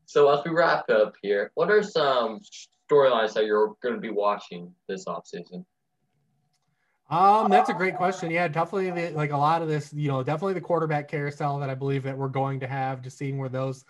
So 0.08 0.30
as 0.30 0.42
we 0.42 0.52
wrap 0.52 0.88
up 0.88 1.16
here, 1.20 1.50
what 1.54 1.70
are 1.70 1.82
some 1.82 2.40
storylines 2.90 3.34
that 3.34 3.44
you're 3.44 3.74
going 3.82 3.94
to 3.94 4.00
be 4.00 4.08
watching 4.08 4.72
this 4.88 5.04
offseason? 5.04 5.66
Um, 7.10 7.50
that's 7.50 7.68
a 7.68 7.74
great 7.74 7.94
question. 7.94 8.30
Yeah, 8.30 8.48
definitely 8.48 8.90
the, 8.90 9.10
like 9.10 9.32
a 9.32 9.36
lot 9.36 9.60
of 9.60 9.68
this, 9.68 9.92
you 9.92 10.08
know, 10.08 10.22
definitely 10.22 10.54
the 10.54 10.62
quarterback 10.62 11.08
carousel 11.08 11.58
that 11.58 11.68
I 11.68 11.74
believe 11.74 12.02
that 12.04 12.16
we're 12.16 12.28
going 12.28 12.58
to 12.60 12.66
have, 12.66 13.02
just 13.02 13.18
seeing 13.18 13.36
where 13.36 13.50
those 13.50 13.84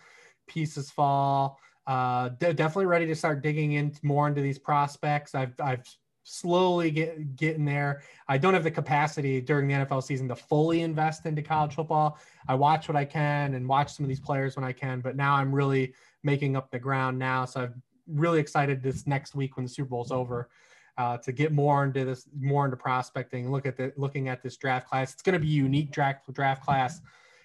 pieces 0.49 0.91
fall. 0.91 1.61
Uh, 1.89 2.29
definitely 2.39 2.85
ready 2.85 3.07
to 3.07 3.17
start 3.17 3.43
digging 3.43 3.73
into 3.73 3.99
more 4.05 4.29
into 4.29 4.43
these 4.43 4.59
prospects. 4.59 5.35
I've 5.35 5.59
I've 5.59 5.83
slowly 6.23 6.91
get 6.91 7.35
getting 7.35 7.65
there. 7.65 8.03
I 8.29 8.37
don't 8.37 8.53
have 8.53 8.63
the 8.63 8.71
capacity 8.71 9.41
during 9.41 9.67
the 9.67 9.75
NFL 9.75 10.03
season 10.03 10.29
to 10.29 10.37
fully 10.37 10.83
invest 10.83 11.25
into 11.25 11.41
college 11.41 11.75
football. 11.75 12.19
I 12.47 12.57
watch 12.57 12.89
what 12.89 12.97
I 12.97 13.07
can 13.07 13.55
and 13.55 13.67
watch 13.67 13.95
some 13.95 14.05
of 14.05 14.09
these 14.09 14.21
players 14.21 14.55
when 14.55 14.67
I 14.67 14.73
can, 14.73 15.01
but 15.01 15.17
now 15.17 15.35
I'm 15.35 15.51
really 15.51 15.95
making 16.23 16.57
up 16.57 16.71
the 16.71 16.79
ground 16.79 17.19
now. 17.19 17.47
So 17.47 17.63
I'm 17.63 17.83
really 18.07 18.39
excited 18.39 18.83
this 18.83 19.07
next 19.07 19.35
week 19.35 19.57
when 19.57 19.65
the 19.65 19.71
Super 19.71 19.89
Bowl's 19.89 20.13
over. 20.13 20.51
Uh, 20.99 21.17
to 21.17 21.31
get 21.31 21.53
more 21.53 21.85
into 21.85 22.05
this, 22.05 22.29
more 22.39 22.65
into 22.65 22.77
prospecting, 22.77 23.53
look 23.53 23.67
at 23.67 23.77
the 23.77 23.93
looking 23.97 24.29
at 24.29 24.43
this 24.43 24.57
draft 24.57 24.89
class. 24.89 25.13
It's 25.13 25.23
going 25.23 25.35
to 25.35 25.39
be 25.39 25.47
a 25.47 25.51
unique 25.51 25.93
draft 25.93 26.31
draft 26.35 26.63
class 26.65 27.01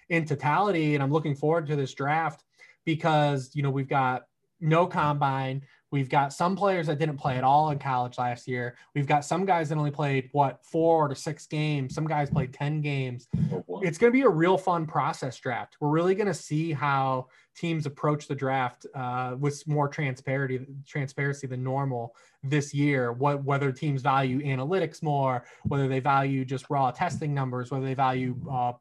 in 0.08 0.26
totality, 0.26 0.94
and 0.94 1.02
I'm 1.04 1.12
looking 1.12 1.36
forward 1.36 1.68
to 1.68 1.76
this 1.76 1.94
draft 1.94 2.42
because 2.84 3.52
you 3.54 3.62
know 3.62 3.70
we've 3.70 3.88
got 3.88 4.24
no 4.64 4.86
combine, 4.86 5.62
We've 5.94 6.08
got 6.08 6.32
some 6.32 6.56
players 6.56 6.88
that 6.88 6.98
didn't 6.98 7.18
play 7.18 7.36
at 7.36 7.44
all 7.44 7.70
in 7.70 7.78
college 7.78 8.18
last 8.18 8.48
year. 8.48 8.74
We've 8.96 9.06
got 9.06 9.24
some 9.24 9.44
guys 9.44 9.68
that 9.68 9.78
only 9.78 9.92
played 9.92 10.28
what 10.32 10.58
four 10.66 11.06
to 11.06 11.14
six 11.14 11.46
games. 11.46 11.94
Some 11.94 12.08
guys 12.08 12.28
played 12.30 12.52
10 12.52 12.80
games. 12.80 13.28
Oh, 13.52 13.80
it's 13.80 13.96
going 13.96 14.12
to 14.12 14.12
be 14.12 14.22
a 14.22 14.28
real 14.28 14.58
fun 14.58 14.86
process 14.86 15.38
draft. 15.38 15.76
We're 15.78 15.90
really 15.90 16.16
going 16.16 16.26
to 16.26 16.34
see 16.34 16.72
how 16.72 17.28
teams 17.56 17.86
approach 17.86 18.26
the 18.26 18.34
draft 18.34 18.86
uh, 18.92 19.36
with 19.38 19.64
more 19.68 19.86
transparency, 19.86 20.66
transparency 20.84 21.46
than 21.46 21.62
normal 21.62 22.16
this 22.42 22.74
year. 22.74 23.12
What 23.12 23.44
whether 23.44 23.70
teams 23.70 24.02
value 24.02 24.42
analytics 24.42 25.00
more, 25.00 25.44
whether 25.62 25.86
they 25.86 26.00
value 26.00 26.44
just 26.44 26.68
raw 26.70 26.90
testing 26.90 27.32
numbers, 27.32 27.70
whether 27.70 27.86
they 27.86 27.94
value 27.94 28.34
uh, 28.50 28.72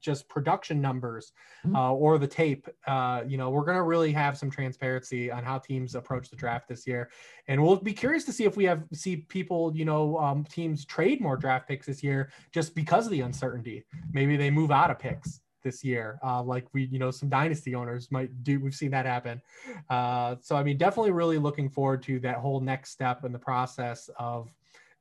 just 0.00 0.28
production 0.28 0.80
numbers 0.80 1.32
mm-hmm. 1.64 1.76
uh, 1.76 1.92
or 1.92 2.18
the 2.18 2.26
tape. 2.26 2.68
Uh, 2.86 3.22
you 3.26 3.36
know, 3.36 3.50
we're 3.50 3.64
going 3.64 3.76
to 3.76 3.82
really 3.82 4.12
have 4.12 4.36
some 4.36 4.50
transparency 4.50 5.30
on 5.30 5.44
how 5.44 5.58
teams 5.58 5.94
approach 5.94 6.30
the 6.30 6.36
draft 6.36 6.68
this 6.68 6.86
year, 6.86 7.10
and 7.48 7.62
we'll 7.62 7.76
be 7.76 7.92
curious 7.92 8.24
to 8.24 8.32
see 8.32 8.44
if 8.44 8.56
we 8.56 8.64
have 8.64 8.84
see 8.92 9.16
people, 9.16 9.72
you 9.74 9.84
know, 9.84 10.18
um, 10.18 10.44
teams 10.44 10.84
trade 10.84 11.20
more 11.20 11.36
draft 11.36 11.68
picks 11.68 11.86
this 11.86 12.02
year 12.02 12.30
just 12.52 12.74
because 12.74 13.06
of 13.06 13.12
the 13.12 13.20
uncertainty. 13.20 13.84
Maybe 14.12 14.36
they 14.36 14.50
move 14.50 14.70
out 14.70 14.90
of 14.90 14.98
picks 14.98 15.40
this 15.64 15.82
year, 15.82 16.20
uh, 16.22 16.42
like 16.42 16.66
we, 16.74 16.84
you 16.84 16.98
know, 16.98 17.10
some 17.10 17.28
dynasty 17.28 17.74
owners 17.74 18.12
might 18.12 18.44
do. 18.44 18.60
We've 18.60 18.74
seen 18.74 18.90
that 18.90 19.06
happen. 19.06 19.40
Uh, 19.88 20.36
so, 20.40 20.54
I 20.56 20.62
mean, 20.62 20.76
definitely 20.76 21.12
really 21.12 21.38
looking 21.38 21.70
forward 21.70 22.02
to 22.04 22.20
that 22.20 22.36
whole 22.36 22.60
next 22.60 22.90
step 22.90 23.24
in 23.24 23.32
the 23.32 23.38
process 23.38 24.10
of 24.18 24.52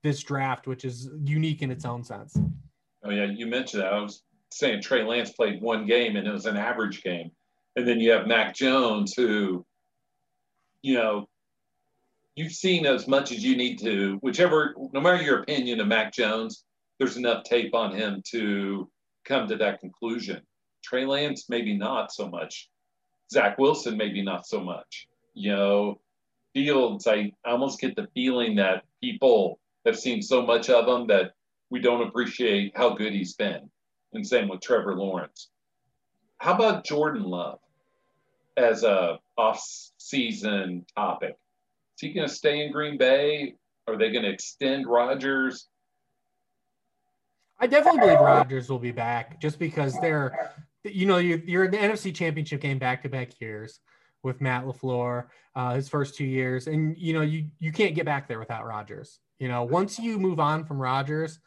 this 0.01 0.21
draft, 0.21 0.65
which 0.65 0.85
is 0.85 1.09
unique 1.23 1.61
in 1.61 1.69
its 1.69 1.85
own 1.85 2.03
sense. 2.03 2.37
Oh 3.03 3.11
yeah, 3.11 3.25
you 3.25 3.45
mentioned 3.45 3.83
that. 3.83 3.93
I 3.93 3.99
was 3.99 4.23
saying 4.53 4.81
Trey 4.81 5.03
Lance 5.03 5.31
played 5.31 5.61
one 5.61 5.85
game 5.85 6.15
and 6.15 6.27
it 6.27 6.31
was 6.31 6.45
an 6.45 6.57
average 6.57 7.03
game. 7.03 7.31
And 7.75 7.87
then 7.87 7.99
you 7.99 8.11
have 8.11 8.27
Mac 8.27 8.53
Jones, 8.53 9.13
who, 9.15 9.65
you 10.81 10.95
know, 10.95 11.27
you've 12.35 12.51
seen 12.51 12.85
as 12.85 13.07
much 13.07 13.31
as 13.31 13.43
you 13.43 13.57
need 13.57 13.79
to, 13.79 14.17
whichever, 14.21 14.75
no 14.93 15.01
matter 15.01 15.23
your 15.23 15.41
opinion 15.41 15.79
of 15.79 15.87
Mac 15.87 16.13
Jones, 16.13 16.65
there's 16.99 17.17
enough 17.17 17.43
tape 17.43 17.73
on 17.73 17.95
him 17.95 18.21
to 18.31 18.89
come 19.25 19.47
to 19.47 19.55
that 19.57 19.79
conclusion. 19.79 20.41
Trey 20.83 21.05
Lance, 21.05 21.49
maybe 21.49 21.75
not 21.75 22.11
so 22.11 22.29
much. 22.29 22.69
Zach 23.31 23.57
Wilson, 23.57 23.97
maybe 23.97 24.21
not 24.21 24.45
so 24.45 24.59
much. 24.59 25.07
You 25.33 25.51
know, 25.51 25.99
Fields, 26.53 27.07
I 27.07 27.31
almost 27.43 27.81
get 27.81 27.95
the 27.95 28.07
feeling 28.13 28.55
that 28.57 28.83
people 29.01 29.59
have 29.87 29.97
seen 29.97 30.21
so 30.21 30.45
much 30.45 30.69
of 30.69 30.87
him 30.87 31.07
that 31.07 31.31
we 31.71 31.79
don't 31.79 32.07
appreciate 32.07 32.73
how 32.75 32.91
good 32.91 33.13
he's 33.13 33.33
been 33.33 33.71
and 34.15 34.25
same 34.25 34.47
with 34.47 34.61
Trevor 34.61 34.95
Lawrence. 34.95 35.49
How 36.37 36.53
about 36.53 36.85
Jordan 36.85 37.23
Love 37.23 37.59
as 38.57 38.83
a 38.83 39.19
off-season 39.37 40.85
topic? 40.95 41.37
Is 41.95 42.01
he 42.01 42.13
going 42.13 42.27
to 42.27 42.33
stay 42.33 42.65
in 42.65 42.71
Green 42.71 42.97
Bay? 42.97 43.55
Are 43.87 43.97
they 43.97 44.11
going 44.11 44.23
to 44.23 44.31
extend 44.31 44.87
Rodgers? 44.87 45.67
I 47.59 47.67
definitely 47.67 48.01
believe 48.01 48.19
Rodgers 48.19 48.69
will 48.69 48.79
be 48.79 48.91
back 48.91 49.39
just 49.39 49.59
because 49.59 49.99
they're, 50.01 50.51
you 50.83 51.05
know, 51.05 51.17
you're, 51.17 51.65
in 51.65 51.71
the 51.71 51.77
NFC 51.77 52.13
Championship 52.13 52.61
game 52.61 52.79
back-to-back 52.79 53.39
years 53.39 53.79
with 54.23 54.41
Matt 54.41 54.65
LaFleur, 54.65 55.27
uh, 55.55 55.75
his 55.75 55.87
first 55.87 56.15
two 56.15 56.25
years, 56.25 56.67
and 56.67 56.97
you 56.97 57.13
know 57.13 57.21
you 57.21 57.49
you 57.59 57.71
can't 57.71 57.93
get 57.93 58.05
back 58.05 58.27
there 58.27 58.39
without 58.39 58.65
Rodgers. 58.65 59.19
You 59.37 59.49
know, 59.49 59.63
once 59.63 59.99
you 59.99 60.17
move 60.17 60.39
on 60.39 60.65
from 60.65 60.81
Rodgers, 60.81 61.39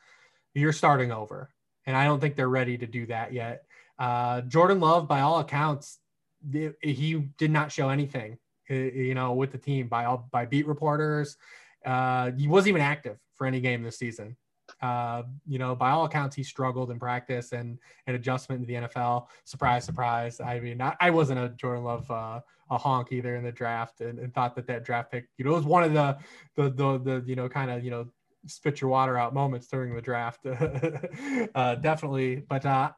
you're 0.54 0.72
starting 0.72 1.10
over 1.10 1.50
and 1.86 1.96
I 1.96 2.04
don't 2.04 2.20
think 2.20 2.36
they're 2.36 2.48
ready 2.48 2.76
to 2.78 2.86
do 2.86 3.06
that 3.06 3.32
yet. 3.32 3.64
Uh, 3.98 4.42
Jordan 4.42 4.80
Love, 4.80 5.08
by 5.08 5.20
all 5.20 5.40
accounts, 5.40 5.98
he 6.52 7.28
did 7.38 7.50
not 7.50 7.72
show 7.72 7.88
anything, 7.88 8.38
uh, 8.70 8.74
you 8.74 9.14
know, 9.14 9.32
with 9.32 9.52
the 9.52 9.58
team 9.58 9.88
by 9.88 10.04
all 10.04 10.28
by 10.30 10.44
beat 10.44 10.66
reporters. 10.66 11.36
Uh, 11.84 12.32
he 12.32 12.48
wasn't 12.48 12.68
even 12.68 12.82
active 12.82 13.18
for 13.34 13.46
any 13.46 13.60
game 13.60 13.82
this 13.82 13.98
season. 13.98 14.36
Uh, 14.82 15.22
you 15.46 15.58
know, 15.58 15.74
by 15.74 15.90
all 15.90 16.04
accounts, 16.04 16.34
he 16.34 16.42
struggled 16.42 16.90
in 16.90 16.98
practice 16.98 17.52
and 17.52 17.78
an 18.06 18.14
adjustment 18.16 18.60
to 18.60 18.66
the 18.66 18.74
NFL. 18.74 19.26
Surprise, 19.44 19.84
surprise. 19.84 20.40
I 20.40 20.60
mean, 20.60 20.82
I, 20.82 20.94
I 21.00 21.10
wasn't 21.10 21.38
a 21.38 21.50
Jordan 21.50 21.84
Love 21.84 22.10
uh, 22.10 22.40
a 22.70 22.78
honk 22.78 23.12
either 23.12 23.36
in 23.36 23.44
the 23.44 23.52
draft, 23.52 24.00
and, 24.00 24.18
and, 24.18 24.34
thought 24.34 24.56
that 24.56 24.66
that 24.66 24.84
draft 24.84 25.12
pick, 25.12 25.28
you 25.38 25.44
know, 25.44 25.52
was 25.52 25.64
one 25.64 25.84
of 25.84 25.92
the 25.92 26.18
the 26.56 26.70
the, 26.70 26.98
the 26.98 27.24
you 27.26 27.36
know 27.36 27.48
kind 27.48 27.70
of 27.70 27.84
you 27.84 27.90
know 27.90 28.08
spit 28.46 28.80
your 28.80 28.90
water 28.90 29.18
out 29.18 29.34
moments 29.34 29.66
during 29.68 29.94
the 29.94 30.02
draft. 30.02 30.46
uh, 31.54 31.74
definitely, 31.76 32.36
but 32.48 32.64
uh, 32.64 32.90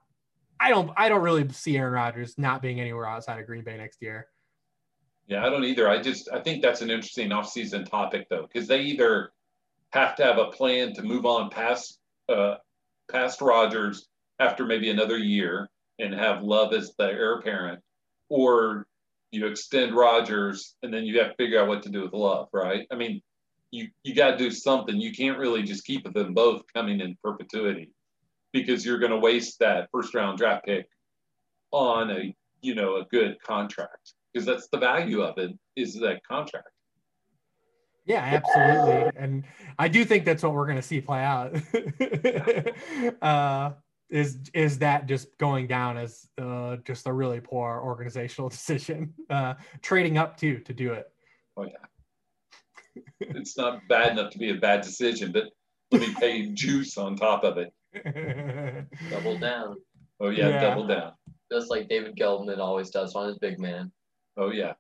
I 0.61 0.71
don't 0.71 0.91
I 0.97 1.09
don't 1.09 1.23
really 1.23 1.49
see 1.51 1.77
Aaron 1.77 1.93
Rodgers 1.93 2.35
not 2.39 2.63
being 2.63 2.81
anywhere 2.81 3.07
outside 3.07 3.39
of 3.41 3.47
Green 3.47 3.65
Bay 3.65 3.77
next 3.77 4.03
year. 4.03 4.27
Yeah, 5.27 5.45
I 5.45 5.51
don't 5.51 5.65
either. 5.65 5.89
I 5.89 6.01
just 6.01 6.29
I 6.33 6.41
think 6.41 6.63
that's 6.63 6.81
an 6.81 6.91
interesting 6.91 7.31
offseason 7.31 7.89
topic 7.89 8.29
though, 8.29 8.43
because 8.43 8.67
they 8.67 8.81
either 8.81 9.33
have 9.93 10.17
to 10.17 10.25
have 10.25 10.39
a 10.39 10.47
plan 10.47 10.95
to 10.95 11.03
move 11.03 11.27
on 11.27 11.51
past 11.51 11.99
uh, 12.29 12.57
past 13.11 13.41
Rodgers 13.41 14.09
after 14.39 14.65
maybe 14.65 14.91
another 14.91 15.19
year 15.19 15.69
and 15.99 16.15
have 16.15 16.43
Love 16.43 16.73
as 16.73 16.93
the 16.99 17.05
heir 17.05 17.35
apparent, 17.35 17.81
or 18.29 18.87
you 19.31 19.47
extend 19.47 19.95
Rodgers 19.95 20.77
and 20.83 20.93
then 20.93 21.05
you 21.05 21.19
have 21.19 21.31
to 21.31 21.37
figure 21.37 21.61
out 21.61 21.69
what 21.69 21.83
to 21.83 21.91
do 21.91 22.03
with 22.03 22.13
Love, 22.13 22.49
right? 22.53 22.87
I 22.91 22.95
mean, 22.95 23.21
you 23.71 23.89
you 24.03 24.15
got 24.15 24.33
to 24.33 24.37
do 24.37 24.51
something. 24.51 24.97
You 24.97 25.13
can't 25.13 25.39
really 25.39 25.63
just 25.63 25.85
keep 25.85 26.11
them 26.13 26.35
both 26.35 26.63
coming 26.73 27.01
in 27.01 27.17
perpetuity 27.23 27.91
because 28.53 28.85
you're 28.85 28.99
going 28.99 29.13
to 29.13 29.19
waste 29.19 29.59
that 29.61 29.89
first 29.93 30.15
round 30.15 30.39
draft 30.39 30.65
pick 30.65 30.89
on 31.71 32.11
a 32.11 32.35
you 32.61 32.75
know 32.75 32.97
a 32.97 33.05
good 33.11 33.41
contract 33.43 34.15
because 34.33 34.47
that's 34.47 34.69
the 34.69 34.79
value 34.79 35.23
of 35.23 35.39
it 35.39 35.53
is 35.77 35.95
that 35.95 36.25
contract. 36.25 36.69
Yeah, 38.07 38.23
absolutely, 38.23 39.13
and 39.17 39.45
I 39.79 39.89
do 39.89 40.03
think 40.05 40.25
that's 40.25 40.43
what 40.43 40.55
we're 40.55 40.65
going 40.65 40.77
to 40.77 40.83
see 40.83 41.03
play 41.03 41.23
out. 41.23 41.55
uh, 43.23 43.73
is 44.09 44.39
is 44.55 44.79
that 44.79 45.07
just 45.07 45.37
going 45.37 45.67
down 45.67 45.99
as 45.99 46.27
uh, 46.41 46.77
just 46.87 47.07
a 47.07 47.13
really 47.13 47.41
poor 47.41 47.83
organizational 47.85 48.49
decision, 48.59 49.13
uh, 49.29 49.55
trading 49.83 50.17
up 50.17 50.39
to 50.39 50.59
to 50.61 50.73
do 50.73 50.95
it? 50.95 51.13
Oh 51.59 51.65
yeah 51.65 51.85
it's 53.21 53.57
not 53.57 53.87
bad 53.89 54.13
enough 54.13 54.31
to 54.33 54.39
be 54.39 54.51
a 54.51 54.57
bad 54.57 54.83
decision, 54.83 55.33
but 55.33 55.45
let 55.91 56.01
me 56.03 56.15
pay 56.19 56.49
juice 56.55 56.97
on 56.99 57.17
top 57.17 57.45
of 57.45 57.59
it. 57.59 57.73
Double 59.11 59.39
down. 59.39 59.77
Oh 60.21 60.31
yeah, 60.31 60.49
yeah, 60.49 60.61
double 60.61 60.87
down. 60.87 61.13
Just 61.51 61.71
like 61.71 61.89
David 61.89 62.17
Gettleman 62.17 62.59
always 62.59 62.91
does 62.91 63.15
on 63.15 63.29
his 63.29 63.39
big 63.39 63.59
man. 63.59 63.91
Oh 64.37 64.51
yeah, 64.51 64.75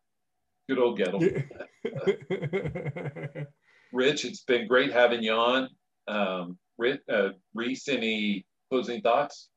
good 0.68 0.78
old 0.78 0.98
Gettleman. 0.98 1.46
Rich, 3.92 4.24
it's 4.26 4.44
been 4.44 4.68
great 4.68 4.92
having 4.92 5.22
you 5.22 5.32
on. 5.32 5.68
Um, 6.08 6.58
Rich, 6.76 7.00
uh, 7.10 7.30
Rhys, 7.54 7.88
any 7.88 8.44
closing 8.70 9.00
thoughts? 9.00 9.48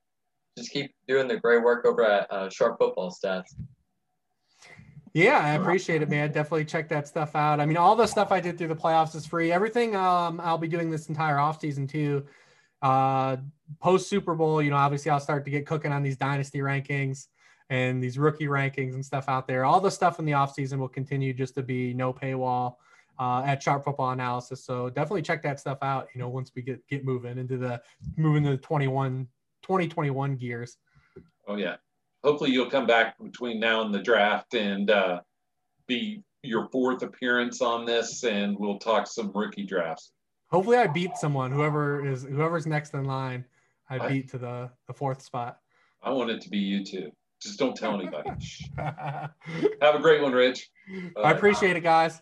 Just 0.57 0.71
keep 0.71 0.93
doing 1.07 1.27
the 1.27 1.37
great 1.37 1.63
work 1.63 1.85
over 1.85 2.03
at 2.03 2.31
uh, 2.31 2.49
Sharp 2.49 2.77
Football 2.79 3.11
Stats. 3.11 3.53
Yeah, 5.13 5.39
I 5.39 5.51
appreciate 5.53 6.01
it, 6.01 6.09
man. 6.09 6.31
Definitely 6.31 6.65
check 6.65 6.87
that 6.89 7.07
stuff 7.07 7.35
out. 7.35 7.59
I 7.59 7.65
mean, 7.65 7.75
all 7.75 7.95
the 7.95 8.07
stuff 8.07 8.31
I 8.31 8.39
did 8.39 8.57
through 8.57 8.69
the 8.69 8.75
playoffs 8.75 9.13
is 9.13 9.25
free. 9.25 9.51
Everything 9.51 9.95
um, 9.95 10.39
I'll 10.41 10.57
be 10.57 10.69
doing 10.69 10.89
this 10.89 11.09
entire 11.09 11.35
offseason 11.35 11.89
too. 11.89 12.25
Uh, 12.81 13.37
Post 13.79 14.09
Super 14.09 14.35
Bowl, 14.35 14.61
you 14.61 14.69
know, 14.69 14.77
obviously 14.77 15.11
I'll 15.11 15.19
start 15.19 15.43
to 15.45 15.51
get 15.51 15.65
cooking 15.65 15.91
on 15.91 16.01
these 16.01 16.15
dynasty 16.15 16.59
rankings 16.59 17.27
and 17.69 18.01
these 18.01 18.17
rookie 18.17 18.47
rankings 18.47 18.93
and 18.93 19.05
stuff 19.05 19.25
out 19.27 19.47
there. 19.47 19.65
All 19.65 19.81
the 19.81 19.91
stuff 19.91 20.17
in 20.17 20.25
the 20.25 20.31
offseason 20.31 20.77
will 20.77 20.89
continue 20.89 21.33
just 21.33 21.55
to 21.55 21.61
be 21.61 21.93
no 21.93 22.13
paywall 22.13 22.75
uh, 23.19 23.43
at 23.45 23.61
Sharp 23.61 23.83
Football 23.83 24.11
Analysis. 24.11 24.63
So 24.63 24.89
definitely 24.89 25.23
check 25.23 25.43
that 25.43 25.59
stuff 25.59 25.79
out, 25.81 26.07
you 26.15 26.21
know, 26.21 26.29
once 26.29 26.51
we 26.55 26.61
get 26.61 26.85
get 26.87 27.03
moving 27.03 27.37
into 27.37 27.57
the 27.57 27.81
moving 28.15 28.43
to 28.43 28.51
the 28.51 28.57
21 28.57 29.27
2021 29.61 30.37
gears. 30.37 30.77
Oh 31.47 31.55
yeah 31.55 31.75
hopefully 32.23 32.51
you'll 32.51 32.69
come 32.69 32.85
back 32.87 33.15
between 33.21 33.59
now 33.59 33.81
and 33.81 33.93
the 33.93 33.99
draft 34.01 34.53
and 34.53 34.89
uh, 34.89 35.21
be 35.87 36.21
your 36.43 36.67
fourth 36.69 37.03
appearance 37.03 37.61
on 37.61 37.85
this, 37.85 38.23
and 38.23 38.57
we'll 38.57 38.79
talk 38.79 39.07
some 39.07 39.31
rookie 39.33 39.63
drafts. 39.65 40.11
Hopefully, 40.49 40.77
I 40.77 40.87
beat 40.87 41.15
someone. 41.17 41.51
Whoever 41.51 42.05
is 42.05 42.23
whoever's 42.23 42.67
next 42.67 42.93
in 42.93 43.05
line, 43.05 43.45
I, 43.89 43.99
I- 43.99 44.07
beat 44.09 44.29
to 44.31 44.37
the 44.37 44.69
the 44.87 44.93
fourth 44.93 45.21
spot. 45.21 45.59
I 46.03 46.09
want 46.11 46.31
it 46.31 46.41
to 46.41 46.49
be 46.49 46.57
you 46.57 46.83
too. 46.83 47.11
Just 47.41 47.57
don't 47.59 47.75
tell 47.75 47.93
anybody. 47.99 48.29
Have 48.77 49.95
a 49.95 49.99
great 49.99 50.21
one, 50.21 50.31
Rich. 50.31 50.69
I 51.23 51.31
appreciate 51.31 51.75
it, 51.75 51.81
guys. 51.81 52.21